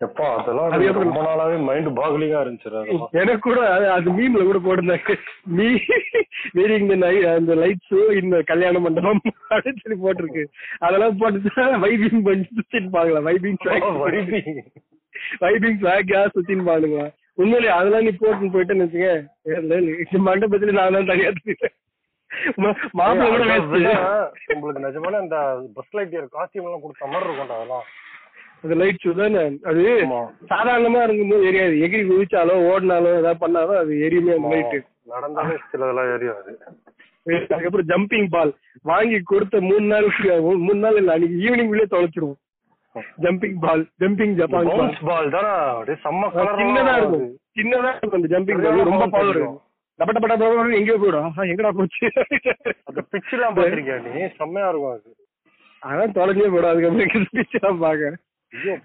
எப்பா 0.00 0.26
அதெல்லாம் 0.34 0.74
ரொம்ப 0.98 1.22
நாளாவே 1.22 1.56
மைண்ட் 1.64 1.88
பாகலிங்கா 1.96 2.38
இருந்துச்சு 2.40 2.70
எனக்கு 3.20 3.42
கூட 3.42 3.58
அது- 3.88 4.14
மீம்ல 4.14 4.44
கூட 4.44 4.58
போட்டிருந்தாங்க. 4.58 5.16
மீ 5.50 5.66
வெரிங் 6.54 6.86
அந்த 7.32 7.54
லைட் 7.54 7.82
ஷூ 7.88 7.98
இந்த 8.20 8.36
கல்யாண 8.42 8.78
மண்டபம் 8.78 9.20
அப்படின்னு 9.52 9.82
சொல்லி 9.82 9.98
போட்டிருக்கு. 10.00 10.44
அதெல்லாம் 10.80 11.18
போட்டுச்சா 11.20 11.66
வைபிங் 11.84 12.22
பண்ணி 12.22 12.46
சுத்தின்னு 12.50 12.90
பாக்கலாம் 12.90 13.28
வைபிங் 13.28 13.58
வைபி. 14.04 14.40
வைபிங் 15.40 15.78
ஃபிளாக்கா 15.78 16.22
சுத்தின்னு 16.34 16.64
பாருங்க 16.64 17.00
உண்மையிலே 17.38 17.70
அதெல்லாம் 17.74 18.04
நீ 18.04 18.12
போட்டுன்னு 18.16 18.54
போயிட்டேன்னு 18.54 18.86
வச்சுக்க 18.86 20.24
மண்டபத்துல 20.26 20.72
நான் 20.72 20.96
தான் 20.98 21.06
தனியா 21.06 21.30
அதை 23.04 23.26
உங்களுக்கு 24.54 24.84
நிஜமான 24.86 25.20
இந்த 25.24 25.38
பஸ் 25.76 25.94
லைட் 25.96 26.14
காஸ்டியூம் 26.36 26.68
எல்லாம் 26.68 26.84
கொடுத்த 26.84 27.10
மாதிரி 27.12 27.28
இருக்கும்டா 27.28 27.56
அதெல்லாம். 27.58 27.86
அந்த 28.64 28.74
லைட் 28.80 29.02
ஷூ 29.04 29.12
தானே? 29.18 29.42
அது. 29.70 29.82
சாதாரணமா 30.52 31.02
இருக்கும்போது 31.06 31.48
எரியாது. 31.50 31.76
எகிரி 31.86 32.02
குதிச்சாலோ 32.08 32.56
ஓடினாலோ 32.70 33.12
ஏதாவது 33.20 33.42
பண்ணாலும் 33.44 33.80
அது 33.82 33.92
எரியுமே 34.06 34.34
அந்த 34.36 34.50
லைட்டு 34.54 34.78
நடந்தாலே 35.14 35.54
சில 35.70 35.84
இதெல்லாம் 35.86 36.12
எரியாது. 36.16 36.50
அதுக்கப்புறம் 37.48 37.88
ஜம்பிங் 37.88 38.28
பால் 38.34 38.52
வாங்கி 38.84 39.18
கொடுத்த 39.22 39.56
மூணு 39.60 39.86
நாள் 39.92 40.06
மூணு 40.66 40.78
நாள் 40.84 40.98
இல்ல 41.00 41.14
அன்னைக்கு 41.14 41.40
ஈவினிங் 41.46 41.72
உள்ளே 41.72 41.86
தொலைச்சிருவோம் 41.94 42.38
ஜம்பிங் 43.24 43.58
பால் 43.64 43.82
ஜம்பிங் 44.02 44.36
ஜப்பான் 44.38 44.68
பால் 45.10 45.34
தானே? 45.34 45.50
சின்னதா 46.60 46.94
இருக்கும். 47.00 47.26
சின்னதா 47.58 47.90
இருக்கும் 47.92 48.18
அந்த 48.18 48.30
ஜம்பிங் 48.34 48.62
பால் 48.64 48.88
ரொம்ப 48.90 49.06
பவர் 49.16 49.30
இருக்கும். 49.34 49.58
டப 50.00 50.10
டப 50.16 50.26
டப 50.30 50.36
டப 50.42 50.76
எங்கேயோ 50.78 50.98
போயிடும். 51.02 51.30
எங்கடா 51.52 51.70
போச்சு? 51.78 52.06
அந்த 52.88 53.00
பிச் 53.12 53.34
எல்லாம் 53.36 53.56
பாத்திருக்கியா 53.56 53.96
நீ? 54.06 54.22
செம்மையா 54.38 54.68
இருக்கும் 54.72 54.94
அது. 54.96 55.10
அதான் 55.82 56.16
தொலைஞ்சே 56.18 56.48
போயிடும். 56.52 56.72
அதுக்கப்புறம் 56.72 57.28
பிடிச்சலாம் 57.34 57.82
பாக்க 57.84 58.12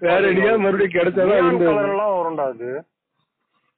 வேற 0.04 0.20
எங்கேயாவது 0.32 0.64
மறுபடியும் 0.64 0.96
கிடைச்சாதான் 0.96 1.40
எல்லாம் 1.40 2.12
வரும்டா 2.18 2.44
அது. 2.52 2.68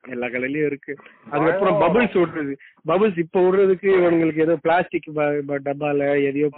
எல்லா 0.04 0.26
கடையிலயும் 0.32 0.68
இருக்கு. 0.70 0.92
அதுக்கப்புறம் 1.30 1.78
பபிள்ஸ் 1.82 2.14
விடுறது 2.18 2.52
பபிள்ஸ் 2.90 3.18
இப்ப 3.22 3.40
விடுறதுக்கு 3.44 3.88
இவங்களுக்கு 3.98 4.44
ஏதோ 4.44 4.54
பிளாஸ்டிக் 4.64 5.08
டப்பால 5.66 6.06
எதையோ 6.28 6.48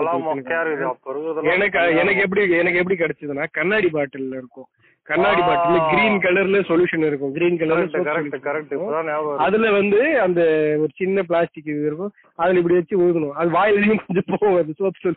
எனக்கு 1.55 1.81
எனக்கு 2.03 2.25
எப்படி 2.27 2.43
எனக்கு 2.63 2.81
எப்படி 2.83 2.99
கிடைச்சதுன்னா 3.03 3.47
கண்ணாடி 3.59 3.91
பாட்டில்ல 3.97 4.41
இருக்கும். 4.43 4.69
கண்ணாடி. 5.13 5.41
பாட்டில் 5.49 5.87
கிரீன் 5.91 6.19
கலர்ல 6.25 6.59
சொல்யூஷன் 6.71 7.05
இருக்கும். 7.07 7.33
கிரீன் 7.37 7.59
கலர்ல 7.61 8.03
கரெக்ட் 8.09 8.41
கரெக்ட். 8.47 9.37
அதுல 9.47 9.71
வந்து 9.79 10.01
அந்த 10.27 10.41
ஒரு 10.83 10.91
சின்ன 11.01 11.23
பிளாஸ்டிக் 11.31 11.71
இது 11.73 11.87
இருக்கும். 11.87 12.13
அதுல 12.35 12.59
இப்படி 12.59 12.77
வச்சு 12.81 13.01
ஊதணும். 13.07 13.35
அது 13.41 13.51
வாயிலையும் 13.59 14.03
கொஞ்சம் 14.07 14.31
போகும் 14.33 14.59
அது 14.61 14.75
சோப் 14.81 15.17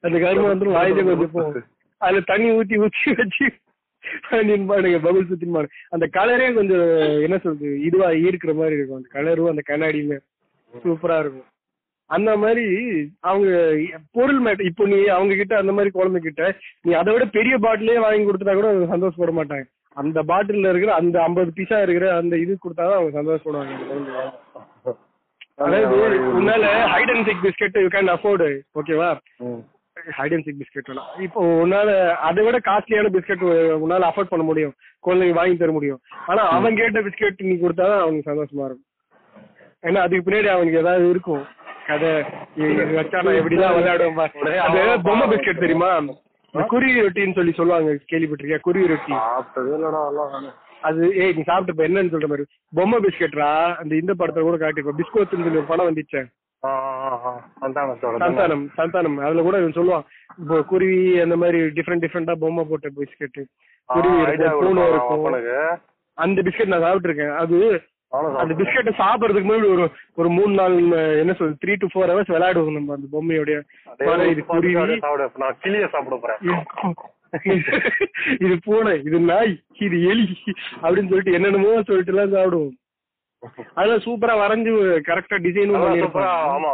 அந்த 0.00 0.16
கரும்பு 0.24 0.48
வந்து 0.52 0.74
வாயிலே 0.78 1.02
கொஞ்சம் 1.02 1.34
போகும் 1.36 1.64
அதுல 1.98 2.20
தண்ணி 2.32 2.50
ஊத்தி 2.58 2.76
ஊத்தி 2.84 3.16
வச்சு 3.20 3.46
பாடுங்க 4.70 4.98
பபுள் 5.04 5.28
சுத்தி 5.28 5.46
பாடு 5.54 5.68
அந்த 5.94 6.06
கலரே 6.16 6.48
கொஞ்சம் 6.54 6.82
என்ன 7.26 7.36
சொல்றது 7.44 7.70
இதுவா 7.88 8.08
ஈர்க்கிற 8.24 8.52
மாதிரி 8.58 8.76
இருக்கும். 8.78 8.98
அந்த 8.98 9.08
கலரும் 9.16 9.52
அந்த 9.52 9.62
கண்ணாடியுமே. 9.70 10.18
சூப்பரா 10.84 11.18
இருக்கும். 11.24 11.46
அந்த 12.14 12.30
மாதிரி 12.42 12.66
அவங்க 13.28 13.48
பொருள் 14.16 14.40
மேட்டர் 14.46 14.68
இப்போ 14.70 14.84
நீ 14.92 14.98
அவங்க 15.14 15.34
கிட்ட 15.38 15.54
அந்த 15.62 15.72
மாதிரி 15.76 15.90
குழந்தை 15.96 16.20
கிட்ட 16.26 16.42
நீ 16.86 16.92
அதை 17.00 17.12
விட 17.14 17.24
பெரிய 17.38 17.54
பாட்டிலே 17.64 18.04
வாங்கி 18.04 18.26
கொடுத்துட்டா 18.26 18.54
கூட 18.58 18.68
அவங்க 18.72 18.88
சந்தோஷப்பட 18.92 19.32
மாட்டாங்க. 19.38 19.66
அந்த 20.02 20.18
பாட்டில்ல 20.30 20.70
இருக்கிற 20.72 20.92
அந்த 21.00 21.16
ஐம்பது 21.26 21.50
பீஸா 21.58 21.78
இருக்கிற 21.84 22.06
அந்த 22.20 22.34
இது 22.44 22.52
கொடுத்தாதான் 22.64 22.98
அவங்க 22.98 23.12
சந்தோஷப்படுவாங்க. 23.18 23.74
அதாவது 25.64 26.18
உன்னால 26.38 26.64
hide 26.94 27.12
and 27.14 27.26
seek 27.28 27.44
biscuit 27.46 27.80
you 27.84 27.90
can 27.94 28.12
afford 28.14 28.48
ஓகேவா. 28.80 29.10
ஹைட் 30.18 30.34
அண்ட் 30.36 30.46
சிக் 30.48 30.60
பிஸ்கெட் 30.62 30.90
வேணாம். 30.90 31.12
இப்போ 31.26 31.40
உன்னால 31.64 31.90
அதை 32.28 32.40
விட 32.46 32.58
காஸ்ட்லியான 32.68 33.12
பிஸ்கெட் 33.14 33.44
உன்னால 33.84 34.08
அஃபோர்ட் 34.10 34.32
பண்ண 34.32 34.44
முடியும். 34.50 34.74
குழந்தைங்க 35.06 35.38
வாங்கி 35.40 35.56
தர 35.62 35.72
முடியும். 35.78 36.00
ஆனா 36.30 36.42
அவன் 36.56 36.78
கேட்ட 36.80 37.00
பிஸ்கெட் 37.06 37.46
நீ 37.48 37.54
கொடுத்தாதான் 37.64 38.02
அவனுக்கு 38.04 38.30
சந்தோஷமா 38.30 38.66
இருக்கும். 38.68 38.90
ஏன்னா 39.88 40.02
அதுக்கு 40.04 40.26
பின்னாடி 40.26 40.50
அவனுக்கு 40.54 40.82
ஏதாவது 40.84 41.06
இருக்கும். 41.14 41.44
கதை 41.88 42.10
இது 42.60 42.68
இது 42.84 42.94
வச்சா 42.98 43.18
நான் 43.26 43.38
எப்படிலாம் 43.40 43.74
விளையாடுவேன் 43.76 44.18
பாரு. 44.20 44.54
அது 44.66 44.78
பொம்மை 45.08 45.26
பிஸ்கெட் 45.32 45.64
தெரியுமா? 45.64 45.90
குருவி 46.54 47.02
ரொட்டின்னு 47.04 47.36
சொல்லி 47.38 47.52
சொல்லுவாங்க 47.58 47.90
கேள்விப்பட்டிருக்கியா? 48.12 48.60
குருவி 48.66 48.86
ரொட்டி. 48.92 49.14
அது 50.88 51.02
ஏய் 51.22 51.34
நீ 51.36 51.42
சாப்பிட்டு 51.50 51.86
என்னன்னு 51.88 52.12
சொல்ற 52.14 52.28
மாதிரி. 52.32 52.46
பொம்மை 52.78 52.98
பிஸ்கெட்ரா? 53.04 53.50
அந்த 53.82 53.92
இந்த 54.02 54.12
படத்துல 54.20 54.46
கூட 54.48 54.58
காட்டிருக்கோம் 54.62 54.98
பிஸ்கோத்துன்னு 55.00 55.46
சொல்லி 55.46 55.62
ஒரு 55.62 55.70
படம்? 55.72 56.00
சந்தானம் 57.62 58.64
சந்தானம். 58.78 59.16
அதுல 59.26 59.42
கூட 59.46 59.56
இவன் 59.62 59.76
சொல்லுவான் 59.78 60.06
இப்போ 60.40 60.56
குருவி 60.70 61.00
அந்த 61.24 61.36
மாதிரி 61.42 61.58
டிஃப்ரெண்ட் 61.76 62.04
டிஃப்ரெண்டா 62.04 62.34
பொம்மை 62.44 62.64
போட்ட 62.70 62.88
பிஸ்கெட் 62.98 63.40
குருவி 63.88 64.16
இருக்கும் 64.22 64.62
பூனை 64.62 64.86
இருக்கும். 64.92 65.26
அந்த 66.18 66.42
பிஸ்கெட் 66.46 66.72
நான் 66.72 66.84
சாப்பிட்டு 66.86 67.08
இருக்கேன் 67.10 67.36
அது 67.42 67.58
அந்த. 68.08 68.54
பிஸ்கெட்டை 68.54 68.94
சாப்பிடுறதுக்கு 68.98 69.48
முன்னாடி 69.48 69.70
ஒரு 69.70 69.90
ஒரு 70.14 70.28
மூணு 70.28 70.54
நாள் 70.54 70.76
என்ன 71.18 71.32
சொல்றது 71.32 71.58
த்ரீ 71.66 71.74
டு 71.78 71.86
ஃபோர் 71.86 72.08
ஹவர்ஸ் 72.08 72.32
விளையாடுவோம் 72.32 72.72
நம்ம 72.72 72.94
அந்த 72.94 73.06
பொம்மையோடைய 73.12 73.56
இது 74.30 74.44
குருவி. 74.44 74.72
நான் 75.36 75.56
கிளிய 75.60 75.86
சாப்பிட 75.86 76.16
போறேன். 76.16 76.64
இது- 78.38 78.58
பூனை 78.64 79.00
இது 79.00 79.20
நாய் 79.20 79.60
இது 79.78 80.02
எலி 80.02 80.36
அப்படின்னு 80.82 81.08
சொல்லிட்டு 81.08 81.32
என்னென்னமோ 81.32 81.82
சொல்லிட்டு 81.82 82.14
எல்லாம் 82.14 82.32
சாப்பிடுவோம். 82.32 82.74
அதெல்லாம் 83.74 84.00
சூப்பரா 84.00 84.34
வரைஞ்சு 84.42 84.72
கரெக்டா 85.08 85.36
டிசைனும் 85.38 85.76
ஆமா. 86.48 86.72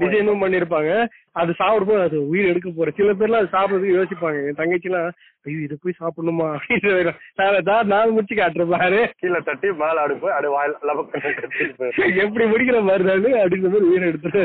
டிசைனும் 0.00 0.42
பண்ணிருப்பாங்க. 0.42 1.08
அது 1.32 1.54
சாப்பிடும்போது 1.56 2.00
அது 2.00 2.28
உயிர் 2.28 2.46
எடுக்க 2.46 2.70
போற. 2.76 2.90
சில 2.96 3.12
பேர்லாம் 3.12 3.42
அது 3.42 3.54
சாப்பிடுறதுக்கு 3.56 3.98
யோசிப்பாங்க. 3.98 4.38
என் 4.48 4.60
தங்கச்சிலாம் 4.60 5.10
ஐயோ 5.44 5.58
இதை 5.58 5.76
போய் 5.82 6.00
சாப்பிடணுமா? 6.00 6.48
அப்படின்னு 6.68 7.84
நான் 7.84 8.10
முடிச்சு 8.10 8.34
காட்டுறேன் 8.34 8.78
பாரு. 8.78 9.12
கீழே 9.18 9.40
தட்டி 9.44 9.72
மேல 9.72 10.00
அடுப்பு 10.00 10.32
அப்படியே 10.32 10.54
வாயில். 10.56 12.16
எப்படி 12.24 12.44
முடிக்கிற 12.44 12.82
மாதிரி 12.82 13.04
தானே 13.08 13.44
அப்படின்ற 13.44 13.70
மாதிரி 13.74 13.88
உயிரை 13.90 14.08
எடுத்துட்டு. 14.08 14.42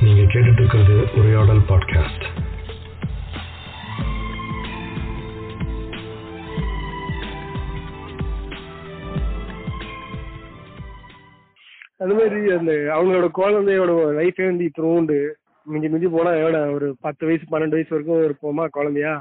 நீங்க 0.00 0.22
கேட்டுட்டு 0.32 0.60
இருக்கிறது 0.60 0.96
உரையாடல் 1.16 1.62
பாட்காஸ்ட் 1.68 2.26
அந்த 12.00 12.12
மாதிரி 12.14 12.38
அந்த 12.52 12.72
அவங்களோட 12.96 13.26
குழந்தையோட 13.38 13.90
லைஃபே 14.18 14.44
வந்து 14.44 14.66
இத்தினோண்டு 14.68 15.16
மிஞ்சி 15.66 15.88
மிஞ்சி 15.88 16.08
போனா 16.08 16.32
எவ்வளோ 16.34 16.60
ஒரு 16.72 16.88
பத்து 17.00 17.26
வயசு 17.26 17.44
பன்னெண்டு 17.50 17.76
வயசு 17.76 17.94
வரைக்கும் 17.94 18.24
இருப்போமா 18.26 18.64
குழந்தையா? 18.70 19.14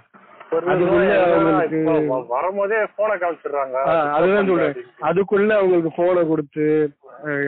வரும்போதே 2.34 2.78
போனை 2.96 3.16
காமிச்சிடுறாங்க. 3.18 3.78
அதுதான் 4.16 4.50
சொல்றேன். 4.50 4.76
அதுக்குள்ள 5.02 5.52
அவங்களுக்கு 5.60 5.92
போனை 5.96 6.22
கொடுத்து 6.28 6.66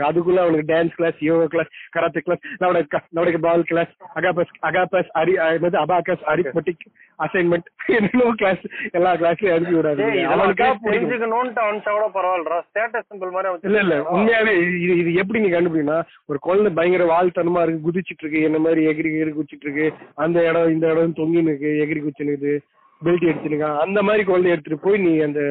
அதுக்குள்ள 0.07 0.39
அவங்களுக்கு 0.41 0.71
dance 0.71 0.95
class 0.97 1.19
yoga 1.25 1.47
class 1.51 1.71
karate 1.95 2.21
class 2.25 2.41
நம்மளோட 2.53 2.83
நம்மளுடைய 3.07 3.41
பால் 3.45 3.65
கிளாஸ் 3.69 3.91
அகாபஸ் 4.17 4.53
அகாபஸ் 4.69 5.09
அரி 5.19 5.33
என்னது 5.49 5.77
அபாகஸ் 5.81 6.23
அரித்மெட்டிக் 6.31 6.85
அசைன்மெண்ட் 7.19 7.67
என்னென்னோ 7.97 8.27
கிளாஸ் 8.39 8.63
எல்லா 8.93 9.11
கிளாஸ்லயும் 9.19 9.55
அனுப்பி 9.55 9.75
விடாது 9.77 10.03
அவனுக்கா 10.31 10.69
தெரிஞ்சுக்கணும்ட்டு 10.87 11.61
அனுப்பிச்சா 11.63 11.93
கூட 11.93 12.07
பரவாயில்லடா. 12.15 12.59
ஸ்டேட்டஸ் 12.67 13.07
சிம்பிள் 13.09 13.33
மாதிரி 13.35 13.67
இல்ல 13.69 13.79
இல்ல 13.83 13.97
உண்மையாவே 14.13 14.53
இது 14.77 14.95
இது 15.01 15.11
எப்படி 15.21 15.41
நீ 15.41 15.51
கண்டுபிடினா 15.51 15.97
ஒரு 16.29 16.39
குழந்தை 16.45 16.71
பயங்கர 16.77 17.05
வாழ்த்தனமா 17.11 17.63
இருக்கு 17.63 17.85
குதிச்சிட்டு 17.87 18.23
இருக்கு 18.23 18.41
என்ன 18.47 18.59
மாதிரி 18.63 18.83
எகிரி 18.89 19.11
எகிரி 19.13 19.33
குதிச்சிட்டு 19.33 19.67
இருக்கு 19.67 19.87
அந்த 20.21 20.37
இடம் 20.49 20.73
இந்த 20.73 20.87
இடம் 20.93 21.17
தொங்கின்னு 21.17 21.51
இருக்கு 21.51 21.71
எகிரி 21.83 22.01
குச்சினுக்குது 22.01 22.53
பெல்ட் 23.01 23.25
அடிச்சுனுக்கா 23.25 23.71
அந்த 23.81 23.99
மாதிரி 24.05 24.23
குழந்தை 24.25 24.51
எடுத்துட்டு 24.51 24.79
போய் 24.85 25.03
நீ 25.03 25.13
அந்த 25.25 25.41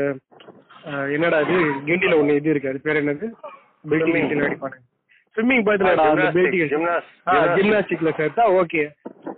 என்னடா 1.15 1.39
இது 1.45 1.57
கெண்டில 1.87 2.19
ஒண்ணு 2.19 2.39
இது 2.39 2.51
இருக்கு 2.51 2.71
அது 2.71 2.81
பேர் 2.83 3.01
என்னது? 3.01 3.29
ஸ்விம்மிங் 3.85 5.63
Gymnast, 6.73 7.09
ஜிம்னாஸ்டிக்ல 7.57 8.11
சேர்த்தா 8.19 8.45
ஓகே 8.61 8.83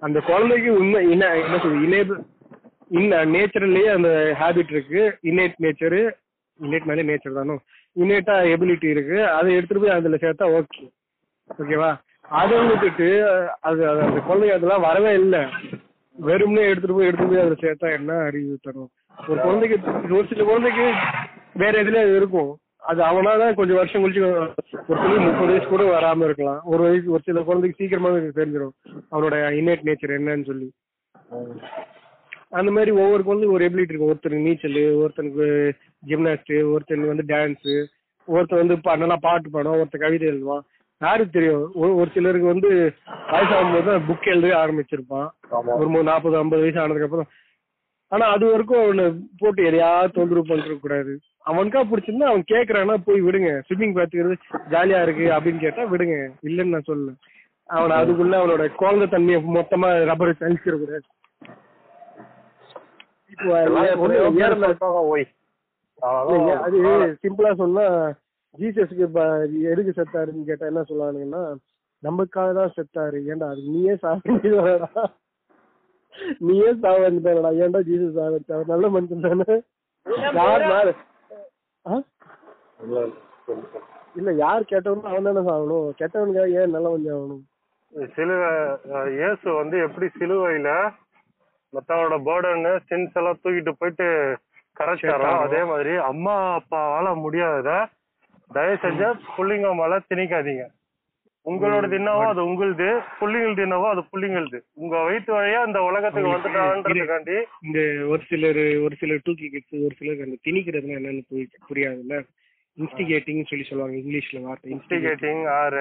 அந்த 0.07 0.19
குழந்தைக்கு 0.29 0.71
உண்மை 0.81 1.01
என்ன 1.15 1.25
என்ன 1.45 1.57
சொல்றது 1.63 1.87
இனேபிள் 1.89 2.19
இன்ன 2.99 3.17
நேச்சர்லயே 3.33 3.89
அந்த 3.95 4.11
ஹாபிட் 4.41 4.71
இருக்கு. 4.75 5.01
இன்னேட் 5.31 5.57
நேச்சர் 5.65 5.97
இன்னேட்னாலே 6.61 7.03
நேச்சர் 7.11 7.39
தானோ? 7.39 7.57
இன்னேட்டா 7.97 8.35
எபிலிட்டி 8.53 8.89
இருக்கு. 8.95 9.19
அதை 9.39 9.49
எடுத்துட்டு 9.57 9.83
போய் 9.83 9.97
அதுல 9.97 10.19
சேர்த்தா 10.23 10.47
ஓகே 10.59 10.85
ஓகேவா 11.51 11.91
அதை 12.41 12.57
விட்டுட்டு 12.69 13.09
அது 13.69 13.81
அந்த 13.91 14.21
குழந்தைங்க 14.29 14.57
அதெல்லாம் 14.59 14.87
வரவே 14.89 15.13
இல்லை. 15.23 15.43
வெறும்னே 16.17 16.65
எடுத்துட்டு 16.71 16.97
போய் 16.97 17.09
எடுத்துட்டு 17.09 17.33
போய் 17.35 17.45
அதுல 17.45 17.59
சேர்த்தா 17.65 17.91
என்ன 17.99 18.17
அறிவு 18.29 18.57
தரும்? 18.67 18.91
ஒரு 19.19 19.39
குழந்தைக்கு 19.47 19.77
ஒரு 20.19 20.27
சில 20.33 20.45
குழந்தைக்கு 20.51 20.87
வேற 21.63 21.75
எதுல 21.85 22.01
இருக்கும். 22.19 22.51
அது 22.89 23.01
அவனாதான் 23.09 23.57
கொஞ்சம் 23.59 23.79
வருஷம் 23.79 24.03
கழிச்சு 24.03 24.23
ஒரு 24.89 24.99
சில 25.03 25.19
முப்பது 25.25 25.51
வயசு 25.51 25.67
கூட 25.73 25.85
வராம 25.95 26.25
இருக்கலாம். 26.29 26.61
ஒரு 26.73 26.81
வயசு 26.87 27.13
ஒரு 27.15 27.23
சில 27.29 27.43
குழந்தைக்கு 27.49 27.79
சீக்கிரமாவே 27.81 28.21
தெரிஞ்சிடும் 28.39 28.75
அவனோட 29.13 29.35
இன்னேட் 29.59 29.87
நேச்சர் 29.89 30.17
என்னன்னு 30.19 30.49
சொல்லி. 30.51 30.69
அந்த 32.59 32.71
மாதிரி 32.77 32.91
ஒவ்வொரு 33.03 33.23
குழந்தைக்கும் 33.27 33.57
ஒரு 33.57 33.67
எபிலிட்டி 33.69 33.93
இருக்கும். 33.93 34.13
ஒருத்தருக்கு 34.13 34.47
நீச்சல் 34.49 34.79
ஒருத்தனுக்கு 35.03 35.47
ஜிம்னாஸ்ட் 36.11 36.55
ஒருத்தனுக்கு 36.75 37.13
வந்து 37.13 37.27
டான்ஸ் 37.35 37.71
ஒருத்தன் 38.29 38.63
வந்து 38.63 38.77
நல்லா 39.03 39.19
பாட்டு 39.27 39.51
பாடும் 39.57 39.79
ஒருத்தன் 39.81 40.05
கவிதை 40.05 40.29
எழுதுவான். 40.33 40.65
யாருக்கு 41.01 41.35
தெரியும்? 41.35 41.67
ஒரு 42.01 42.09
சிலருக்கு 42.15 42.53
வந்து 42.53 42.71
வயசாகும் 43.33 43.75
போது 43.75 43.87
தான் 43.89 44.07
புக் 44.09 44.31
எழுத 44.33 44.49
ஆரம்பிச்சிருப்பான். 44.63 45.29
ஒரு 45.81 45.89
மூணு 45.93 46.09
நாற்பது 46.11 46.41
ஐம்பது 46.43 46.63
வயசு 46.65 46.81
ஆனதுக்கு 46.85 47.09
அப்புறம் 47.09 47.31
ஆனா 48.13 48.25
அது 48.35 48.45
வரைக்கும் 48.51 48.83
அவனை 48.85 49.05
போட்டு 49.41 49.61
எதையாவது 49.69 50.15
தொந்தரவு 50.17 50.51
பண்ற 50.51 50.75
கூடாது. 50.83 51.13
அவனுக்கா 51.51 51.81
பிடிச்சிருந்தா 51.91 52.31
அவன் 52.31 52.45
கேக்குறான்னா 52.53 52.95
போய் 53.07 53.21
விடுங்க. 53.27 53.51
ஸ்விம்மிங் 53.67 53.97
பாத்துக்கிறது 53.99 54.37
ஜாலியா 54.73 55.01
இருக்கு 55.07 55.27
அப்படின்னு 55.37 55.65
கேட்டா 55.65 55.83
விடுங்க. 55.93 56.17
இல்லைன்னு 56.49 56.75
நான் 56.77 56.89
சொல்லல. 56.91 57.13
அவனை 57.69 57.95
அதுக்குள்ள 58.01 58.35
அவனோட 58.41 58.67
குழந்தை 58.81 59.07
தன்மையை 59.15 59.41
மொத்தமா 59.57 59.89
ரப்பர். 60.11 60.33
இல்லைங்க, 60.43 61.05
அவ்வளவுதான். 66.03 66.63
அது 66.67 66.79
சிம்பிளா 67.23 67.51
சொன்னா 67.63 67.85
ஜீசஸ்க்கு 68.59 69.07
எதுக்கு 69.73 69.93
செத்தாருன்னு 69.99 70.49
கேட்டா 70.51 70.71
என்ன 70.73 70.85
சொல்லுவானுங்கன்னா 70.91 71.43
நமக்காக 72.03 72.49
தான் 72.59 72.75
செத்தாரு. 72.77 73.19
ஏன்டா 73.31 73.47
அது 73.55 73.63
நீயே 73.75 73.95
சாப்பிடா 74.05 75.05
நீயே 76.47 76.71
சாவ 76.83 76.97
வந்துட்டாடா 77.03 77.51
ஏன்டா 77.61 77.81
ஜீசஸ் 77.89 78.17
சாவச்சு 78.17 78.55
அவர் 78.55 78.71
நல்ல 78.73 78.87
மனுஷன் 78.95 79.27
தானே. 79.27 79.57
யார் 80.39 80.65
யார் 80.67 80.91
ஆ? 81.85 81.97
இல்ல, 84.19 84.31
யார் 84.41 84.69
கெட்டவனும் 84.71 85.09
அவன் 85.11 85.29
தானே 85.29 85.43
சாகணும் 85.49 85.89
கெட்டவனுக்காக 86.01 86.61
ஏன் 86.61 86.75
நல்லவன் 86.75 87.07
ஆகணும் 87.13 87.45
சிலுவை 88.15 88.49
இயேசு 89.15 89.47
வந்து 89.59 89.77
எப்படி 89.85 90.07
சிலுவையில 90.17 90.71
மத்தவனோட 91.73 92.17
பேர்டன் 92.27 92.61
சின்ஸ் 92.91 93.17
எல்லாம் 93.21 93.41
தூக்கிட்டு 93.43 93.73
போயிட்டு 93.81 94.07
கரைச்சாரோ. 94.77 95.31
அதே 95.45 95.63
மாதிரி 95.71 95.93
அம்மா 96.11 96.35
அப்பாவால 96.59 97.15
முடியாதத 97.23 97.71
தயவு 98.51 98.77
செஞ்சு 98.85 99.07
புள்ளிங்க 99.33 99.71
மேல 99.75 99.99
திணிக்காதீங்க. 100.11 100.65
உங்களோட 101.49 101.87
தின்னவோ 101.89 102.23
அது 102.27 102.43
உங்களுது 102.45 102.89
புள்ளிங்கள் 103.21 103.55
தின்னவோ 103.55 103.87
அது 103.89 104.03
புள்ளிங்களுது 104.09 104.59
உங்க 104.75 104.97
வயிற்று 105.03 105.33
வழியா 105.35 105.67
இந்த 105.67 105.83
உலகத்துக்கு 105.83 106.35
வந்துட்டான்றதுக்காண்டி 106.35 107.37
இந்த 107.63 107.79
ஒரு 108.07 108.23
சிலர் 108.29 108.81
ஒரு 108.81 108.97
சிலர் 108.97 109.25
டூக்கி 109.27 109.49
கிட்ஸ் 109.49 109.85
ஒரு 109.85 109.95
சிலர் 109.99 110.23
அந்த 110.23 110.37
திணிக்கிறதுனா 110.45 110.99
என்னன்னு 110.99 111.25
புரி- 111.31 111.63
புரியாதுல்ல? 111.69 112.17
இன்ஸ்டிகேட்டிங் 112.79 113.49
சொல்லி 113.49 113.65
சொல்லுவாங்க 113.65 113.97
இங்கிலீஷ்ல 113.97 114.43
வார்த்தை 114.43 114.73
இன்ஸ்டிகேட்டிங் 114.73 115.45
ஆர் 115.55 115.79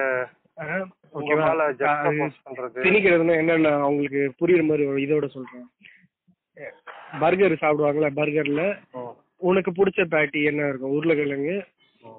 திணிக்கிறதுனா 2.78 3.34
என்னன்னு 3.40 3.70
அவங்களுக்கு 3.78 4.22
புரியுற 4.40 4.62
மாதிரி 4.66 4.84
இதோட 5.04 5.26
சொல்றேன். 5.26 5.66
பர்கர் 7.20 7.60
சாப்பிடுவாங்கல்ல 7.60 8.10
பர்கர்ல. 8.16 8.62
உனக்கு 9.40 9.70
பிடிச்ச 9.72 10.04
பேட்டி 10.08 10.42
என்ன 10.42 10.68
இருக்கும்? 10.68 10.90
உருளைக்கிழங்கு 10.90 11.56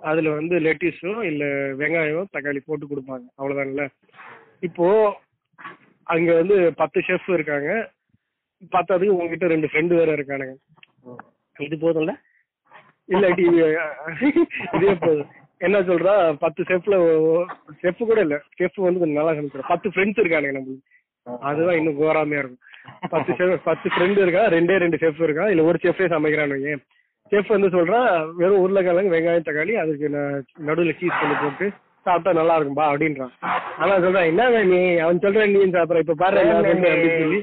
அதுல 0.01 0.29
வந்து 0.29 0.55
லெட்டிஸோ 0.59 1.23
இல்ல 1.23 1.43
வெங்காயம் 1.73 2.31
தக்காளி 2.35 2.61
போட்டு 2.65 2.85
கொடுப்பாங்க. 2.85 3.25
அவ்வளவுதான்ல? 3.37 3.85
இப்போ 4.61 4.85
அங்க 6.07 6.29
வந்து 6.33 6.73
பத்து 6.75 6.99
ஷெஃப் 6.99 7.29
இருக்காங்க. 7.29 7.69
பத்தாதுக்கு 8.71 9.13
உங்ககிட்ட 9.13 9.47
ரெண்டு 9.47 9.67
ஃப்ரெண்டு 9.67 9.93
வேற 9.95 10.11
இருக்கானுங்க. 10.13 10.55
இது 11.55 11.75
போதும்ல? 11.77 12.13
இல்லாட்டி 13.09 13.43
இதே 14.77 14.93
போதும். 15.03 15.29
என்ன 15.61 15.77
சொல்றா? 15.81 16.13
பத்து 16.35 16.61
செஃப்ல 16.63 16.95
செஃப் 17.83 18.03
கூட 18.03 18.19
இல்ல. 18.21 18.35
செஃப் 18.59 18.77
வந்து 18.79 18.99
கொஞ்சம் 18.99 19.19
நல்லா 19.19 19.33
சமைக்கிறோம் 19.33 19.69
பத்து 19.69 19.87
ஃப்ரெண்ட்ஸ் 19.89 20.21
இருக்கானுங்க 20.21 20.55
நம்மளுக்கு. 20.57 20.85
அதுதான் 21.43 21.77
இன்னும் 21.77 21.99
கோராமையா 21.99 22.41
இருக்கும். 22.41 22.63
பத்து 23.09 23.31
செஃப் 23.33 23.63
பத்து 23.63 23.87
ஃப்ரெண்டு 23.89 24.19
இருக்கா? 24.21 24.43
ரெண்டே 24.47 24.77
ரெண்டு 24.77 24.97
செஃப் 24.97 25.21
இருக்கா? 25.23 25.49
இல்ல 25.49 25.63
ஒரு 25.63 25.79
செஃப்பே 25.83 26.07
சமைக்கிறானுங்க? 26.07 26.71
செஃப் 27.31 27.47
வந்து 27.47 27.69
சொல்றான் 27.69 28.09
வெறும் 28.37 28.61
உருளைக்கிழங்கு 28.61 29.13
வெங்காயம் 29.13 29.47
தக்காளி 29.47 29.73
அதுக்கு 29.75 30.07
ந- 30.09 30.39
நடுவுல 30.67 30.93
சீஸ் 30.93 31.19
பண்ணி 31.19 31.35
போட்டு 31.35 31.65
சாப்பிட்டா 32.05 32.31
நல்லா 32.33 32.55
இருக்கும்பா 32.57 32.85
அப்படின்றான் 32.89 33.33
ஆனா 33.77 33.93
சொல்றான் 33.97 34.25
என்ன 34.25 34.43
நீ 34.65 34.79
அவன் 34.97 35.19
சொல்றான் 35.19 35.51
நீ 35.51 35.61
சாப்பிட்ற. 35.71 35.99
இப்ப 35.99 36.15
பாரு 36.15 36.43
நான் 36.43 36.63
அப்படின்னு 36.63 36.91
சொல்லி 37.17 37.39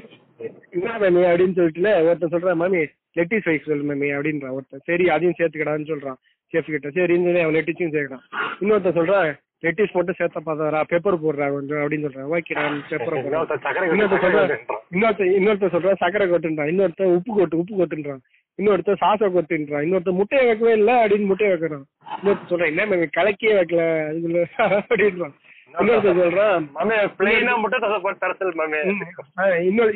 என்ன 0.74 0.96
மேமி 1.02 1.22
அப்படின்னு 1.30 1.58
சொல்லிட்டுல 1.58 1.90
ஒருத்தன் 2.04 2.34
சொல்றான் 2.34 2.54
மாமி 2.54 2.80
லெட்டிஸ் 3.16 3.48
ரைஸ் 3.48 3.66
சொல்லு 3.66 3.84
மேமி 3.90 4.08
அப்படின்றான் 4.16 4.54
ஒருத்தன். 4.56 4.84
சரி 4.84 5.04
அதையும் 5.08 5.38
சேர்த்துக்கடான்னு 5.38 5.90
சொல்றான் 5.92 6.18
செஃப் 6.52 6.66
கிட்ட. 6.66 6.88
சரின்னு 6.90 7.26
சொல்லி 7.26 7.40
அவன் 7.40 7.54
லெட்டிஸும் 7.54 7.94
சேர்க்கிறான். 7.94 8.24
இன்னொருத்தன் 8.60 8.98
சொல்றான் 8.98 9.28
லெட்டிஸ் 9.62 9.92
போட்டு 9.92 10.14
சேர்த்த 10.14 10.40
பார்த்தாரா 10.40 10.80
பெப்பர் 10.90 11.22
போடுறா 11.22 11.46
கொஞ்சம் 11.50 11.78
அப்படின்னு 11.78 12.06
சொல்றான் 12.06 12.30
ஓகேடா 12.32 12.64
பெப்பர் 12.90 13.14
போடுறான் 13.16 13.46
இன்னொருத்தன் 13.86 14.24
சொல்றான் 14.24 14.50
கொட்டுன்றான். 14.50 14.64
இன்னொருத்தன் 14.94 15.32
இன்னொருத்தன் 15.38 15.74
சொல்றான் 15.74 16.00
சக்கரை 16.02 16.26
கொட்டுன்றான் 16.26 16.70
இன்னொருத்தன் 16.72 17.14
உப்பு 17.16 17.32
கொட்டு 17.34 17.58
உப்பு 17.58 17.74
கொட்டுன்றான். 17.76 18.22
இன்னொருத்தன் 18.58 19.02
சாசை 19.02 19.26
கொட்டுன்றான் 19.28 19.84
இன்னொருத்தன் 19.86 20.18
முட்டையை 20.20 20.44
வைக்கவே 20.48 20.74
இல்லை 20.80 20.94
அப்படின்னு 21.02 21.30
முட்டையை 21.30 21.50
வைக்கிறான். 21.52 21.84
இன்னொருத்தன் 22.18 22.50
சொல்றான் 22.52 22.72
என்ன 22.72 23.08
கலக்கியே 23.18 23.52
வைக்கல 23.58 23.82
அதுக்குள்ள 24.08 24.40
அப்படின்றான். 24.88 25.34
இன்னொருத்தர் 25.80 26.20
சொல்றான் 26.20 26.64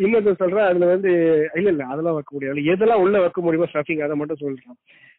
இன்னொருத்தர் 0.05 0.41
சொல்றேன் 0.43 0.69
அதுல 0.71 0.89
வந்து 0.93 1.11
இல்ல 1.59 1.69
இல்ல 1.75 1.85
அதெல்லாம் 1.93 2.17
வைக்க 2.19 2.31
முடியாது. 2.37 2.67
எதெல்லாம் 2.73 3.03
உள்ள 3.05 3.17
வைக்க 3.25 3.41
முடியுமோ 3.47 3.69
ஸ்டஃபிங் 3.73 4.05
அதை 4.07 4.17
மட்டும் 4.23 4.43
சொல்றான். 4.45 4.79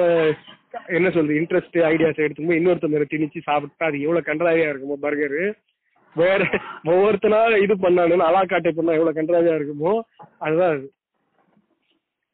என்ன 0.94 1.08
சொல்றது 1.10 1.38
இன்ட்ரெஸ்ட் 1.40 1.76
ஐடியாஸ் 1.88 2.22
எடுத்துக்கும் 2.24 2.58
இன்னொருத்தவங்க 2.58 3.10
திணிச்சு 3.12 3.40
சாப்பிட்டா 3.48 3.88
அது 3.88 4.04
எவ்வளவு 4.04 4.28
கண்டராவியா 4.28 4.70
இருக்குமோ 4.70 4.96
பர்கரு 5.04 5.42
வேற 6.16 6.40
ஒவ்வொருத்தனா 6.90 7.40
இது 7.64 7.74
பண்ணானு 7.82 8.24
அலாக்காட்டை 8.28 8.72
பண்ணா 8.72 8.96
எவ்வளவு 8.98 9.18
கண்டராவியா 9.18 9.54
இருக்குமோ 9.58 9.92
அதுதான் 10.38 10.72
அது. 10.72 10.86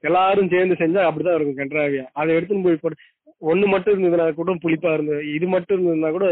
எல்லாரும் 0.05 0.51
சேர்ந்து 0.51 0.80
செஞ்சா 0.80 1.03
அப்படிதான் 1.09 1.37
இருக்கும் 1.37 1.61
கண்டராவியா 1.61 2.05
அதை 2.14 2.30
எடுத்துன்னு 2.37 2.66
போய் 2.66 2.82
போட்டு 2.82 3.05
ஒண்ணு 3.43 3.66
மட்டும் 3.66 3.95
இருந்ததுனா 3.95 4.26
கூட 4.34 4.53
புளிப்பா 4.62 4.91
இருந்தது 4.95 5.22
இது 5.37 5.47
மட்டும் 5.55 5.76
இருந்ததுன்னா 5.76 6.11
கூட 6.11 6.26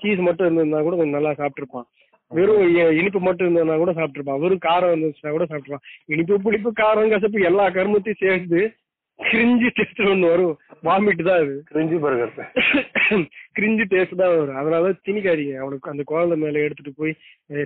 சீஸ் 0.00 0.22
மட்டும் 0.26 0.46
இருந்ததுன்னா 0.46 0.82
கூட 0.82 0.96
கொஞ்சம் 0.96 1.18
நல்லா 1.18 1.32
சாப்பிட்டுருப்பான். 1.38 1.86
வெறும் 2.30 2.62
இனிப்பு 2.98 3.20
மட்டும் 3.20 3.46
இருந்ததுன்னா 3.46 3.76
கூட 3.76 3.92
சாப்பிட்டுருப்பான். 3.92 4.40
வெறும் 4.42 4.64
காரம் 4.66 4.92
இருந்துச்சுன்னா 4.92 5.32
கூட 5.36 5.44
சாப்பிட்டுருப்பான். 5.44 5.86
இனிப்பு 6.08 6.40
புளிப்பு 6.44 6.70
காரம் 6.80 7.12
கசப்பு 7.14 7.48
எல்லா 7.50 7.64
கருமத்தையும் 7.70 8.22
சேர்ந்து 8.24 8.60
கிரிஞ்சி 9.18 9.68
டேஸ்ட் 9.78 10.00
ஒண்ணு 10.12 10.30
வரும். 10.32 10.54
வாமிட் 10.86 11.22
தான் 11.26 11.40
அது. 11.42 11.54
கிரிஞ்சி 11.70 11.96
பர்கர் 12.04 12.32
கிரிஞ்சி 13.56 13.84
டேஸ்ட் 13.92 14.20
தான் 14.20 14.32
வரும். 14.32 14.58
அதனால 14.60 14.92
திணிக்காதீங்க. 15.06 15.56
அவனுக்கு 15.62 15.92
அந்த 15.92 16.02
குழந்தை 16.10 16.36
மேல 16.42 16.62
எடுத்துட்டு 16.66 16.92
போய் 17.00 17.12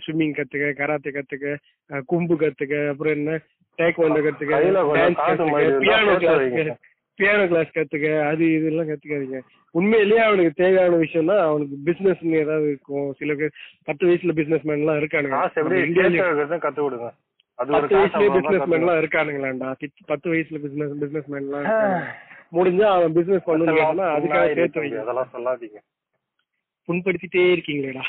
ஸ்விம்மிங் 0.04 0.34
கத்துக்க 0.38 0.72
கராத்தே 0.80 1.12
கத்துக்க 1.16 1.56
கும்பு 2.12 2.36
கத்துக்க 2.42 2.74
அப்புறம் 2.92 3.16
என்ன? 3.18 3.38
டேக் 3.78 4.02
வந்த 4.04 4.20
கத்துக்க 4.26 4.60
டான்ஸ் 4.98 5.22
கத்துக்க 5.26 5.80
பியானோ 5.86 6.14
கிளாஸ். 6.24 6.78
பியானோ 7.18 7.44
கிளாஸ் 7.50 7.76
கத்துக்க 7.76 8.08
அது 8.30 8.44
இதெல்லாம் 8.56 8.88
கத்துக்காதீங்க. 8.90 9.38
உண்மையிலேயே 9.74 10.22
அவனுக்கு 10.26 10.52
தேவையான 10.62 10.98
விஷயம் 11.04 11.30
தான் 11.30 11.44
அவனுக்கு 11.48 11.76
பிசினஸ் 11.86 12.24
ஏதாவது 12.42 12.66
இருக்கும். 12.72 13.08
சில 13.20 13.34
பேர் 13.40 13.56
பத்து 13.88 14.02
வயசுல 14.08 14.34
பிசினஸ் 14.40 14.66
மேன் 14.68 14.82
எல்லாம் 14.84 15.00
இருக்கானுங்க. 15.02 15.38
கத்து 16.66 16.80
கொடுங்க. 16.82 17.08
பத்து 17.56 17.96
வயசுலயே 17.96 18.10
காசு 18.10 18.40
பிசினஸ் 18.40 18.66
மேன் 18.66 18.80
எல்லாம் 18.80 18.96
இருக்கானுங்களாண்டா? 18.96 19.74
பித்- 19.80 20.06
பத்து 20.06 20.32
வயசுல 20.32 20.60
பிசினஸ் 20.60 20.98
பிசினஸ் 20.98 21.26
மேன் 21.26 21.40
எல்லாம். 21.40 21.64
முடிஞ்சா 22.52 22.84
அவன் 22.84 23.12
பிசினஸ் 23.12 23.48
பண்ணணும் 23.48 23.78
அதுக்காக 24.16 24.54
சேர்த்து 24.54 24.82
வைங்க. 24.82 24.98
அதெல்லாம் 24.98 25.28
சொல்லாதீங்க. 25.32 25.78
புண்படுத்திட்டே 26.88 27.36
இருக்கீங்களேடா. 27.36 28.02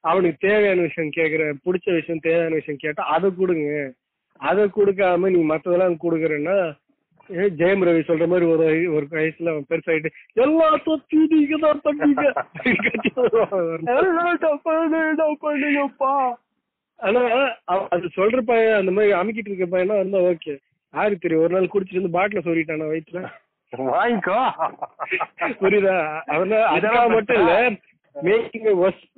அவனுக்கு 0.00 0.48
தேவையான 0.48 0.80
விஷயம் 0.80 1.10
கேக்குற 1.16 1.44
பிடிச்ச 1.44 1.92
விஷயம் 1.92 2.20
தேவையான 2.20 2.54
விஷயம் 2.54 2.78
கேட்டா 2.78 3.02
அதை 3.04 3.30
கொடுங்க. 3.38 3.92
அதை 4.32 4.64
கொடுக்காம 4.64 5.30
நீ 5.30 5.54
மத்ததெல்லாம் 5.54 5.96
கொடுக்குறேன்னா 6.02 6.78
ஏ, 7.30 7.44
ஜெயம் 7.58 7.84
ரவி 7.84 8.02
சொல்ற 8.04 8.24
மாதிரி 8.26 8.46
ஒரு 8.46 8.64
ஒரு 8.92 9.06
வயசுல 9.12 9.52
அவன் 9.52 9.68
பெருசாயிட்டு 9.70 10.10
எல்லா 10.36 10.68
நீங்க 11.32 11.56
தான் 11.64 11.80
பண்ணீங்க. 11.86 12.24
ஆனா 17.00 17.22
அது 17.90 18.06
சொல்ற 18.14 18.38
பையன் 18.46 18.78
அந்த 18.78 18.92
மாதிரி 18.92 19.12
அமுக்கிட்டு 19.14 19.50
இருக்க 19.50 19.66
பையனா 19.72 19.96
இருந்தா 19.96 20.20
ஓகே. 20.28 20.54
யாருக்கு 20.94 21.22
தெரியும் 21.22 21.44
ஒரு 21.44 21.54
நாள் 21.54 21.72
குடிச்சிட்டு 21.72 22.00
வந்து 22.00 22.16
பாட்டில 22.16 22.42
சொல்லிட்டானா 22.46 22.86
வயிற்றுல 22.90 23.22
வாங்கிக்கோ. 23.92 24.38
புரியுதா? 25.60 25.96
அதனால 26.28 26.60
அதெல்லாம் 26.74 27.14
மட்டும் 27.14 27.40
இல்ல 27.40 27.54
மேக்கிங் 28.16 28.68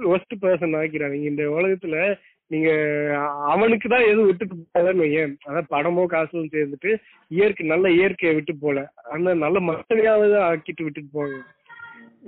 ஒஸ்ட் 0.09 0.35
பர்சன் 0.43 0.79
ஆக்கிறாங்க 0.81 1.19
இந்த 1.25 1.43
உலகத்துல 1.57 1.97
நீங்க 2.53 2.71
அவனுக்கு 3.53 3.87
தான் 3.93 4.07
எதுவும் 4.11 4.29
விட்டுட்டு 4.29 4.55
போகலன்னு 4.75 5.05
வையேன். 5.05 5.35
அதான் 5.49 5.71
படமோ 5.75 6.05
காசும் 6.13 6.53
சேர்ந்துட்டு 6.55 6.91
இயற்கை 7.37 7.67
நல்ல 7.73 7.91
இயற்கையை 7.99 8.33
விட்டு 8.37 8.55
போல. 8.63 8.87
அந்த 9.15 9.35
நல்ல 9.45 9.59
மனுஷனையாவது 9.69 10.37
ஆக்கிட்டு 10.49 10.87
விட்டுட்டு 10.87 11.11
போங்க. 11.19 11.37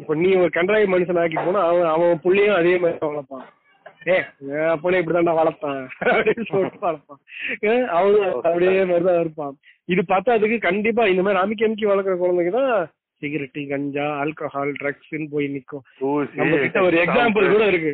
இப்ப 0.01 0.15
நீ 0.23 0.29
ஒரு 0.43 0.51
கன்றாய் 0.59 0.93
மனுஷன் 0.95 1.21
ஆக்கி 1.23 1.39
போனா 1.47 1.63
அவன் 1.71 1.91
அவன் 1.95 2.23
புள்ளையும் 2.27 2.59
அதே 2.59 2.75
மாதிரி 2.83 3.01
வளர்ப்பான். 3.09 3.47
ஏ 4.11 4.17
அப்பனே 4.75 5.01
இப்படிதான்டா 5.01 5.35
வளர்ப்பான் 5.41 5.81
அப்படின்னு 6.13 6.45
சொல்லிட்டு 6.51 6.79
வளர்ப்பான். 6.87 7.21
அவனும் 7.97 8.29
அப்படியே 8.37 8.85
மாதிரிதான் 8.91 9.23
இருப்பான். 9.25 9.57
இது 9.95 10.03
பார்த்தா 10.13 10.59
கண்டிப்பா 10.69 11.05
இந்த 11.13 11.25
மாதிரி 11.25 11.43
அமுக்கி 11.43 11.67
அமுக்கி 11.67 11.91
வளர்க்குற 11.93 12.17
குழந்தைங்க 12.23 12.55
தான் 12.61 12.73
சிகரெட்டு 13.23 13.63
கஞ்சா 13.73 14.05
ஆல்கஹால் 14.21 14.71
ட்ரக்ஸ்ன்னு 14.83 15.27
போய் 15.33 15.49
நிக்கும். 15.57 15.85
நம்ம 16.39 16.53
கிட்ட 16.63 16.79
ஒரு 16.91 16.97
எக்ஸாம்பிள் 17.05 17.53
கூட 17.57 17.65
இருக்கு. 17.73 17.93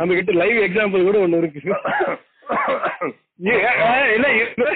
நம்ம 0.00 0.14
கிட்ட 0.14 0.32
லைவ் 0.32 0.58
எக்ஸாம்பிள் 0.66 1.04
கூட 1.04 1.18
ஒண்ணு 1.18 1.38
இருக்கு. 1.38 1.60
இல்ல. 4.14 4.66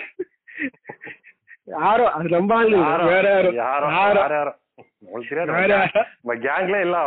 யாரோ? 1.76 2.04
அது 2.16 2.28
நம்ம 2.28 2.56
ஆளு. 2.56 2.78
வேற 3.06 3.28
யாரோ? 3.54 3.88
யாரோ. 3.92 4.52
நம்ம 5.44 6.34
கேங்ல 6.44 6.78
இல்ல 6.80 6.98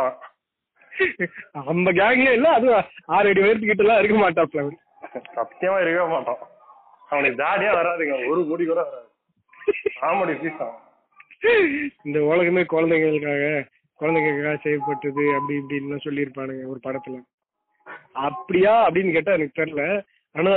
நம்ம 1.52 1.92
கேங்ல 1.92 2.32
இல்ல 2.32 2.48
அது 2.48 2.68
ஆறு 3.16 3.28
அடி 3.28 3.40
உயரத்துக்கிட்ட 3.40 3.84
எல்லாம் 3.84 4.00
இருக்க 4.02 4.16
மாட்டாப்ல. 4.20 4.62
சத்தியமா 5.36 5.78
இருக்கவே 5.80 6.06
மாட்டான். 6.14 6.40
அவனுக்கு 7.08 7.42
தாடியா 7.42 7.72
வராதுங்க. 7.78 8.16
ஒரு 8.30 8.40
கூட 8.46 8.80
வராது. 8.82 9.06
காமெடி 10.00 10.34
பீஸ் 10.42 10.62
இந்த 12.04 12.18
உலகமே 12.30 12.62
குழந்தைங்களுக்காக 12.62 13.44
குழந்தைங்களுக்காக 14.00 14.58
செய்யப்பட்டது 14.62 15.22
அப்படி 15.36 15.58
இப்படின்னு 15.58 16.04
சொல்லியிருப்பானுங்க 16.04 16.64
ஒரு 16.72 16.80
படத்துல. 16.86 17.16
அப்படியா 18.26 18.72
அப்படின்னு 18.84 19.14
கேட்டா 19.14 19.36
எனக்கு 19.36 19.60
தெரியல. 19.60 19.82
ஆனா 20.34 20.54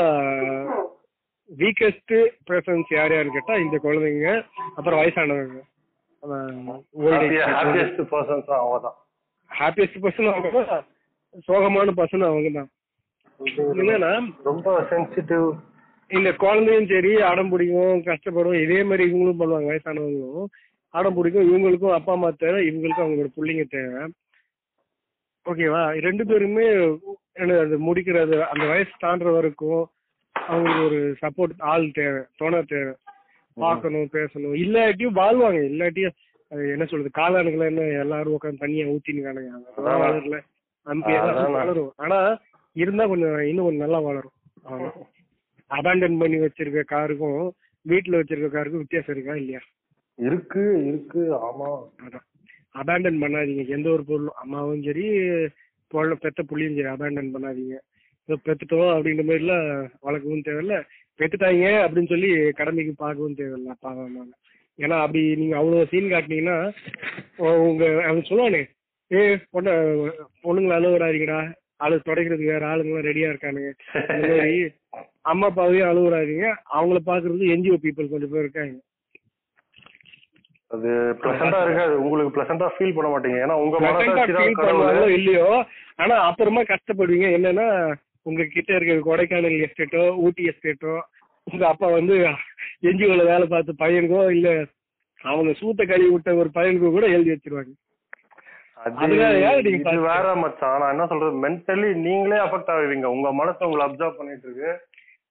வீக்கஸ்ட் 1.49 2.13
பர்சன்ஸ் 2.49 2.91
யார் 2.95 3.13
யாருன்னு 3.13 3.37
கேட்டா 3.37 3.55
இந்த 3.63 3.77
குழந்தைங்க 3.85 4.29
அப்புறம் 4.77 4.99
வயசானவங்க. 5.01 5.59
ஹாப்பியஸ்ட் 7.53 8.01
பர்சன்ஸ் 8.11 8.51
அவங்க 8.57 8.77
தான் 8.85 8.97
ஹாப்பியஸ்ட் 9.51 9.99
பர்சன் 10.03 10.31
அவங்க 10.31 10.61
தான் 10.71 10.85
சோகமான 11.47 11.93
பர்சன் 11.99 12.29
அவங்க 12.29 12.51
தான் 12.59 12.69
என்னன்னா 13.73 14.11
ரொம்ப 14.49 14.73
சென்சிட்டிவ் 14.91 15.45
இந்த 16.09 16.29
குழந்தையும் 16.43 16.89
சரி 16.91 17.11
அடம் 17.29 17.51
பிடிக்கும் 17.51 18.01
கஷ்டப்படும் 18.07 18.61
இதே 18.63 18.79
மாதிரி 18.87 19.03
இவங்களும் 19.09 19.39
பண்ணுவாங்க 19.41 19.69
வயசானவங்களும். 19.71 20.47
அடம் 20.93 21.15
பிடிக்கும் 21.17 21.47
இவங்களுக்கும் 21.49 21.95
அப்பா 21.97 22.11
அம்மா 22.15 22.29
தேவை 22.41 22.59
இவங்களுக்கும் 22.69 23.05
அவங்களோட 23.05 23.29
பிள்ளைங்க 23.35 23.65
தேவை. 23.75 24.01
ஓகேவா 25.45 25.99
ரெண்டு 25.99 26.25
பேருமே 26.25 26.65
என்ன 27.33 27.57
அது 27.59 27.75
முடிக்கிறது 27.79 28.35
அந்த 28.41 28.65
வயசு 28.67 28.91
தாண்டுற 29.01 29.31
வரைக்கும் 29.31 29.83
அவங்களுக்கு 30.33 30.83
ஒரு 30.83 30.99
சப்போர்ட் 31.21 31.61
ஆள் 31.71 31.91
தேவை 31.91 32.21
துணை 32.35 32.61
தேவை. 32.63 32.93
பார்க்கணும் 33.57 34.09
பேசணும். 34.13 34.55
இல்லாட்டியும் 34.63 35.17
வாழ்வாங்க. 35.21 35.59
இல்லாட்டியும் 35.71 36.13
என்ன 36.71 36.85
சொல்றது 36.85 37.11
காளானுகளை 37.17 37.65
என்ன 37.65 37.81
எல்லாரும் 38.03 38.37
உட்காந்து 38.37 38.61
தண்ணியை 38.63 38.85
ஊத்தினுக்கானுங்க 38.93 39.51
வளரல. 39.77 40.37
வளரும். 41.51 41.93
ஆனா 41.95 42.19
இருந்தா 42.75 43.07
கொஞ்சம் 43.07 43.39
இன்னும் 43.41 43.65
கொஞ்சம் 43.65 43.85
நல்லா 43.85 43.99
வளரும். 43.99 44.35
அபாண்டன் 45.71 46.19
பண்ணி 46.19 46.37
வச்சிருக்க 46.37 46.83
காருக்கும் 46.93 47.41
வீட்டுல 47.85 48.17
வச்சிருக்க 48.19 48.47
காருக்கும் 48.49 48.83
வித்தியாசம் 48.83 49.15
இருக்கா 49.15 49.35
இல்லையா? 49.35 49.61
இருக்கு 50.19 50.63
இருக்கு. 50.87 51.21
ஆமா. 51.49 51.69
அதான். 52.05 52.25
அபேண்டன் 52.75 53.21
பண்ணாதீங்க. 53.23 53.63
எந்த 53.75 53.87
ஒரு 53.95 54.03
பொருளும் 54.09 54.39
அம்மாவும் 54.43 54.83
சரி 54.87 55.05
பொருளை 55.91 56.15
பெத்த 56.25 56.41
புள்ளியும் 56.49 56.77
சரி 56.77 56.91
அபேண்டன் 56.95 57.33
பண்ணாதீங்க. 57.35 57.77
இதோ 58.29 58.35
பெத்துட்டோம் 58.47 58.91
அப்படின்ற 58.95 59.23
மாதிரிலாம் 59.29 59.65
வளர்க்கவும் 60.07 60.45
தேவையில்ல. 60.47 60.75
பெத்துட்டாங்க 61.19 61.65
அப்படின்னு 61.85 62.11
சொல்லி 62.13 62.29
கடமைக்கு 62.59 62.93
பார்க்கவும் 63.03 63.39
தேவையில்ல 63.39 63.73
பாவம் 63.85 64.35
ஏன்னா 64.79 64.97
அப்படி 65.05 65.21
நீங்க 65.39 65.55
அவ்வளவு 65.61 65.89
சீன் 65.91 66.11
காட்டினீங்கன்னா 66.11 66.57
உங்கள் 67.37 67.65
உங்க 67.69 67.85
அவன் 68.09 68.27
சொல்லுவானே 68.29 68.61
ஏ 69.11 69.21
பொண்ணு 69.53 69.71
பொண்ணுங்களை 70.43 70.75
அழுகுறாதீங்கடா 70.77 70.93
விடாதீங்கடா. 70.93 71.39
அழு 71.85 71.95
தொடக்கிறதுக்கு 72.07 72.53
வேற 72.53 72.63
ஆளுங்களாம் 72.71 73.07
ரெடியா 73.09 73.29
இருக்கானுங்க. 73.31 73.71
அந்த 74.13 74.29
மாதிரி 74.31 74.57
அம்மா 75.31 75.47
அப்பாவையும் 75.51 75.89
அழுவுறாதீங்க 75.91 76.47
அவங்கள 76.77 76.99
பாக்குறது 77.09 77.51
என்ஜிஓ 77.55 77.77
பீப்புள் 77.85 78.11
கொஞ்சம் 78.11 78.33
பேர் 78.33 78.45
இருக்காங்க. 78.45 78.75
அது 80.75 80.89
பிளசண்டா 81.21 81.59
இருக்காது. 81.65 81.95
உங்களுக்கு 82.03 82.33
பிளசண்டா 82.35 82.67
ஃபீல் 82.75 82.95
பண்ண 82.97 83.09
மாட்டீங்க. 83.13 83.39
ஏன்னா 83.45 83.55
உங்க 83.63 83.79
மனசாட்சி 83.85 85.15
இல்லையோ 85.17 85.47
ஆனா 86.03 86.15
அப்புறமா 86.29 86.61
கஷ்டப்படுவீங்க. 86.73 87.29
என்னன்னா 87.37 87.67
உங்க 88.29 88.41
கிட்ட 88.55 88.71
இருக்க 88.75 88.95
கொடைக்கானல் 89.09 89.57
எஸ்டேட்டோ 89.67 90.03
ஊட்டி 90.25 90.43
எஸ்டேட்டோ 90.51 90.93
உங்க 91.49 91.63
அப்பா 91.69 91.87
வந்து 91.97 92.15
என்ஜிஓல 92.89 93.23
வேலை 93.31 93.45
பார்த்த 93.53 93.73
பையனுக்கோ 93.83 94.21
இல்ல 94.35 94.49
அவங்க 95.31 95.51
சூத்த 95.61 95.81
கழுவி 95.89 96.11
விட்ட 96.13 96.29
ஒரு 96.41 96.49
பயலுக்கு 96.57 96.91
கூட 96.97 97.07
எழுதி 97.15 97.31
வச்சிருவாங்க. 97.33 97.73
அது 99.01 99.97
வேற 100.07 100.27
மச்சான். 100.43 100.79
நான் 100.81 100.93
என்ன 100.93 101.05
சொல்றது? 101.09 101.33
மென்டலி 101.43 101.89
நீங்களே 102.05 102.37
அஃபெக்ட் 102.45 102.71
ஆகுவீங்க 102.75 103.09
உங்க 103.15 103.27
மனசு 103.39 103.67
உங்களை 103.67 103.83
அப்சர்வ் 103.87 104.17
பண்ணிட்டு 104.19 104.47
இருக்கு. 104.47 104.71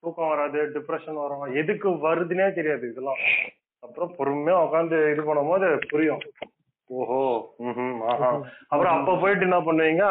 தூக்கம் 0.03 0.31
வராது 0.33 0.59
டிப்ரெஷன் 0.77 1.19
வரும். 1.23 1.47
எதுக்கு 1.63 1.89
வருதுன்னே 2.07 2.47
தெரியாது 2.59 2.85
இதெல்லாம். 2.93 3.21
அப்புறம் 3.83 4.15
பொறுமையா 4.19 4.57
உட்காந்து 4.67 4.97
இது 5.13 5.23
பண்ணும்போது 5.29 5.69
புரியும். 5.93 6.23
ஓஹோ 6.91 7.21
ம்ஹும், 7.67 7.99
ஆஹா. 8.13 8.29
அப்புறம் 8.71 8.95
அப்ப 8.97 9.13
போயிட்டு 9.23 9.47
என்ன 9.49 9.59
பண்ணுவீங்க? 9.67 10.05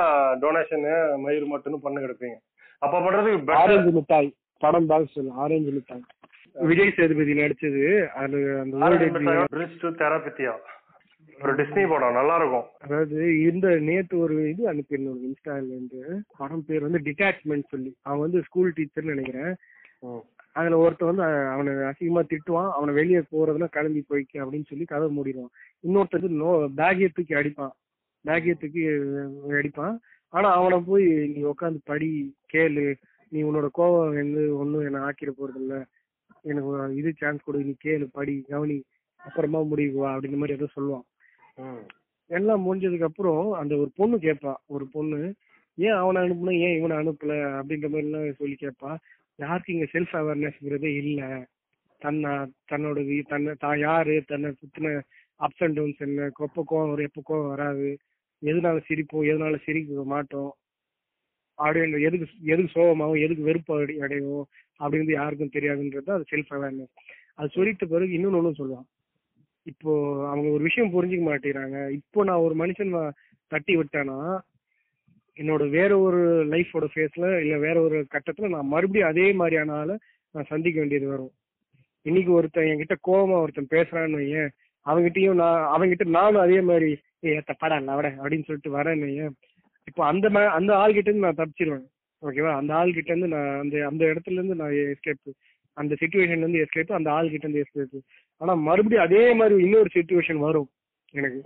டொனேஷனு 0.44 0.94
மயிர் 1.24 1.52
மட்டும்னு 1.54 1.84
பண்ணு 1.86 2.04
கிடப்பீங்க 2.06 2.38
அப்ப 2.82 2.96
பண்றதுக்கு 3.06 3.40
better. 3.48 3.62
ஆரஞ்சு 3.62 3.92
மிட்டாய் 3.98 4.30
படம் 4.62 4.90
சொல்லு 5.16 5.32
ஆரஞ்சு 5.44 5.72
மிட்டாய். 5.78 6.04
விஜய் 6.70 6.96
சேதுபதி 6.98 7.34
நடிச்சது 7.40 7.84
அது 8.22 8.38
அந்த 8.62 8.76
therapy-யா? 10.02 10.54
ஒரு 11.40 11.52
டிஸ்னி 11.60 11.84
படம் 11.90 12.18
நல்லா 12.20 12.36
இருக்கும் 12.40 12.66
அதாவது 12.84 13.18
இந்த 13.50 13.68
நேத்து 13.90 14.16
ஒரு 14.24 14.36
இது 14.52 14.64
அனுப்பியிருந்தோம் 14.72 15.22
இன்ஸ்டால 15.28 15.70
இருந்து. 15.76 16.02
படம் 16.40 16.66
பேர் 16.68 16.86
வந்து 16.88 17.02
டிட்டாச்மெண்ட் 17.06 17.72
சொல்லி. 17.74 17.92
அவன் 18.08 18.24
வந்து 18.26 18.40
ஸ்கூல் 18.48 18.76
டீச்சர்னு 18.78 19.14
நினைக்கிறேன். 19.14 19.54
ம். 20.08 20.24
அதுல 20.56 20.78
ஒருத்தன் 20.78 21.10
வந்து 21.12 21.24
அவனை 21.54 21.74
அசிங்கமா 21.90 22.22
திட்டுவான். 22.32 22.70
அவனை 22.78 22.94
வெளியே 22.94 23.22
போறதுனா 23.32 23.68
கிளம்பி 23.76 24.02
போய்க்க 24.10 24.44
அப்படின்னு 24.44 24.70
சொல்லி 24.70 24.86
கதை 24.86 25.08
மூடிடுவான். 25.18 25.54
இன்னொருத்தர் 25.88 26.26
வந்து 26.26 26.42
நோ 26.44 26.52
பேக்கே 26.80 27.10
தூக்கி 27.14 27.34
அடிப்பான். 27.34 27.74
பேக்கே 28.26 28.56
தூக்கி 28.62 28.84
அடிப்பான். 29.60 29.96
ஆனா 30.34 30.48
அவனை 30.54 30.80
போய் 30.80 31.06
நீ 31.34 31.42
உட்காந்து 31.52 31.80
படி 31.84 32.10
கேளு. 32.54 32.86
நீ 33.32 33.40
உன்னோட 33.44 33.68
கோவம் 33.78 34.16
வந்து 34.16 34.44
ஒன்னும் 34.58 34.86
என்ன 34.86 35.00
ஆக்கிட 35.08 35.32
போறது 35.40 35.60
இல்ல 35.64 35.76
எனக்கு 36.42 36.96
இது 36.96 37.10
சான்ஸ் 37.18 37.46
கொடு. 37.46 37.60
நீ 37.64 37.74
கேளு 37.86 38.06
படி 38.12 38.36
கவனி. 38.50 38.78
அப்புறமா 39.20 39.60
முடிவு 39.62 39.96
வா 40.00 40.10
அப்படின்ற 40.16 40.38
மாதிரி 40.38 40.58
ஏதோ 40.58 40.68
சொல்லுவான். 40.76 41.06
எல்லாம் 42.30 42.66
முடிஞ்சதுக்கு 42.66 43.10
அப்புறம் 43.10 43.52
அந்த 43.52 43.74
ஒரு 43.78 43.90
பொண்ணு 43.96 44.18
கேட்பா. 44.18 44.54
ஒரு 44.66 44.86
பொண்ணு 44.92 45.20
ஏன் 45.78 45.98
அவனை 46.02 46.20
அனுப்புன? 46.24 46.54
ஏன் 46.66 46.78
இவனை 46.78 46.96
அனுப்பல? 46.98 47.34
அப்படின்ற 47.60 47.88
மாதிரி 47.92 48.08
எல்லாம் 48.08 48.40
சொல்லி 48.40 48.56
கேட்பா. 48.60 48.92
யாருக்கு 49.40 49.74
இங்க 49.74 49.88
செல்ஃப் 49.94 50.14
அவேர்னஸ்ங்கிறதே 50.20 50.92
இல்ல. 51.02 51.22
தன்னை 52.02 52.32
தன்னோட 52.72 53.00
தன்னை 53.28 53.54
தான் 53.60 53.80
யாரு 53.80 54.14
தன்னை 54.28 54.50
சுத்தின 54.60 54.94
அப்ஸ் 55.40 55.64
அண்ட் 55.66 55.78
டவுன்ஸ் 55.78 56.04
என்ன 56.06 56.30
எப்ப 56.48 56.64
கோவம் 56.70 56.92
வரும் 56.92 57.10
எப்ப 57.10 57.22
கோவம் 57.30 57.48
வராது 57.48 57.90
எதனால 58.42 58.78
சிரிப்போம் 58.90 59.28
எதனால 59.32 59.56
சிரிக்க 59.66 60.04
மாட்டோம் 60.14 60.52
அப்படின்னு 61.58 62.00
எதுக்கு 62.08 62.28
எதுக்கு 62.46 62.74
சோகமாகவும் 62.76 63.24
எதுக்கு 63.26 63.44
வெறுப்பு 63.44 63.74
அடி 63.82 63.96
அடையும் 64.00 64.44
அப்படிங்கிறது 64.80 65.20
யாருக்கும் 65.20 65.56
தெரியாதுன்றது 65.58 66.12
அது 66.16 66.30
செல்ஃப் 66.32 66.54
அவேர்னஸ் 66.58 66.94
அது 67.36 67.50
சொல்லிட்ட 67.56 67.86
பிறகு 67.86 68.16
இன்னொன்னு 68.18 68.40
ஒன்றும் 68.42 68.60
சொல்லுவான். 68.62 68.88
இப்போ 69.68 69.92
அவங்க 70.30 70.48
ஒரு 70.50 70.64
விஷயம் 70.64 70.94
புரிஞ்சுக்க 70.94 71.24
மாட்டேங்கிறாங்க. 71.28 71.78
இப்போ 71.90 72.20
நான் 72.24 72.46
ஒரு 72.48 72.56
மனுஷன் 72.56 72.94
தட்டி 73.52 73.74
விட்டேன்னா 73.78 74.18
என்னோட 75.38 75.70
வேற 75.70 75.92
ஒரு 76.00 76.22
லைஃபோட 76.48 76.86
ஃபேஸ்ல 76.94 77.26
இல்ல 77.42 77.58
வேற 77.58 77.82
ஒரு 77.82 77.98
கட்டத்துல 78.14 78.50
நான் 78.50 78.72
மறுபடியும் 78.74 79.10
அதே 79.10 79.28
மாதிரியான 79.32 79.74
ஆளை 79.74 79.96
நான் 80.36 80.50
சந்திக்க 80.50 80.80
வேண்டியது 80.80 81.08
வரும். 81.08 81.32
இன்னைக்கு 82.06 82.32
ஒருத்தன் 82.32 82.70
என்கிட்ட 82.72 82.96
கோவமா 83.08 83.38
ஒருத்தன் 83.44 83.74
பேசுறான்னு 83.76 84.20
வையேன். 84.22 84.50
அவங்கிட்டயும் 84.86 85.40
நான் 85.44 85.62
அவங்கிட்ட 85.76 86.06
நானும் 86.18 86.42
அதே 86.42 86.62
மாதிரி 86.62 86.90
ஏ 87.26 87.32
தப்பாடா 87.50 87.78
லவட 87.88 88.08
அப்படின்னு 88.22 88.48
சொல்லிட்டு 88.48 88.76
வரேன்னு 88.78 89.08
வையேன். 89.10 89.34
இப்போ 89.88 90.06
அந்த 90.06 90.28
அந்த 90.58 90.72
ஆள்கிட்ட 90.84 91.10
இருந்து 91.10 91.26
நான் 91.28 91.40
தப்பிச்சிருவேன். 91.42 91.86
ஓகேவா 92.24 92.54
அந்த 92.62 92.72
ஆள்கிட்ட 92.74 93.12
இருந்து 93.14 93.28
நான் 93.28 93.60
அந்த 93.60 93.76
அந்த 93.88 94.04
இடத்துல 94.06 94.38
இருந்து 94.40 94.56
நான் 94.56 94.74
எஸ்கேப் 94.84 95.32
அந்த 95.78 95.96
சுச்சுவேஷன்ல 96.02 96.44
இருந்து 96.44 96.64
எஸ்கேப் 96.66 96.98
அந்த 96.98 97.10
ஆள்கிட்ட 97.12 97.46
இருந்து 97.48 97.64
எஸ்கேப் 97.66 98.06
ஆனா 98.42 98.54
மறுபடியும் 98.68 99.06
அதே 99.06 99.34
மாதிரி 99.34 99.64
இன்னொரு 99.64 99.90
சுச்சுவேஷன் 99.94 100.46
வரும் 100.48 100.70
எனக்கு. 101.14 101.40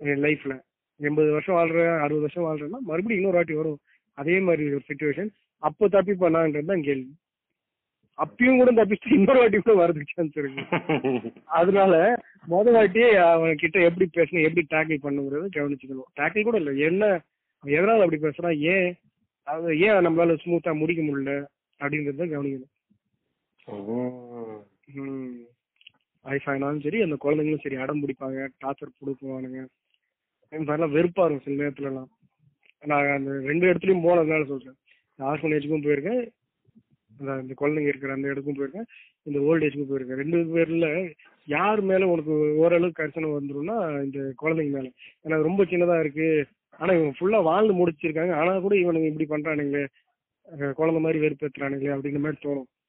என் 0.00 0.22
லைஃப்ல 0.26 0.54
எண்பது 1.00 1.30
வருஷம் 1.32 1.56
வாழ்றேன் 1.56 2.02
அறுபது 2.02 2.24
வருஷம் 2.24 2.46
வாழ்றேன்னா 2.46 2.80
மறுபடியும் 2.88 3.20
இன்னொரு 3.20 3.38
வாட்டி 3.38 3.54
வரும். 3.54 3.80
அதே 4.18 4.36
மாதிரி 4.46 4.64
ஒரு 4.70 4.84
சுச்சுவேஷன் 4.88 5.30
அப்போ 5.62 5.84
தப்பி 5.88 6.14
பண்ணான்றது 6.18 6.70
தான் 6.70 6.86
கேள்வி. 6.86 7.10
அப்பயும் 8.18 8.58
கூட 8.60 8.70
தப்பிச்சு 8.78 9.14
இன்னொரு 9.16 9.40
வாட்டி 9.40 9.58
கூட 9.58 9.74
வரதுக்கு 9.78 10.16
சான்ஸ் 10.16 10.38
இருக்கு. 10.40 10.62
அதனால 11.58 11.94
முத 12.48 12.72
வாட்டியே 12.76 13.06
அவன் 13.26 13.60
கிட்ட 13.62 13.78
எப்படி 13.88 14.06
பேசணும் 14.16 14.46
எப்படி 14.46 14.64
டேக்கிள் 14.72 15.04
பண்ணுங்கிறத 15.04 15.48
கவனிச்சுக்கணும். 15.54 16.10
டேக்கிள் 16.18 16.46
கூட 16.48 16.58
இல்ல 16.62 16.72
என்ன 16.88 17.04
எதனால 17.64 18.04
அப்படி 18.04 18.20
பேசுறான் 18.22 18.58
ஏன் 18.72 18.90
அது 19.46 19.70
ஏன் 19.86 20.04
நம்மளால 20.06 20.36
ஸ்மூத்தா 20.42 20.72
முடிக்க 20.80 21.02
முடியல 21.02 21.32
அப்படின்றத 21.80 22.26
கவனிக்கணும். 22.32 22.72
ம். 23.68 24.60
ம். 25.00 25.34
வயசானாலும் 26.24 26.84
சரி 26.84 26.98
அந்த 27.02 27.16
குழந்தைங்களும் 27.20 27.62
சரி 27.62 27.76
அடம் 27.82 28.00
பிடிப்பாங்க 28.02 28.40
டார்ச்சர் 28.62 28.98
கொடுக்குவானுங்க 28.98 29.60
இந்த 30.50 30.72
மாதிரிலாம் 30.72 30.90
வெறுப்பா 30.90 31.24
இருக்கும் 31.24 31.40
சில 31.40 31.68
நேரத்துலலாம். 31.68 32.06
நான் 32.86 33.06
அந்த 33.06 33.30
ரெண்டு 33.30 33.66
இடத்துலயும் 33.66 34.06
போனதுனால 34.06 34.46
சொல்றேன். 34.46 34.74
ஆர்ஃபனேஜுக்கும் 35.18 35.86
போயிருக்கேன். 35.86 36.28
அந்த 37.18 37.40
இந்த 37.40 37.54
குழந்தைங்க 37.60 37.86
இருக்கிற 37.86 38.12
அந்த 38.12 38.28
இடத்துக்கும் 38.28 38.70
போயிருக்கேன். 38.70 38.86
இந்த 39.22 39.40
ஓல்ட் 39.40 39.64
ஏஜுக்கும் 39.64 39.90
போயிருக்கேன். 39.90 40.14
ரெண்டு 40.14 40.36
பேர்ல 40.36 41.12
யார் 41.46 41.80
மேல 41.80 42.08
உனக்கு 42.08 42.56
ஓரளவுக்கு 42.56 43.02
கரிசனம் 43.02 43.40
வந்துரும்னா 43.40 44.04
இந்த 44.04 44.32
குழந்தைங்க 44.42 44.70
மேல. 44.70 44.90
ஏன்னா 45.24 45.42
ரொம்ப 45.42 45.64
சின்னதா 45.64 46.00
இருக்கு. 46.00 46.46
ஆனா 46.78 46.92
இவங்க 46.92 47.12
ஃபுல்லா 47.20 47.42
வாழ்ந்து 47.42 47.86
முடிச்சிருக்காங்க. 47.86 48.32
ஆனா 48.34 48.58
கூட 48.58 48.74
இவனுங்க 48.74 49.18
இப்படி 49.18 49.42
பண்றானுங்களே. 49.42 49.86
அஹ் 50.58 50.72
குழந்தை 50.72 51.02
மாதிரி 51.02 51.26
வெறுப்பேத்துறானுங்களே 51.26 51.92
அப்படின்ற 51.92 52.18
மாதிரி 52.18 52.38
தோணும். 52.42 52.88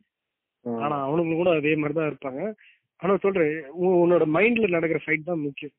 ஆனா 0.80 1.12
அவனுங்க 1.12 1.36
கூட 1.36 1.50
அதே 1.50 1.76
மாதிரி 1.76 1.94
தான் 1.94 2.18
இருப்பாங்க. 2.18 2.54
ஆனா 2.98 3.18
சொல்றேன் 3.18 3.66
உன் 3.68 4.10
உன்னோட 4.10 4.14
மைண்ட்ல 4.14 4.70
நடக்கிற 4.70 5.00
ஃபைட் 5.06 5.24
தான் 5.24 5.40
முக்கியம். 5.40 5.74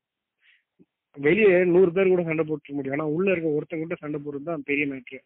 வெளியே 1.17 1.55
நூறு 1.73 1.91
பேர் 1.97 2.13
கூட 2.13 2.23
சண்டை 2.27 2.45
போட்டுக்க 2.49 2.75
முடியும். 2.77 2.97
ஆனா 2.97 3.07
உள்ள 3.15 3.29
இருக்க 3.33 3.57
ஒருத்தங்க 3.57 3.85
கூட 3.85 3.97
சண்டை 4.03 4.19
போடுறது 4.25 4.49
தான் 4.51 4.67
பெரிய 4.69 4.85
மேட்ரு. 4.93 5.19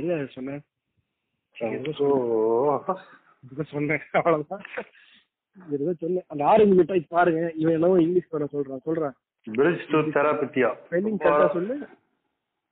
என்ன 0.00 0.18
சொன்னேன் 0.36 0.62
சொன்னேன் 3.74 4.04
அவ்வளவுதான். 4.18 4.64
ஏதோ 5.76 5.92
சொன்னேன் 6.02 6.26
அந்த 6.32 6.42
ஆரஞ்சு 6.50 6.74
மிட்டாய் 6.80 7.02
பாருங்க. 7.16 7.40
இவன் 7.62 7.76
என்னவோ 7.78 7.96
இங்கிலீஷ் 8.04 8.32
பண்ண 8.34 8.46
சொல்றான். 8.56 8.84
சொல்றான் 8.90 9.16
bridge 9.46 9.82
to 9.90 9.98
therapy-யா? 10.14 10.70
ஸ்பெல்லிங் 10.86 11.18
கரெக்டா 11.22 11.46
சொல்லு. 11.56 11.74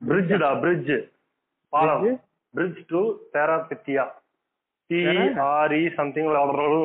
bridge 0.01 0.33
டா 0.43 0.49
bridge? 0.63 0.95
பாலம். 1.73 2.01
Bridge? 2.03 2.21
bridge 2.55 2.79
to 2.91 3.01
therapy-யா? 3.35 4.05
T 4.89 5.01
R 5.45 5.69
E 5.79 5.83
something 5.99 6.27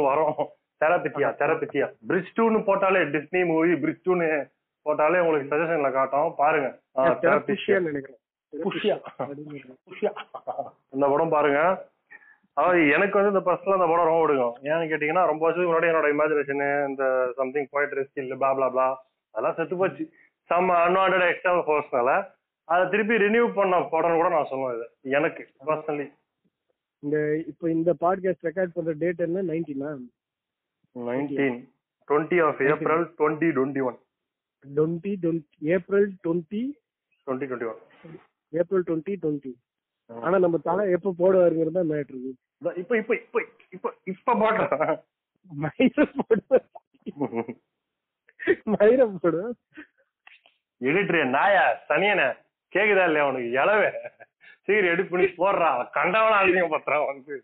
வரும். 0.08 0.40
தெரபித்தியா 0.82 1.28
தெரபித்தியா 1.42 1.86
bridge 2.10 2.30
to 2.36 2.44
னு 2.54 2.60
போட்டாலே 2.68 3.00
டிஸ்னி 3.14 3.40
மூவி 3.50 3.74
bridge 3.84 4.02
to 4.06 4.14
னு 4.20 4.28
போட்டாலே 4.86 5.18
உங்களுக்கு 5.24 5.50
சஜஷன்ல 5.52 5.90
காட்டும். 5.92 6.30
பாருங்க. 6.40 6.68
இந்த 10.94 11.06
படம் 11.12 11.34
பாருங்க. 11.34 11.60
அதாவது 12.54 12.80
எனக்கு 12.94 13.18
வந்து 13.18 13.32
இந்த 13.34 13.42
பர்சனல் 13.48 13.76
அந்த 13.76 13.86
படம் 13.90 14.08
ரொம்ப 14.08 14.22
பிடிக்கும். 14.22 14.56
ஏன்னு 14.70 14.88
கேட்டீங்கன்னா 14.92 15.22
ரொம்ப 15.30 15.42
வருஷத்துக்கு 15.44 15.72
முன்னாடி 15.72 15.90
என்னோட 15.90 16.08
இமேஜினேஷன் 16.14 16.88
இந்த 16.88 17.04
சம்திங் 17.36 17.68
போயிட்ரி 17.72 18.04
ஸ்கில் 18.08 18.34
பா 18.44 18.50
blah 18.58 18.70
blah. 18.74 18.90
அதெல்லாம் 19.34 19.56
செத்து 19.58 19.76
போச்சு. 19.76 20.04
சம் 20.50 20.70
அன்வான்ட் 20.84 21.28
எக்ஸ்ட்ரா 21.28 21.52
ஃபோர்ஸ்னால 21.68 22.10
அதை 22.68 22.82
திருப்பி 22.92 23.14
ரினியூ 23.24 23.44
பண்ண 23.54 23.80
படம் 23.94 24.18
கூட 24.20 24.28
நான் 24.34 24.50
சொல்லுவேன் 24.50 24.74
இது. 24.76 24.86
எனக்கு 25.18 25.42
பர்சனலி 25.66 26.06
இந்த 27.04 27.16
இப்போ 27.50 27.70
இந்த 27.76 27.90
பாட்காஸ்ட் 28.00 28.46
ரெக்கார்ட் 28.48 28.74
பண்ற 28.74 28.92
டேட் 28.98 29.24
என்ன? 29.28 29.42
நைன்டீனா 29.52 29.88
nineteen 30.96 31.58
twenty 32.08 32.38
of 32.46 32.60
April 32.68 33.04
twenty 33.18 33.50
twenty 33.56 33.82
one 33.82 33.98
twenty 34.64 35.12
twenty 35.22 35.68
April 35.70 36.08
twenty 36.24 36.62
twenty 37.26 37.46
twenty 37.48 37.68
one 37.70 37.80
April 38.52 38.84
twenty 38.88 39.14
twenty 39.22 39.52
ஆனா 40.10 40.36
நம்ம 40.38 40.56
தலை 40.64 40.84
எப்ப 40.92 41.14
போடுவாருங்கிறது 41.18 41.78
தான் 41.78 41.90
மேட்ரு 41.92 42.18
இப்ப 42.80 42.96
இப்ப 42.96 43.14
இப்ப 43.18 43.40
இப்ப 43.72 43.94
இப்ப 44.06 44.34
பாடுறேன் 44.42 44.98
மயிரம் 45.50 46.14
போடுவேன் 49.20 49.54
எடிட்டர் 50.80 51.32
நாயா 51.34 51.64
சனியன 51.88 52.20
கேக்குதா 52.72 53.04
இல்லையா 53.08 53.26
உனக்கு? 53.28 53.48
இளவே. 53.58 53.88
சீக்கிரம் 54.64 54.92
எடுப்பு 54.92 55.12
பண்ணி 55.12 55.28
போடுறா. 55.34 55.68
கண்டவன 55.96 56.38
அதிகம் 56.40 56.72
பத்திரம் 56.74 57.08
வந்து. 57.08 57.34